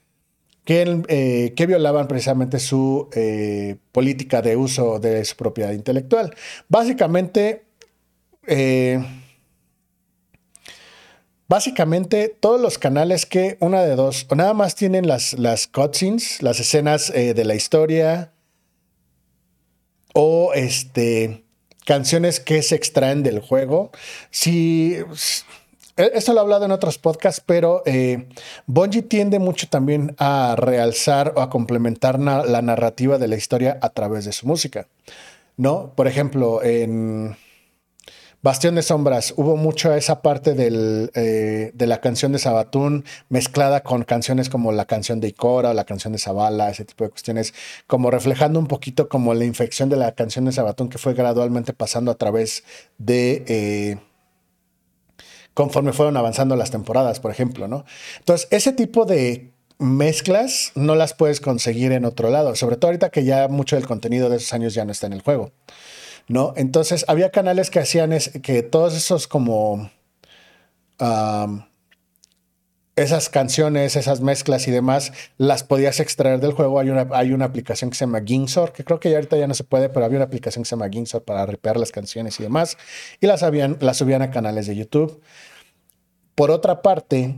que, 0.65 1.03
eh, 1.09 1.55
que, 1.57 1.67
violaban 1.67 2.09
precisamente 2.09 2.59
su 2.59 3.09
eh, 3.15 3.77
política 3.93 4.43
de 4.43 4.57
uso 4.57 4.99
de 4.99 5.25
su 5.25 5.37
propiedad 5.37 5.73
intelectual. 5.73 6.35
Básicamente, 6.69 7.65
básicamente 11.49 12.29
todos 12.29 12.61
los 12.61 12.79
canales 12.79 13.27
que 13.27 13.57
una 13.61 13.83
de 13.83 13.97
dos, 13.97 14.27
o 14.31 14.35
nada 14.35 14.55
más 14.55 14.75
tienen 14.75 15.07
las, 15.07 15.35
las 15.35 15.67
cutscenes, 15.67 16.43
las 16.43 16.61
escenas 16.61 17.13
de 17.13 17.45
la 17.45 17.55
historia, 17.55 18.33
o 20.15 20.53
este 20.55 21.45
canciones 21.85 22.41
que 22.41 22.63
se 22.63 22.75
extraen 22.75 23.23
del 23.23 23.41
juego. 23.41 23.91
Si. 24.31 24.95
E, 24.95 25.05
esto 25.97 26.33
lo 26.33 26.39
he 26.39 26.43
hablado 26.43 26.65
en 26.65 26.71
otros 26.71 26.99
podcasts, 26.99 27.43
pero 27.45 27.83
eh, 27.87 28.29
Bungie 28.67 29.03
tiende 29.03 29.39
mucho 29.39 29.69
también 29.69 30.15
a 30.19 30.55
realzar 30.57 31.35
o 31.37 31.41
a 31.41 31.51
complementar 31.51 32.19
la 32.19 32.63
narrativa 32.63 33.19
de 33.19 33.29
la 33.29 33.37
historia 33.37 33.79
a 33.83 33.91
través 33.91 34.25
de 34.25 34.33
su 34.33 34.47
música. 34.47 34.89
¿No? 35.57 35.93
Por 35.95 36.09
ejemplo, 36.09 36.63
en 36.63 37.37
Bastión 38.43 38.75
de 38.75 38.83
Sombras, 38.83 39.35
hubo 39.37 39.57
mucho 39.57 39.95
esa 39.95 40.21
parte 40.21 40.57
eh, 40.59 41.71
de 41.73 41.87
la 41.87 42.01
canción 42.01 42.33
de 42.33 42.41
Sabatún 42.41 43.05
mezclada 43.29 43.85
con 43.85 44.03
canciones 44.03 44.49
como 44.49 44.73
la 44.73 44.85
canción 44.85 45.21
de 45.21 45.29
Ikora 45.29 45.71
o 45.71 45.75
la 45.75 45.85
canción 45.85 46.13
de 46.13 46.19
Zavala, 46.19 46.69
ese 46.69 46.85
tipo 46.85 47.05
de 47.05 47.11
cuestiones, 47.11 47.55
como 47.87 48.11
reflejando 48.11 48.59
un 48.59 48.67
poquito 48.67 49.09
como 49.09 49.33
la 49.35 49.45
infección 49.45 49.89
de 49.91 49.97
la 49.97 50.13
canción 50.17 50.45
de 50.45 50.51
Sabatún 50.51 50.89
que 50.89 50.99
fue 50.99 51.15
gradualmente 51.15 51.73
pasando 51.73 52.11
a 52.11 52.17
través 52.17 52.65
de... 52.99 53.45
Eh, 53.47 53.97
conforme 55.55 55.93
fueron 55.93 56.17
avanzando 56.17 56.57
las 56.57 56.71
temporadas, 56.71 57.21
por 57.21 57.31
ejemplo, 57.31 57.69
¿no? 57.69 57.85
Entonces, 58.19 58.49
ese 58.51 58.73
tipo 58.73 59.05
de 59.05 59.53
mezclas 59.79 60.73
no 60.75 60.95
las 60.95 61.15
puedes 61.15 61.41
conseguir 61.41 61.93
en 61.93 62.05
otro 62.05 62.31
lado, 62.31 62.55
sobre 62.55 62.77
todo 62.77 62.89
ahorita 62.89 63.11
que 63.11 63.25
ya 63.25 63.49
mucho 63.49 63.77
del 63.77 63.87
contenido 63.87 64.29
de 64.29 64.37
esos 64.37 64.53
años 64.53 64.75
ya 64.75 64.85
no 64.85 64.93
está 64.93 65.07
en 65.09 65.13
el 65.15 65.23
juego. 65.23 65.53
¿no? 66.29 66.55
Entonces 66.57 67.05
había 67.09 67.31
canales 67.31 67.71
que 67.71 67.81
hacían 67.81 68.13
es, 68.13 68.31
que 68.43 68.63
todos 68.63 68.95
esos 68.95 69.27
como 69.27 69.91
esas 73.03 73.29
canciones, 73.29 73.97
esas 73.97 74.21
mezclas 74.21 74.67
y 74.69 74.71
demás, 74.71 75.13
las 75.37 75.65
podías 75.65 76.01
extraer 76.01 76.41
del 76.41 76.53
juego. 76.53 76.79
Hay 76.79 76.91
una, 76.91 77.09
hay 77.13 77.33
una 77.33 77.45
aplicación 77.45 77.91
que 77.91 77.97
se 77.97 78.05
llama 78.05 78.23
Ginsor, 78.25 78.73
que 78.73 78.85
creo 78.85 79.01
que 79.01 79.11
ya 79.11 79.17
ahorita 79.17 79.37
ya 79.37 79.47
no 79.47 79.55
se 79.55 79.65
puede, 79.65 79.89
pero 79.89 80.05
había 80.05 80.19
una 80.19 80.27
aplicación 80.27 80.63
que 80.63 80.69
se 80.69 80.77
llama 80.77 80.89
Ginsor 80.89 81.23
para 81.23 81.45
ripear 81.47 81.77
las 81.77 81.93
canciones 81.93 82.39
y 82.41 82.43
demás, 82.43 82.77
y 83.21 83.27
las, 83.27 83.43
habían, 83.43 83.77
las 83.81 83.99
subían 83.99 84.23
a 84.23 84.31
canales 84.31 84.67
de 84.67 84.77
YouTube. 84.77 85.21
Por 86.35 86.51
otra 86.51 86.83
parte, 86.83 87.35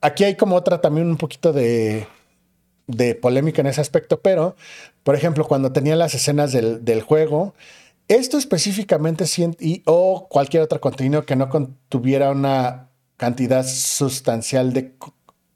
aquí 0.00 0.24
hay 0.24 0.36
como 0.36 0.56
otra 0.56 0.80
también 0.80 1.08
un 1.08 1.16
poquito 1.16 1.52
de, 1.52 2.06
de 2.86 3.14
polémica 3.14 3.60
en 3.60 3.66
ese 3.66 3.80
aspecto, 3.80 4.20
pero, 4.20 4.56
por 5.02 5.14
ejemplo, 5.14 5.46
cuando 5.46 5.72
tenía 5.72 5.96
las 5.96 6.14
escenas 6.14 6.52
del, 6.52 6.84
del 6.84 7.02
juego, 7.02 7.54
esto 8.08 8.38
específicamente 8.38 9.24
o 9.86 10.26
cualquier 10.28 10.64
otro 10.64 10.80
contenido 10.80 11.24
que 11.24 11.36
no 11.36 11.48
tuviera 11.88 12.30
una 12.30 12.89
cantidad 13.20 13.66
sustancial 13.66 14.72
de 14.72 14.94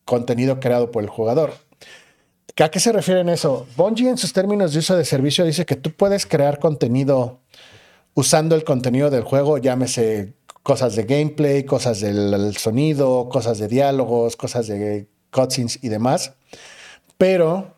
contenido 0.04 0.60
creado 0.60 0.90
por 0.90 1.02
el 1.02 1.08
jugador. 1.08 1.54
¿A 2.62 2.68
qué 2.68 2.78
se 2.78 2.92
refiere 2.92 3.22
en 3.22 3.30
eso? 3.30 3.66
Bungie 3.74 4.10
en 4.10 4.18
sus 4.18 4.34
términos 4.34 4.74
de 4.74 4.80
uso 4.80 4.94
de 4.94 5.04
servicio 5.06 5.46
dice 5.46 5.64
que 5.64 5.74
tú 5.74 5.90
puedes 5.90 6.26
crear 6.26 6.58
contenido 6.58 7.40
usando 8.12 8.54
el 8.54 8.64
contenido 8.64 9.08
del 9.08 9.22
juego, 9.22 9.56
llámese 9.56 10.34
cosas 10.62 10.94
de 10.94 11.04
gameplay, 11.04 11.64
cosas 11.64 12.02
del 12.02 12.54
sonido, 12.58 13.30
cosas 13.30 13.56
de 13.56 13.66
diálogos, 13.66 14.36
cosas 14.36 14.66
de 14.66 15.08
cutscenes 15.30 15.78
y 15.82 15.88
demás. 15.88 16.34
Pero 17.16 17.76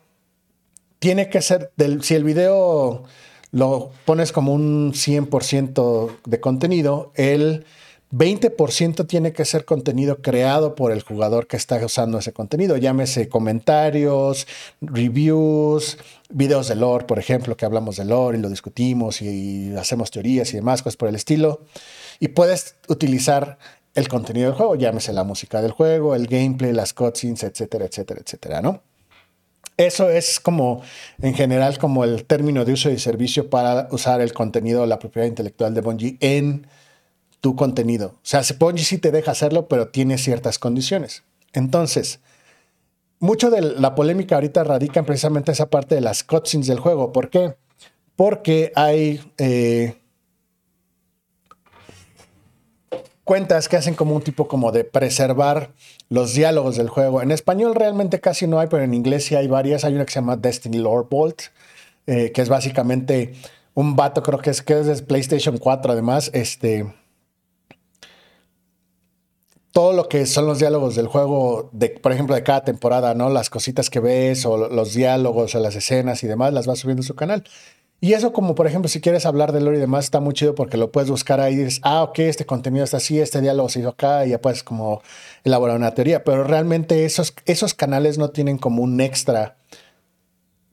tiene 0.99 1.29
que 1.29 1.41
ser, 1.41 1.71
si 2.01 2.13
el 2.13 2.25
video 2.25 3.03
lo 3.51 3.91
pones 4.03 4.33
como 4.33 4.53
un 4.53 4.91
100% 4.91 6.11
de 6.25 6.39
contenido, 6.41 7.13
el 7.15 7.65
20% 8.11 9.05
tiene 9.05 9.33
que 9.33 9.43
ser 9.43 9.65
contenido 9.65 10.21
creado 10.21 10.75
por 10.75 10.91
el 10.91 11.01
jugador 11.01 11.47
que 11.47 11.57
está 11.57 11.83
usando 11.83 12.19
ese 12.19 12.31
contenido, 12.31 12.77
llámese 12.77 13.27
comentarios, 13.27 14.47
reviews, 14.79 15.97
videos 16.29 16.69
de 16.69 16.75
lore, 16.75 17.05
por 17.05 17.19
ejemplo, 17.19 17.57
que 17.57 17.65
hablamos 17.65 17.97
de 17.97 18.05
lore 18.05 18.37
y 18.37 18.41
lo 18.41 18.49
discutimos 18.49 19.21
y 19.21 19.75
hacemos 19.75 20.09
teorías 20.11 20.53
y 20.53 20.57
demás, 20.57 20.81
cosas 20.81 20.95
por 20.95 21.09
el 21.09 21.15
estilo. 21.15 21.61
Y 22.19 22.29
puedes 22.29 22.75
utilizar 22.87 23.57
el 23.93 24.07
contenido 24.07 24.47
del 24.47 24.55
juego, 24.55 24.75
llámese 24.75 25.11
la 25.11 25.23
música 25.23 25.61
del 25.61 25.71
juego, 25.71 26.15
el 26.15 26.27
gameplay, 26.27 26.71
las 26.71 26.93
cutscenes, 26.93 27.43
etcétera, 27.43 27.85
etcétera, 27.85 28.21
etcétera, 28.23 28.61
¿no? 28.61 28.83
Eso 29.75 30.09
es 30.09 30.39
como, 30.39 30.81
en 31.21 31.35
general, 31.35 31.77
como 31.77 32.03
el 32.03 32.25
término 32.25 32.65
de 32.65 32.73
uso 32.73 32.89
y 32.89 32.97
servicio 32.97 33.49
para 33.49 33.87
usar 33.91 34.21
el 34.21 34.33
contenido, 34.33 34.85
la 34.85 34.97
propiedad 34.97 35.27
intelectual 35.27 35.73
de 35.73 35.81
Bungie 35.81 36.17
en 36.19 36.65
tu 37.41 37.55
contenido. 37.55 38.15
O 38.15 38.19
sea, 38.23 38.41
Bungie 38.59 38.83
sí 38.83 38.97
te 38.97 39.11
deja 39.11 39.31
hacerlo, 39.31 39.67
pero 39.67 39.89
tiene 39.89 40.17
ciertas 40.17 40.59
condiciones. 40.59 41.23
Entonces, 41.53 42.19
mucho 43.19 43.49
de 43.49 43.61
la 43.61 43.95
polémica 43.95 44.35
ahorita 44.35 44.63
radica 44.63 44.99
en 44.99 45.05
precisamente 45.05 45.51
esa 45.51 45.69
parte 45.69 45.95
de 45.95 46.01
las 46.01 46.23
cutscenes 46.23 46.67
del 46.67 46.79
juego. 46.79 47.11
¿Por 47.11 47.29
qué? 47.29 47.55
Porque 48.15 48.71
hay 48.75 49.21
eh, 49.37 49.95
cuentas 53.23 53.67
que 53.67 53.77
hacen 53.77 53.93
como 53.93 54.15
un 54.15 54.21
tipo 54.21 54.47
como 54.47 54.71
de 54.71 54.83
preservar 54.83 55.71
los 56.09 56.33
diálogos 56.33 56.77
del 56.77 56.89
juego. 56.89 57.21
En 57.21 57.31
español 57.31 57.75
realmente 57.75 58.19
casi 58.19 58.47
no 58.47 58.59
hay, 58.59 58.67
pero 58.67 58.83
en 58.83 58.93
inglés 58.93 59.25
sí 59.25 59.35
hay 59.35 59.47
varias. 59.47 59.83
Hay 59.83 59.95
una 59.95 60.05
que 60.05 60.13
se 60.13 60.19
llama 60.19 60.37
Destiny 60.37 60.77
Lore 60.77 61.07
Bolt, 61.09 61.41
eh, 62.05 62.31
que 62.31 62.41
es 62.41 62.49
básicamente 62.49 63.33
un 63.73 63.95
vato, 63.95 64.23
creo 64.23 64.39
que 64.39 64.49
es, 64.49 64.61
que 64.61 64.79
es 64.79 64.87
de 64.87 64.95
PlayStation 65.03 65.57
4 65.57 65.91
además, 65.91 66.31
este... 66.33 66.93
Todo 69.77 69.93
lo 69.93 70.09
que 70.09 70.25
son 70.25 70.47
los 70.47 70.57
diálogos 70.57 70.95
del 70.95 71.05
juego, 71.05 71.69
de, 71.71 71.89
por 71.89 72.11
ejemplo, 72.11 72.33
de 72.33 72.41
cada 72.41 72.63
temporada, 72.63 73.13
¿no? 73.13 73.29
Las 73.29 73.51
cositas 73.51 73.91
que 73.91 73.99
ves 73.99 74.43
o 74.47 74.57
los 74.69 74.95
diálogos 74.95 75.53
o 75.53 75.59
las 75.59 75.75
escenas 75.75 76.23
y 76.23 76.27
demás, 76.27 76.51
las 76.51 76.67
va 76.67 76.75
subiendo 76.75 77.01
a 77.01 77.05
su 77.05 77.13
canal. 77.13 77.43
Y 78.01 78.13
eso 78.13 78.33
como 78.33 78.55
por 78.55 78.65
ejemplo 78.65 78.89
si 78.89 79.01
quieres 79.01 79.27
hablar 79.27 79.51
de 79.51 79.61
lore 79.61 79.77
y 79.77 79.79
demás 79.79 80.05
está 80.05 80.19
muy 80.19 80.33
chido 80.33 80.55
porque 80.55 80.77
lo 80.77 80.91
puedes 80.91 81.11
buscar 81.11 81.39
ahí 81.39 81.53
y 81.53 81.57
dices, 81.57 81.79
ah, 81.83 82.01
ok, 82.01 82.17
este 82.17 82.47
contenido 82.47 82.85
está 82.85 82.97
así, 82.97 83.19
este 83.19 83.39
diálogo 83.39 83.69
se 83.69 83.81
hizo 83.81 83.89
acá 83.89 84.25
y 84.25 84.31
ya 84.31 84.41
puedes 84.41 84.63
como 84.63 85.03
elaborar 85.43 85.77
una 85.77 85.93
teoría, 85.93 86.23
pero 86.23 86.43
realmente 86.43 87.05
esos, 87.05 87.35
esos 87.45 87.75
canales 87.75 88.17
no 88.17 88.31
tienen 88.31 88.57
como 88.57 88.81
un 88.81 88.99
extra, 88.99 89.57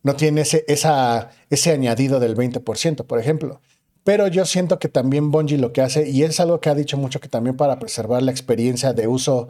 no 0.02 0.16
tienen 0.16 0.38
ese, 0.38 0.64
ese 0.66 1.70
añadido 1.70 2.20
del 2.20 2.34
20%, 2.34 3.04
por 3.04 3.18
ejemplo. 3.18 3.60
Pero 4.04 4.28
yo 4.28 4.44
siento 4.44 4.78
que 4.78 4.88
también 4.88 5.30
Bungie 5.30 5.58
lo 5.58 5.72
que 5.72 5.80
hace, 5.80 6.08
y 6.08 6.22
es 6.22 6.38
algo 6.38 6.60
que 6.60 6.68
ha 6.68 6.74
dicho 6.74 6.96
mucho 6.96 7.20
que 7.20 7.28
también 7.28 7.56
para 7.56 7.78
preservar 7.78 8.22
la 8.22 8.30
experiencia 8.30 8.92
de 8.92 9.08
uso 9.08 9.48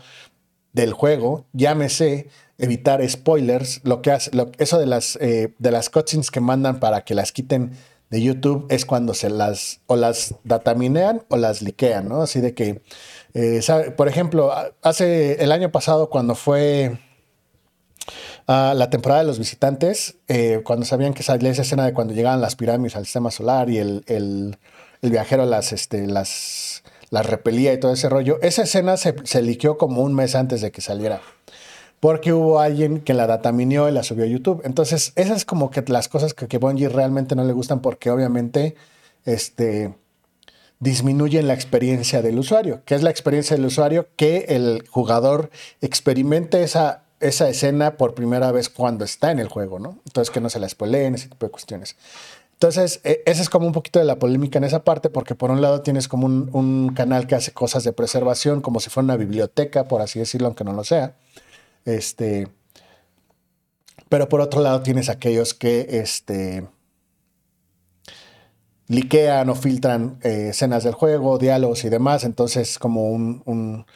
del 0.72 0.92
juego, 0.92 1.44
llámese 1.52 2.28
evitar 2.58 3.06
spoilers, 3.08 3.80
lo 3.84 4.00
que 4.00 4.12
hace, 4.12 4.30
eso 4.58 4.78
de 4.78 4.86
las, 4.86 5.16
eh, 5.20 5.54
de 5.58 5.70
las 5.70 5.90
cutscenes 5.90 6.30
que 6.30 6.40
mandan 6.40 6.78
para 6.78 7.04
que 7.04 7.14
las 7.14 7.32
quiten 7.32 7.72
de 8.10 8.22
YouTube 8.22 8.66
es 8.70 8.84
cuando 8.84 9.12
se 9.12 9.28
las 9.28 9.80
o 9.86 9.96
las 9.96 10.36
dataminean 10.44 11.22
o 11.28 11.36
las 11.36 11.62
liquean, 11.62 12.08
¿no? 12.08 12.22
Así 12.22 12.40
de 12.40 12.54
que, 12.54 12.82
eh, 13.34 13.60
por 13.96 14.06
ejemplo, 14.06 14.52
hace 14.82 15.42
el 15.42 15.50
año 15.50 15.72
pasado 15.72 16.10
cuando 16.10 16.36
fue 16.36 16.98
ah, 18.46 18.74
la 18.76 18.90
temporada 18.90 19.22
de 19.22 19.26
los 19.26 19.38
visitantes, 19.38 20.16
eh, 20.28 20.60
cuando 20.64 20.86
sabían 20.86 21.14
que 21.14 21.22
salía 21.22 21.50
esa 21.50 21.62
escena 21.62 21.84
de 21.84 21.92
cuando 21.92 22.14
llegaban 22.14 22.40
las 22.40 22.56
pirámides 22.56 22.96
al 22.96 23.04
sistema 23.04 23.30
solar 23.30 23.70
y 23.70 23.78
el, 23.78 24.04
el, 24.06 24.56
viajero 25.02 25.44
las, 25.46 25.72
este, 25.72 26.06
las 26.06 26.82
las 27.10 27.26
repelía 27.26 27.72
y 27.72 27.78
todo 27.78 27.92
ese 27.92 28.08
rollo. 28.08 28.38
Esa 28.42 28.62
escena 28.62 28.96
se, 28.96 29.14
se 29.24 29.40
liqueó 29.40 29.78
como 29.78 30.02
un 30.02 30.14
mes 30.14 30.34
antes 30.34 30.60
de 30.60 30.72
que 30.72 30.80
saliera. 30.80 31.20
Porque 32.00 32.32
hubo 32.32 32.58
alguien 32.58 33.00
que 33.00 33.14
la 33.14 33.26
datamineó 33.26 33.88
y 33.88 33.92
la 33.92 34.02
subió 34.02 34.24
a 34.24 34.26
YouTube. 34.26 34.62
Entonces, 34.64 35.12
esas 35.14 35.38
es 35.38 35.44
como 35.44 35.70
que 35.70 35.82
las 35.86 36.08
cosas 36.08 36.34
que, 36.34 36.48
que 36.48 36.58
Bungie 36.58 36.88
realmente 36.88 37.36
no 37.36 37.44
le 37.44 37.52
gustan 37.52 37.80
porque 37.80 38.10
obviamente 38.10 38.74
este, 39.24 39.94
disminuyen 40.80 41.46
la 41.46 41.54
experiencia 41.54 42.20
del 42.20 42.38
usuario. 42.38 42.82
¿Qué 42.84 42.94
es 42.94 43.02
la 43.02 43.10
experiencia 43.10 43.56
del 43.56 43.66
usuario? 43.66 44.08
Que 44.16 44.46
el 44.48 44.84
jugador 44.90 45.50
experimente 45.80 46.62
esa, 46.62 47.03
esa 47.24 47.48
escena 47.48 47.96
por 47.96 48.14
primera 48.14 48.52
vez 48.52 48.68
cuando 48.68 49.04
está 49.04 49.30
en 49.30 49.38
el 49.38 49.48
juego, 49.48 49.78
¿no? 49.78 49.98
Entonces, 50.06 50.30
que 50.30 50.40
no 50.40 50.50
se 50.50 50.60
la 50.60 50.68
spoileen, 50.68 51.14
ese 51.14 51.28
tipo 51.28 51.46
de 51.46 51.52
cuestiones. 51.52 51.96
Entonces, 52.52 53.00
e, 53.02 53.22
esa 53.26 53.42
es 53.42 53.48
como 53.48 53.66
un 53.66 53.72
poquito 53.72 53.98
de 53.98 54.04
la 54.04 54.18
polémica 54.18 54.58
en 54.58 54.64
esa 54.64 54.84
parte, 54.84 55.10
porque 55.10 55.34
por 55.34 55.50
un 55.50 55.62
lado 55.62 55.82
tienes 55.82 56.06
como 56.06 56.26
un, 56.26 56.92
canal 56.94 57.26
que 57.26 57.34
hace 57.34 57.52
cosas 57.52 57.82
de 57.84 57.92
preservación, 57.92 58.60
como 58.60 58.78
si 58.78 58.90
fuera 58.90 59.04
una 59.04 59.16
biblioteca, 59.16 59.84
por 59.88 60.02
así 60.02 60.18
decirlo, 60.18 60.48
aunque 60.48 60.64
no 60.64 60.72
lo 60.74 60.84
sea. 60.84 61.16
Este, 61.84 62.48
pero 64.08 64.28
por 64.28 64.40
otro 64.40 64.60
lado 64.60 64.82
tienes 64.82 65.08
aquellos 65.08 65.54
que 65.54 65.86
este, 65.90 66.68
liquean 68.88 69.48
o 69.48 69.54
filtran 69.54 70.18
eh, 70.22 70.48
escenas 70.50 70.84
del 70.84 70.94
juego, 70.94 71.38
diálogos 71.38 71.84
y 71.84 71.88
demás. 71.88 72.24
Entonces, 72.24 72.78
como 72.78 73.10
un 73.10 73.86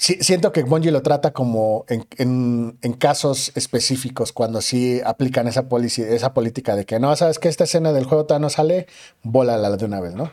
siento 0.00 0.50
que 0.50 0.62
Bungie 0.62 0.90
lo 0.90 1.02
trata 1.02 1.32
como 1.32 1.84
en, 1.88 2.92
casos 2.98 3.52
específicos, 3.54 4.32
cuando 4.32 4.62
sí 4.62 5.00
aplican 5.04 5.46
esa, 5.46 5.66
esa 6.08 6.32
política 6.32 6.74
de 6.74 6.86
que 6.86 6.98
no, 6.98 7.14
sabes 7.16 7.38
que 7.38 7.48
esta 7.48 7.64
escena 7.64 7.92
del 7.92 8.04
juego 8.04 8.24
todavía 8.24 8.46
no 8.46 8.50
sale, 8.50 8.86
la 9.22 9.76
de 9.76 9.84
una 9.84 10.00
vez, 10.00 10.14
¿no? 10.14 10.32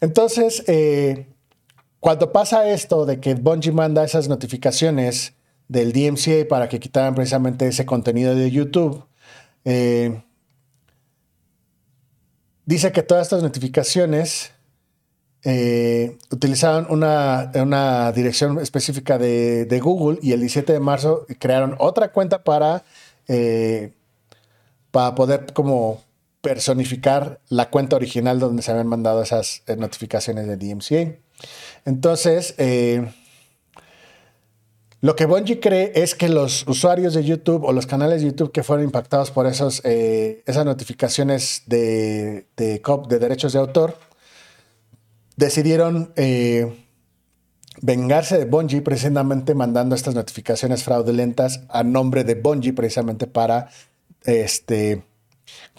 Entonces, 0.00 0.64
eh, 0.66 1.28
cuando 2.00 2.32
pasa 2.32 2.68
esto 2.68 3.06
de 3.06 3.20
que 3.20 3.34
Bungie 3.34 3.70
manda 3.70 4.02
esas 4.02 4.28
notificaciones 4.28 5.34
del 5.68 5.92
DMCA 5.92 6.48
para 6.48 6.68
que 6.68 6.80
quitaran 6.80 7.14
precisamente 7.14 7.68
ese 7.68 7.86
contenido 7.86 8.34
de 8.34 8.50
YouTube, 8.50 9.04
eh, 9.64 10.24
dice 12.66 12.90
que 12.90 13.04
todas 13.04 13.22
estas 13.22 13.44
notificaciones 13.44 14.50
eh, 15.44 16.18
utilizaron 16.30 16.86
una, 16.88 18.12
dirección 18.12 18.60
específica 18.60 19.18
de, 19.18 19.80
Google 19.82 20.18
y 20.22 20.32
el 20.32 20.40
17 20.40 20.72
de 20.72 20.80
marzo 20.80 21.26
crearon 21.38 21.74
otra 21.78 22.12
cuenta 22.12 22.44
para, 22.44 22.84
eh, 23.26 23.92
para 24.92 25.14
poder 25.14 25.52
como 25.52 26.00
personificar 26.40 27.40
la 27.48 27.70
cuenta 27.70 27.96
original 27.96 28.38
donde 28.38 28.62
se 28.62 28.70
habían 28.70 28.86
mandado 28.86 29.22
esas 29.22 29.62
eh, 29.66 29.76
notificaciones 29.76 30.46
de 30.46 30.56
DMCA. 30.56 31.16
Entonces, 31.84 32.54
lo 35.00 35.16
que 35.16 35.26
Bungie 35.26 35.58
cree 35.58 35.90
es 35.96 36.14
que 36.14 36.28
los 36.28 36.64
usuarios 36.68 37.14
de 37.14 37.24
YouTube 37.24 37.64
o 37.64 37.72
los 37.72 37.86
canales 37.86 38.20
de 38.20 38.28
YouTube 38.28 38.52
que 38.52 38.62
fueron 38.62 38.84
impactados 38.84 39.32
por 39.32 39.48
esos, 39.48 39.84
esas 39.84 40.64
notificaciones 40.64 41.62
de, 41.66 42.46
de, 42.56 42.80
de 43.08 43.18
derechos 43.18 43.52
de 43.52 43.58
autor, 43.58 43.96
decidieron 45.36 46.12
eh, 46.16 46.84
vengarse 47.80 48.38
de 48.38 48.44
Bungie 48.44 48.82
precisamente 48.82 49.54
mandando 49.54 49.94
estas 49.94 50.14
notificaciones 50.14 50.84
fraudulentas 50.84 51.62
a 51.68 51.82
nombre 51.82 52.24
de 52.24 52.34
Bungie 52.34 52.72
precisamente 52.72 53.26
para 53.26 53.68
este, 54.24 55.02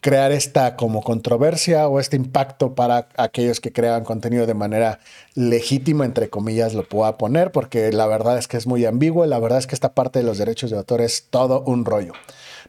crear 0.01 0.31
esta 0.31 0.75
como 0.75 1.01
controversia 1.01 1.87
o 1.87 1.99
este 1.99 2.17
impacto 2.17 2.75
para 2.75 3.07
aquellos 3.15 3.59
que 3.59 3.71
crean 3.71 4.03
contenido 4.03 4.45
de 4.45 4.53
manera 4.53 4.99
legítima, 5.35 6.05
entre 6.05 6.29
comillas, 6.29 6.73
lo 6.73 6.87
puedo 6.87 7.17
poner, 7.17 7.51
porque 7.51 7.91
la 7.91 8.05
verdad 8.07 8.37
es 8.37 8.47
que 8.47 8.57
es 8.57 8.67
muy 8.67 8.85
ambiguo, 8.85 9.25
la 9.25 9.39
verdad 9.39 9.59
es 9.59 9.67
que 9.67 9.75
esta 9.75 9.93
parte 9.93 10.19
de 10.19 10.25
los 10.25 10.37
derechos 10.37 10.71
de 10.71 10.77
autor 10.77 11.01
es 11.01 11.27
todo 11.29 11.63
un 11.65 11.85
rollo. 11.85 12.13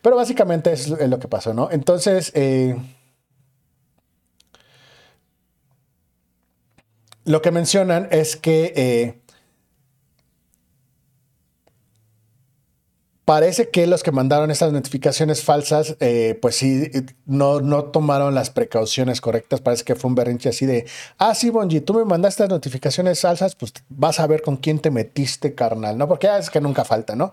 Pero 0.02 0.16
básicamente 0.16 0.72
es 0.72 0.88
lo 0.88 1.18
que 1.18 1.28
pasó, 1.28 1.54
¿no? 1.54 1.70
Entonces, 1.70 2.30
eh, 2.34 2.76
lo 7.24 7.42
que 7.42 7.50
mencionan 7.50 8.08
es 8.10 8.36
que 8.36 8.72
eh, 8.76 9.23
Parece 13.24 13.70
que 13.70 13.86
los 13.86 14.02
que 14.02 14.12
mandaron 14.12 14.50
estas 14.50 14.70
notificaciones 14.70 15.42
falsas, 15.42 15.96
eh, 16.00 16.38
pues 16.42 16.56
sí, 16.56 16.90
no, 17.24 17.60
no 17.60 17.84
tomaron 17.84 18.34
las 18.34 18.50
precauciones 18.50 19.22
correctas. 19.22 19.62
Parece 19.62 19.82
que 19.82 19.94
fue 19.94 20.10
un 20.10 20.14
berrinche 20.14 20.50
así 20.50 20.66
de, 20.66 20.84
ah, 21.16 21.34
sí, 21.34 21.48
Bonji, 21.48 21.80
tú 21.80 21.94
me 21.94 22.04
mandaste 22.04 22.42
las 22.42 22.50
notificaciones 22.50 23.22
falsas, 23.22 23.54
pues 23.54 23.72
vas 23.88 24.20
a 24.20 24.26
ver 24.26 24.42
con 24.42 24.58
quién 24.58 24.78
te 24.78 24.90
metiste, 24.90 25.54
carnal, 25.54 25.96
¿no? 25.96 26.06
Porque 26.06 26.28
es 26.38 26.50
que 26.50 26.60
nunca 26.60 26.84
falta, 26.84 27.16
¿no? 27.16 27.32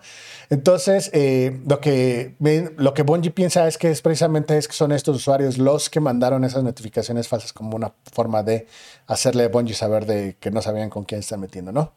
Entonces, 0.49 1.09
eh, 1.11 1.59
lo 1.67 1.81
que, 1.81 2.35
lo 2.77 2.93
que 2.93 3.03
piensa 3.31 3.67
es 3.67 3.77
que 3.77 3.91
es 3.91 4.01
precisamente 4.01 4.57
es 4.57 4.69
que 4.69 4.73
son 4.73 4.93
estos 4.93 5.17
usuarios 5.17 5.57
los 5.57 5.89
que 5.89 5.99
mandaron 5.99 6.45
esas 6.45 6.63
notificaciones 6.63 7.27
falsas 7.27 7.51
como 7.51 7.75
una 7.75 7.93
forma 8.13 8.43
de 8.43 8.65
hacerle 9.07 9.43
a 9.43 9.49
Bonji 9.49 9.73
saber 9.73 10.05
de 10.05 10.37
que 10.39 10.51
no 10.51 10.61
sabían 10.61 10.89
con 10.89 11.03
quién 11.03 11.19
están 11.19 11.41
metiendo, 11.41 11.73
¿no? 11.73 11.91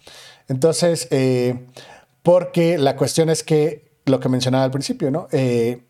Entonces, 0.48 1.06
eh, 1.12 1.66
porque 2.24 2.78
la 2.78 2.96
cuestión 2.96 3.28
es 3.28 3.44
que 3.44 3.83
lo 4.04 4.20
que 4.20 4.28
mencionaba 4.28 4.64
al 4.64 4.70
principio, 4.70 5.10
¿no? 5.10 5.28
Eh, 5.32 5.82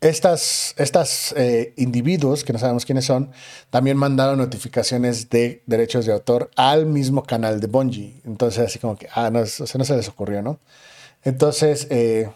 estas, 0.00 0.74
estas 0.78 1.34
eh, 1.36 1.74
individuos, 1.76 2.42
que 2.42 2.52
no 2.52 2.58
sabemos 2.58 2.86
quiénes 2.86 3.04
son, 3.04 3.30
también 3.68 3.98
mandaron 3.98 4.38
notificaciones 4.38 5.28
de 5.28 5.62
derechos 5.66 6.06
de 6.06 6.12
autor 6.12 6.50
al 6.56 6.86
mismo 6.86 7.22
canal 7.22 7.60
de 7.60 7.66
Bungie. 7.66 8.20
Entonces, 8.24 8.64
así 8.64 8.78
como 8.78 8.96
que, 8.96 9.08
ah, 9.14 9.30
no, 9.30 9.40
o 9.40 9.46
sea, 9.46 9.78
no 9.78 9.84
se 9.84 9.96
les 9.96 10.08
ocurrió, 10.08 10.40
¿no? 10.40 10.58
Entonces, 11.22 11.86
eh, 11.90 12.30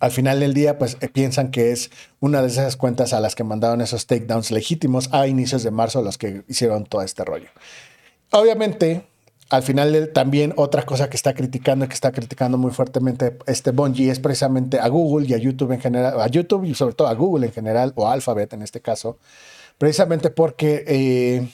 al 0.00 0.10
final 0.10 0.40
del 0.40 0.52
día, 0.52 0.78
pues 0.78 0.96
piensan 1.12 1.50
que 1.50 1.70
es 1.70 1.90
una 2.18 2.42
de 2.42 2.48
esas 2.48 2.76
cuentas 2.76 3.12
a 3.12 3.20
las 3.20 3.34
que 3.34 3.44
mandaron 3.44 3.80
esos 3.80 4.06
takedowns 4.06 4.50
legítimos 4.50 5.08
a 5.12 5.26
inicios 5.28 5.62
de 5.62 5.70
marzo 5.70 6.02
los 6.02 6.18
que 6.18 6.42
hicieron 6.48 6.86
todo 6.86 7.02
este 7.02 7.24
rollo. 7.24 7.48
Obviamente, 8.30 9.06
al 9.50 9.62
final 9.62 10.10
también 10.12 10.52
otra 10.56 10.84
cosa 10.84 11.08
que 11.08 11.16
está 11.16 11.32
criticando 11.32 11.84
y 11.84 11.88
que 11.88 11.94
está 11.94 12.12
criticando 12.12 12.58
muy 12.58 12.70
fuertemente 12.70 13.38
este 13.46 13.70
Bungie 13.70 14.10
es 14.10 14.20
precisamente 14.20 14.78
a 14.78 14.88
Google 14.88 15.26
y 15.26 15.34
a 15.34 15.38
YouTube 15.38 15.72
en 15.72 15.80
general, 15.80 16.20
a 16.20 16.26
YouTube 16.28 16.64
y 16.64 16.74
sobre 16.74 16.94
todo 16.94 17.08
a 17.08 17.14
Google 17.14 17.46
en 17.46 17.52
general, 17.52 17.92
o 17.96 18.08
Alphabet 18.08 18.52
en 18.52 18.62
este 18.62 18.80
caso, 18.80 19.18
precisamente 19.78 20.30
porque 20.30 20.84
eh, 20.86 21.48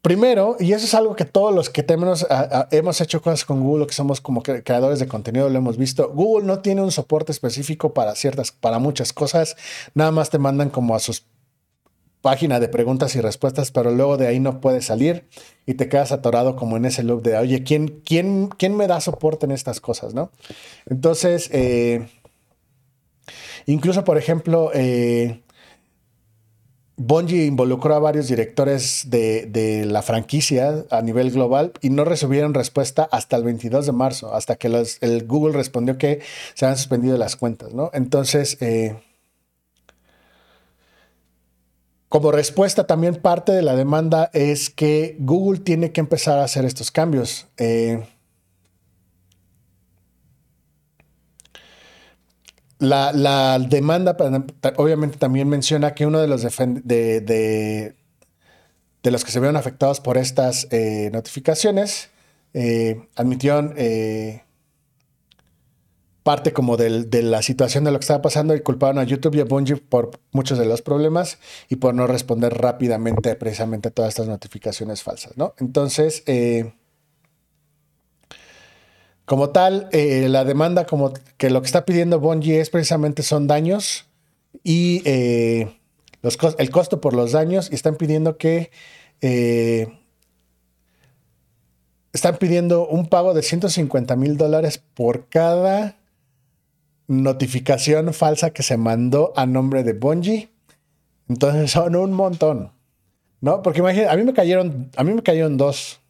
primero, 0.00 0.56
y 0.58 0.72
eso 0.72 0.84
es 0.86 0.94
algo 0.94 1.14
que 1.14 1.26
todos 1.26 1.54
los 1.54 1.68
que 1.68 1.82
tenemos, 1.82 2.26
hemos 2.70 3.00
hecho 3.00 3.20
cosas 3.20 3.44
con 3.44 3.62
Google, 3.62 3.86
que 3.86 3.92
somos 3.92 4.20
como 4.20 4.42
creadores 4.42 4.98
de 4.98 5.06
contenido, 5.06 5.48
lo 5.50 5.58
hemos 5.58 5.76
visto, 5.76 6.10
Google 6.10 6.46
no 6.46 6.60
tiene 6.60 6.82
un 6.82 6.90
soporte 6.90 7.32
específico 7.32 7.92
para 7.92 8.14
ciertas, 8.14 8.50
para 8.50 8.78
muchas 8.78 9.12
cosas, 9.12 9.56
nada 9.94 10.10
más 10.10 10.30
te 10.30 10.38
mandan 10.38 10.70
como 10.70 10.94
a 10.94 10.98
sus 10.98 11.24
página 12.22 12.60
de 12.60 12.68
preguntas 12.68 13.14
y 13.16 13.20
respuestas, 13.20 13.72
pero 13.72 13.90
luego 13.90 14.16
de 14.16 14.28
ahí 14.28 14.40
no 14.40 14.60
puedes 14.60 14.86
salir 14.86 15.26
y 15.66 15.74
te 15.74 15.88
quedas 15.88 16.12
atorado 16.12 16.56
como 16.56 16.76
en 16.76 16.86
ese 16.86 17.02
loop 17.02 17.22
de, 17.22 17.36
oye, 17.36 17.64
¿quién, 17.64 18.00
quién, 18.04 18.48
quién 18.56 18.76
me 18.76 18.86
da 18.86 19.00
soporte 19.00 19.44
en 19.44 19.52
estas 19.52 19.80
cosas? 19.80 20.14
¿no? 20.14 20.30
Entonces, 20.86 21.50
eh, 21.52 22.06
incluso, 23.66 24.04
por 24.04 24.16
ejemplo, 24.16 24.70
eh, 24.72 25.42
Bungie 26.96 27.46
involucró 27.46 27.94
a 27.96 27.98
varios 27.98 28.28
directores 28.28 29.06
de, 29.08 29.84
la 29.86 30.02
franquicia 30.02 30.84
a 30.90 31.02
nivel 31.02 31.32
global 31.32 31.72
y 31.80 31.90
no 31.90 32.04
recibieron 32.04 32.54
respuesta 32.54 33.08
hasta 33.10 33.36
el 33.36 33.42
22 33.42 33.86
de 33.86 33.92
marzo, 33.92 34.34
hasta 34.34 34.54
que 34.54 34.68
el 35.00 35.26
Google 35.26 35.54
respondió 35.54 35.98
que 35.98 36.20
se 36.54 36.66
han 36.66 36.76
suspendido 36.76 37.16
las 37.16 37.34
cuentas, 37.34 37.74
¿no? 37.74 37.90
Entonces, 37.92 38.58
eh, 38.60 38.94
como 42.12 42.30
respuesta, 42.30 42.86
también 42.86 43.14
parte 43.16 43.52
de 43.52 43.62
la 43.62 43.74
demanda 43.74 44.28
es 44.34 44.68
que 44.68 45.16
Google 45.18 45.60
tiene 45.60 45.92
que 45.92 46.00
empezar 46.02 46.38
a 46.38 46.44
hacer 46.44 46.66
estos 46.66 46.90
cambios. 46.90 47.46
Eh, 47.56 48.06
la, 52.78 53.58
demanda 53.58 54.14
obviamente 54.76 55.16
también 55.16 55.48
menciona 55.48 55.94
que 55.94 56.04
uno 56.04 56.20
de 56.20 56.28
los, 56.28 56.42
de, 56.42 57.94
de, 59.02 59.10
los 59.10 59.24
que 59.24 59.30
se 59.30 59.40
vieron 59.40 59.56
afectados 59.56 60.00
por 60.00 60.18
estas 60.18 60.68
eh, 60.70 61.08
notificaciones 61.14 62.10
eh, 62.52 63.08
admitió 63.16 63.72
eh, 63.74 64.44
parte 66.22 66.52
como 66.52 66.76
de 66.76 67.22
la 67.22 67.42
situación 67.42 67.84
de 67.84 67.90
lo 67.90 67.98
que 67.98 68.04
estaba 68.04 68.22
pasando 68.22 68.54
y 68.54 68.60
culparon 68.60 68.98
a 68.98 69.04
YouTube 69.04 69.34
y 69.34 69.40
a 69.40 69.44
Bungie 69.44 69.76
por 69.76 70.20
muchos 70.30 70.58
de 70.58 70.66
los 70.66 70.82
problemas 70.82 71.38
y 71.68 71.76
por 71.76 71.94
no 71.94 72.06
responder 72.06 72.54
rápidamente 72.54 73.34
precisamente 73.34 73.88
a 73.88 73.90
todas 73.90 74.10
estas 74.10 74.28
notificaciones 74.28 75.02
falsas, 75.02 75.36
¿no? 75.36 75.54
Entonces, 75.58 76.22
como 79.24 79.50
tal, 79.50 79.88
eh, 79.92 80.28
la 80.28 80.44
demanda, 80.44 80.84
como 80.84 81.12
que 81.38 81.48
lo 81.50 81.62
que 81.62 81.66
está 81.66 81.84
pidiendo 81.84 82.18
Bungie 82.20 82.60
es 82.60 82.70
precisamente 82.70 83.22
son 83.22 83.46
daños 83.46 84.06
y 84.64 85.00
eh, 85.04 85.74
los, 86.22 86.36
el 86.58 86.70
costo 86.70 87.00
por 87.00 87.14
los 87.14 87.32
daños 87.32 87.70
y 87.70 87.74
están 87.74 87.96
pidiendo 87.96 88.36
que 88.36 88.70
eh, 89.20 89.86
están 92.12 92.36
pidiendo 92.36 92.86
un 92.86 93.08
pago 93.08 93.32
de 93.32 93.42
150 93.42 94.16
mil 94.16 94.36
dólares 94.36 94.82
por 94.92 95.28
cada 95.28 95.96
notificación 97.20 98.12
falsa 98.14 98.50
que 98.50 98.62
se 98.62 98.76
mandó 98.76 99.32
a 99.36 99.46
nombre 99.46 99.82
de 99.82 99.92
Bungie. 99.92 100.48
Entonces 101.28 101.70
son 101.70 101.96
un 101.96 102.12
montón, 102.12 102.72
¿no? 103.40 103.62
Porque 103.62 103.80
imagínate, 103.80 104.10
a 104.10 104.16
mí 104.16 104.24
me 104.24 104.32
cayeron, 104.32 104.90
a 104.96 105.04
mí 105.04 105.12
me 105.12 105.22
cayeron 105.22 105.56
dos 105.56 106.02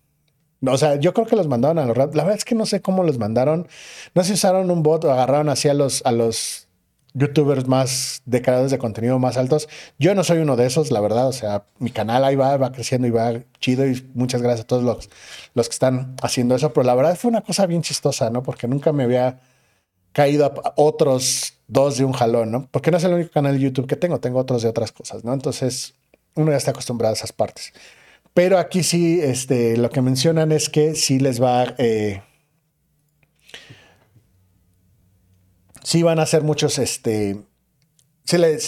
o 0.70 0.78
sea, 0.78 0.96
yo 0.96 1.12
creo 1.12 1.26
que 1.26 1.36
los 1.36 1.48
mandaron 1.48 1.78
a 1.78 1.86
los 1.86 1.96
La 1.96 2.06
verdad 2.06 2.36
es 2.36 2.44
que 2.44 2.54
no 2.54 2.66
sé 2.66 2.80
cómo 2.80 3.02
los 3.02 3.18
mandaron. 3.18 3.66
No 4.14 4.22
si 4.22 4.32
usaron 4.34 4.70
un 4.70 4.82
bot 4.82 5.04
o 5.04 5.10
agarraron 5.10 5.48
así 5.48 5.68
a 5.68 5.74
los, 5.74 6.02
a 6.06 6.12
los 6.12 6.68
youtubers 7.14 7.66
más 7.66 8.22
de 8.26 8.40
de 8.40 8.78
contenido 8.78 9.18
más 9.18 9.36
altos. 9.36 9.68
Yo 9.98 10.14
no 10.14 10.22
soy 10.22 10.38
uno 10.38 10.56
de 10.56 10.66
esos, 10.66 10.92
la 10.92 11.00
verdad. 11.00 11.26
O 11.26 11.32
sea, 11.32 11.64
mi 11.78 11.90
canal 11.90 12.24
ahí 12.24 12.36
va, 12.36 12.56
va 12.58 12.70
creciendo 12.70 13.08
y 13.08 13.10
va 13.10 13.40
chido. 13.58 13.86
Y 13.88 14.08
muchas 14.14 14.40
gracias 14.40 14.64
a 14.64 14.66
todos 14.68 14.84
los, 14.84 15.10
los 15.54 15.68
que 15.68 15.72
están 15.72 16.14
haciendo 16.22 16.54
eso. 16.54 16.72
Pero 16.72 16.84
la 16.84 16.94
verdad 16.94 17.16
fue 17.16 17.30
una 17.30 17.40
cosa 17.40 17.66
bien 17.66 17.82
chistosa, 17.82 18.30
¿no? 18.30 18.44
Porque 18.44 18.68
nunca 18.68 18.92
me 18.92 19.02
había 19.02 19.40
caído 20.12 20.46
a 20.46 20.72
otros 20.76 21.54
dos 21.68 21.98
de 21.98 22.04
un 22.04 22.12
jalón, 22.12 22.50
¿no? 22.50 22.68
Porque 22.70 22.90
no 22.90 22.98
es 22.98 23.04
el 23.04 23.14
único 23.14 23.30
canal 23.30 23.54
de 23.54 23.60
YouTube 23.60 23.86
que 23.86 23.96
tengo, 23.96 24.20
tengo 24.20 24.38
otros 24.38 24.62
de 24.62 24.68
otras 24.68 24.92
cosas, 24.92 25.24
¿no? 25.24 25.32
Entonces, 25.32 25.94
uno 26.34 26.50
ya 26.50 26.56
está 26.56 26.70
acostumbrado 26.70 27.14
a 27.14 27.16
esas 27.16 27.32
partes. 27.32 27.72
Pero 28.34 28.58
aquí 28.58 28.82
sí, 28.82 29.20
este, 29.20 29.76
lo 29.76 29.90
que 29.90 30.00
mencionan 30.00 30.52
es 30.52 30.68
que 30.68 30.94
sí 30.94 31.18
les 31.18 31.42
va. 31.42 31.74
Eh, 31.78 32.22
sí 35.82 36.02
van 36.02 36.18
a 36.18 36.26
ser 36.26 36.42
muchos. 36.42 36.78
Este, 36.78 37.38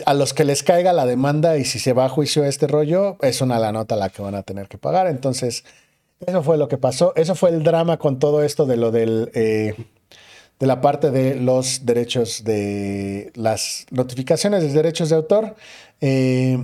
a 0.05 0.15
los 0.15 0.35
que 0.35 0.45
les 0.45 0.63
caiga 0.63 0.93
la 0.93 1.07
demanda 1.07 1.57
y 1.57 1.65
si 1.65 1.79
se 1.79 1.95
va 1.95 2.07
a 2.07 2.09
juicio 2.09 2.45
este 2.45 2.67
rollo, 2.67 3.17
es 3.23 3.41
una 3.41 3.59
la 3.59 3.73
nota 3.73 3.97
la 3.97 4.11
que 4.11 4.21
van 4.21 4.35
a 4.35 4.43
tener 4.43 4.69
que 4.69 4.77
pagar. 4.77 5.07
Entonces, 5.07 5.65
eso 6.27 6.43
fue 6.43 6.59
lo 6.59 6.69
que 6.69 6.77
pasó. 6.77 7.15
Eso 7.17 7.35
fue 7.35 7.51
el 7.51 7.63
drama 7.63 7.99
con 7.99 8.19
todo 8.19 8.43
esto 8.43 8.67
de 8.67 8.77
lo 8.77 8.91
del. 8.91 9.31
Eh, 9.35 9.75
de 10.59 10.67
la 10.67 10.81
parte 10.81 11.11
de 11.11 11.35
los 11.35 11.85
derechos 11.85 12.45
de 12.45 13.33
las 13.35 13.87
notificaciones 13.91 14.63
de 14.63 14.73
derechos 14.73 15.11
de 15.11 15.17
autor. 15.17 15.57
Eh, 16.01 16.59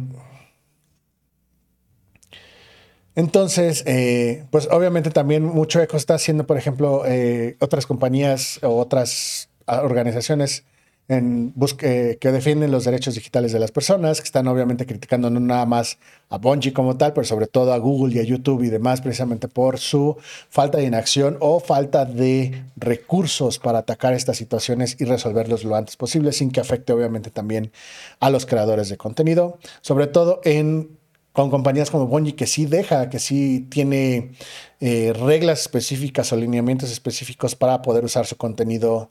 entonces, 3.16 3.82
eh, 3.86 4.45
pues 4.51 4.68
obviamente 4.70 5.11
también 5.11 5.45
mucho 5.45 5.82
eco 5.82 5.97
está 5.97 6.14
haciendo, 6.14 6.47
por 6.47 6.57
ejemplo, 6.57 7.03
eh, 7.07 7.57
otras 7.61 7.86
compañías 7.86 8.61
o 8.62 8.76
otras 8.78 9.49
organizaciones 9.66 10.64
en 11.11 11.52
que 11.76 12.18
defienden 12.22 12.70
los 12.70 12.84
derechos 12.84 13.16
digitales 13.16 13.50
de 13.50 13.58
las 13.58 13.72
personas, 13.72 14.20
que 14.20 14.26
están 14.26 14.46
obviamente 14.46 14.86
criticando 14.86 15.28
no 15.28 15.40
nada 15.40 15.66
más 15.66 15.98
a 16.28 16.38
Bungie 16.38 16.72
como 16.72 16.96
tal, 16.96 17.12
pero 17.14 17.24
sobre 17.24 17.48
todo 17.48 17.72
a 17.72 17.78
Google 17.78 18.14
y 18.14 18.20
a 18.20 18.22
YouTube 18.22 18.62
y 18.62 18.68
demás, 18.68 19.00
precisamente 19.00 19.48
por 19.48 19.80
su 19.80 20.16
falta 20.50 20.78
de 20.78 20.84
inacción 20.84 21.36
o 21.40 21.58
falta 21.58 22.04
de 22.04 22.62
recursos 22.76 23.58
para 23.58 23.80
atacar 23.80 24.12
estas 24.12 24.36
situaciones 24.36 24.96
y 25.00 25.04
resolverlos 25.04 25.64
lo 25.64 25.74
antes 25.74 25.96
posible, 25.96 26.30
sin 26.30 26.52
que 26.52 26.61
afecte 26.61 26.92
obviamente 26.92 27.32
también 27.32 27.72
a 28.20 28.30
los 28.30 28.46
creadores 28.46 28.88
de 28.88 28.96
contenido, 28.96 29.58
sobre 29.80 30.06
todo 30.06 30.40
en 30.44 30.96
con 31.32 31.50
compañías 31.50 31.90
como 31.90 32.06
Bungie 32.06 32.36
que 32.36 32.46
sí 32.46 32.66
deja, 32.66 33.08
que 33.08 33.18
sí 33.18 33.66
tiene 33.68 34.30
eh, 34.78 35.12
reglas 35.12 35.62
específicas 35.62 36.32
o 36.32 36.36
lineamientos 36.36 36.92
específicos 36.92 37.56
para 37.56 37.82
poder 37.82 38.04
usar 38.04 38.26
su 38.26 38.36
contenido 38.36 39.11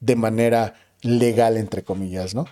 de 0.00 0.16
manera 0.16 0.74
legal, 1.02 1.56
entre 1.56 1.82
comillas, 1.82 2.34
¿no? 2.34 2.46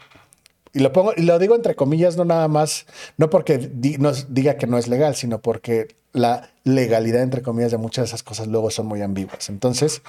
Y 0.72 0.80
lo 0.80 0.92
pongo, 0.92 1.12
y 1.16 1.22
lo 1.22 1.38
digo 1.38 1.54
entre 1.54 1.74
comillas, 1.74 2.16
no 2.16 2.24
nada 2.24 2.48
más, 2.48 2.86
no 3.16 3.30
porque 3.30 3.70
nos 3.98 4.34
diga 4.34 4.56
que 4.56 4.66
no 4.66 4.76
es 4.76 4.88
legal, 4.88 5.16
sino 5.16 5.40
porque 5.40 5.96
la 6.12 6.50
legalidad, 6.64 7.22
entre 7.22 7.42
comillas, 7.42 7.70
de 7.70 7.78
muchas 7.78 8.02
de 8.02 8.06
esas 8.06 8.22
cosas 8.22 8.46
luego 8.46 8.70
son 8.70 8.86
muy 8.86 9.00
ambiguas. 9.02 9.48
Entonces, 9.48 10.02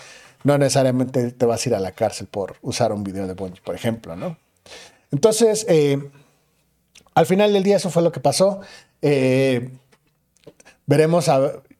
no 0.44 0.58
necesariamente 0.58 1.32
te 1.32 1.46
vas 1.46 1.66
a 1.66 1.70
ir 1.70 1.76
a 1.76 1.80
la 1.80 1.92
cárcel 1.92 2.28
por 2.28 2.56
usar 2.62 2.92
un 2.92 3.04
video 3.04 3.28
de 3.28 3.34
Bungie, 3.34 3.62
por 3.64 3.76
ejemplo, 3.76 4.16
¿no? 4.16 4.38
Entonces, 5.12 5.66
eh, 5.70 6.10
al 7.14 7.26
final 7.26 7.54
del 7.54 7.64
día 7.64 7.78
eso 7.78 7.90
fue 7.90 8.04
lo 8.04 8.12
que 8.12 8.20
pasó. 8.20 8.60
Eh, 9.02 9.70
veremos 10.86 11.30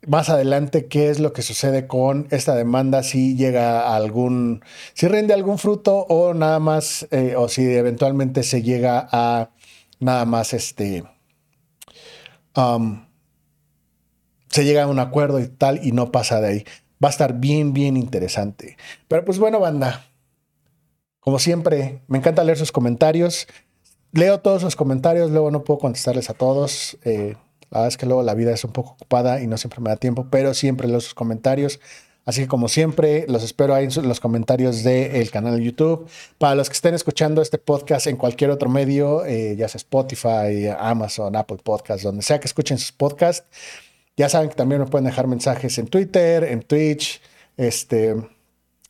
más 0.06 0.30
adelante 0.30 0.88
qué 0.88 1.10
es 1.10 1.20
lo 1.20 1.34
que 1.34 1.42
sucede 1.42 1.88
con 1.88 2.28
esta 2.32 2.56
demanda, 2.56 3.04
si 3.04 3.36
llega 3.36 3.82
a 3.82 3.96
algún, 3.96 4.64
si 4.94 5.08
rinde 5.08 5.34
algún 5.34 5.58
fruto 5.58 6.06
o 6.10 6.34
nada 6.34 6.60
más, 6.60 7.08
eh, 7.12 7.36
o 7.36 7.50
si 7.50 7.64
eventualmente 7.74 8.44
se 8.44 8.62
llega 8.62 9.08
a 9.12 9.50
nada 10.00 10.26
más 10.26 10.54
este, 10.54 11.04
um, 12.56 13.06
se 14.50 14.64
llega 14.64 14.84
a 14.84 14.88
un 14.88 15.00
acuerdo 15.00 15.40
y 15.40 15.48
tal 15.48 15.86
y 15.86 15.92
no 15.92 16.12
pasa 16.12 16.40
de 16.42 16.48
ahí. 16.48 16.66
Va 17.04 17.10
a 17.10 17.12
estar 17.12 17.34
bien, 17.34 17.74
bien 17.74 17.98
interesante. 17.98 18.78
Pero 19.08 19.26
pues 19.26 19.40
bueno, 19.40 19.60
banda, 19.60 20.06
como 21.20 21.40
siempre, 21.40 22.02
me 22.08 22.18
encanta 22.20 22.44
leer 22.44 22.58
sus 22.58 22.72
comentarios 22.72 23.48
leo 24.12 24.40
todos 24.40 24.64
los 24.64 24.76
comentarios, 24.76 25.32
luego 25.32 25.52
no 25.52 25.64
puedo 25.64 25.80
contestarles 25.80 26.30
a 26.30 26.34
todos. 26.34 26.98
Eh, 27.04 27.36
la 27.70 27.80
verdad 27.80 27.88
es 27.90 27.98
que 27.98 28.06
luego 28.06 28.24
la 28.24 28.34
vida 28.34 28.54
es 28.54 28.64
un 28.64 28.72
poco 28.72 28.92
ocupada 28.92 29.42
y 29.42 29.48
no 29.48 29.58
siempre 29.58 29.82
me 29.82 29.90
da 29.90 29.98
tiempo, 29.98 30.28
pero 30.30 30.54
siempre 30.54 30.88
leo 30.88 31.02
sus 31.02 31.14
comentarios. 31.14 31.80
Así 32.28 32.42
que 32.42 32.48
como 32.48 32.68
siempre, 32.68 33.26
los 33.30 33.42
espero 33.42 33.74
ahí 33.74 33.86
en 33.86 34.08
los 34.08 34.20
comentarios 34.20 34.84
del 34.84 35.32
canal 35.32 35.58
de 35.58 35.64
YouTube. 35.64 36.08
Para 36.38 36.56
los 36.56 36.70
que 36.70 36.74
estén 36.74 36.94
escuchando 36.94 37.42
este 37.42 37.58
podcast 37.58 38.06
en 38.08 38.18
cualquier 38.18 38.50
otro 38.50 38.70
medio, 38.70 39.26
eh, 39.26 39.56
ya 39.58 39.70
sea 39.70 39.78
Spotify, 39.78 40.68
Amazon, 40.78 41.38
Apple 41.38 41.60
Podcasts, 41.64 42.04
donde 42.04 42.22
sea 42.24 42.42
que 42.42 42.48
escuchen 42.48 42.78
sus 42.78 42.92
podcasts, 42.92 43.48
ya 44.18 44.28
saben 44.28 44.50
que 44.50 44.56
también 44.56 44.82
me 44.82 44.88
pueden 44.88 45.06
dejar 45.06 45.28
mensajes 45.28 45.78
en 45.78 45.88
Twitter, 45.88 46.44
en 46.44 46.64
Twitch, 46.64 47.22
este, 47.56 48.16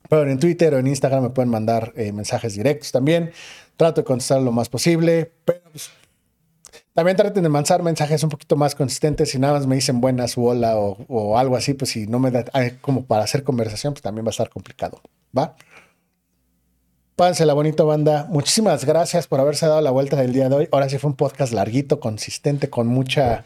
pero 0.09 0.27
en 0.29 0.39
Twitter 0.39 0.73
o 0.73 0.79
en 0.79 0.87
Instagram 0.87 1.21
me 1.23 1.29
pueden 1.29 1.49
mandar 1.49 1.93
eh, 1.95 2.11
mensajes 2.13 2.55
directos 2.55 2.91
también. 2.91 3.31
Trato 3.75 4.01
de 4.01 4.05
contestar 4.05 4.41
lo 4.41 4.51
más 4.51 4.69
posible, 4.69 5.31
pero 5.45 5.61
también 6.97 7.15
traten 7.15 7.43
de 7.43 7.49
mandar 7.49 7.83
mensajes 7.83 8.23
un 8.23 8.29
poquito 8.31 8.55
más 8.55 8.73
consistentes. 8.73 9.29
Si 9.29 9.37
nada 9.37 9.53
más 9.53 9.67
me 9.67 9.75
dicen 9.75 10.01
buenas 10.01 10.35
o 10.35 10.41
hola 10.41 10.75
o, 10.75 11.37
algo 11.37 11.55
así, 11.55 11.75
pues 11.75 11.91
si 11.91 12.07
no 12.07 12.17
me 12.17 12.31
da 12.31 12.43
como 12.81 13.05
para 13.05 13.23
hacer 13.23 13.43
conversación, 13.43 13.93
pues 13.93 14.01
también 14.01 14.25
va 14.25 14.29
a 14.29 14.31
estar 14.31 14.49
complicado. 14.49 14.99
¿Va? 15.37 15.55
la 17.17 17.53
bonito 17.53 17.85
banda. 17.85 18.25
Muchísimas 18.31 18.83
gracias 18.83 19.27
por 19.27 19.39
haberse 19.39 19.67
dado 19.67 19.79
la 19.81 19.91
vuelta 19.91 20.15
del 20.15 20.33
día 20.33 20.49
de 20.49 20.55
hoy. 20.55 20.69
Ahora 20.71 20.89
sí 20.89 20.97
fue 20.97 21.11
un 21.11 21.15
podcast 21.15 21.53
larguito, 21.53 21.99
consistente, 21.99 22.71
con 22.71 22.87
mucha, 22.87 23.45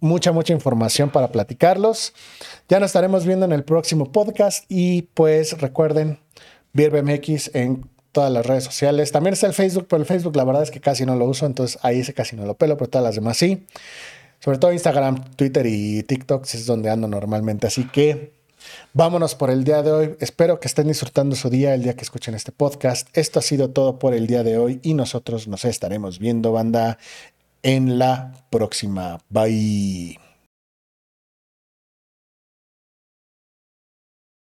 mucha, 0.00 0.32
mucha 0.32 0.52
información 0.52 1.10
para 1.10 1.28
platicarlos. 1.28 2.12
Ya 2.68 2.80
nos 2.80 2.88
estaremos 2.88 3.24
viendo 3.24 3.46
en 3.46 3.52
el 3.52 3.62
próximo 3.62 4.10
podcast 4.10 4.64
y 4.68 5.02
pues 5.02 5.60
recuerden, 5.60 6.18
VirBMX 6.72 7.54
en 7.54 7.88
todas 8.12 8.32
las 8.32 8.46
redes 8.46 8.64
sociales. 8.64 9.12
También 9.12 9.34
está 9.34 9.46
el 9.46 9.54
Facebook, 9.54 9.86
pero 9.88 10.00
el 10.00 10.06
Facebook 10.06 10.36
la 10.36 10.44
verdad 10.44 10.62
es 10.62 10.70
que 10.70 10.80
casi 10.80 11.06
no 11.06 11.16
lo 11.16 11.24
uso, 11.26 11.46
entonces 11.46 11.78
ahí 11.82 12.00
ese 12.00 12.14
casi 12.14 12.36
no 12.36 12.44
lo 12.44 12.54
pelo, 12.54 12.76
pero 12.76 12.90
todas 12.90 13.04
las 13.04 13.14
demás 13.14 13.36
sí. 13.36 13.66
Sobre 14.40 14.58
todo 14.58 14.72
Instagram, 14.72 15.36
Twitter 15.36 15.66
y 15.66 16.02
TikTok 16.02 16.44
es 16.44 16.66
donde 16.66 16.90
ando 16.90 17.06
normalmente. 17.08 17.66
Así 17.66 17.84
que 17.84 18.32
vámonos 18.94 19.34
por 19.34 19.50
el 19.50 19.64
día 19.64 19.82
de 19.82 19.92
hoy. 19.92 20.16
Espero 20.20 20.60
que 20.60 20.68
estén 20.68 20.88
disfrutando 20.88 21.36
su 21.36 21.50
día 21.50 21.74
el 21.74 21.82
día 21.82 21.94
que 21.94 22.02
escuchen 22.02 22.34
este 22.34 22.52
podcast. 22.52 23.08
Esto 23.12 23.38
ha 23.38 23.42
sido 23.42 23.70
todo 23.70 23.98
por 23.98 24.14
el 24.14 24.26
día 24.26 24.42
de 24.42 24.56
hoy 24.56 24.80
y 24.82 24.94
nosotros 24.94 25.46
nos 25.46 25.64
estaremos 25.66 26.18
viendo, 26.18 26.52
banda, 26.52 26.98
en 27.62 27.98
la 27.98 28.32
próxima. 28.50 29.20
Bye. 29.28 30.29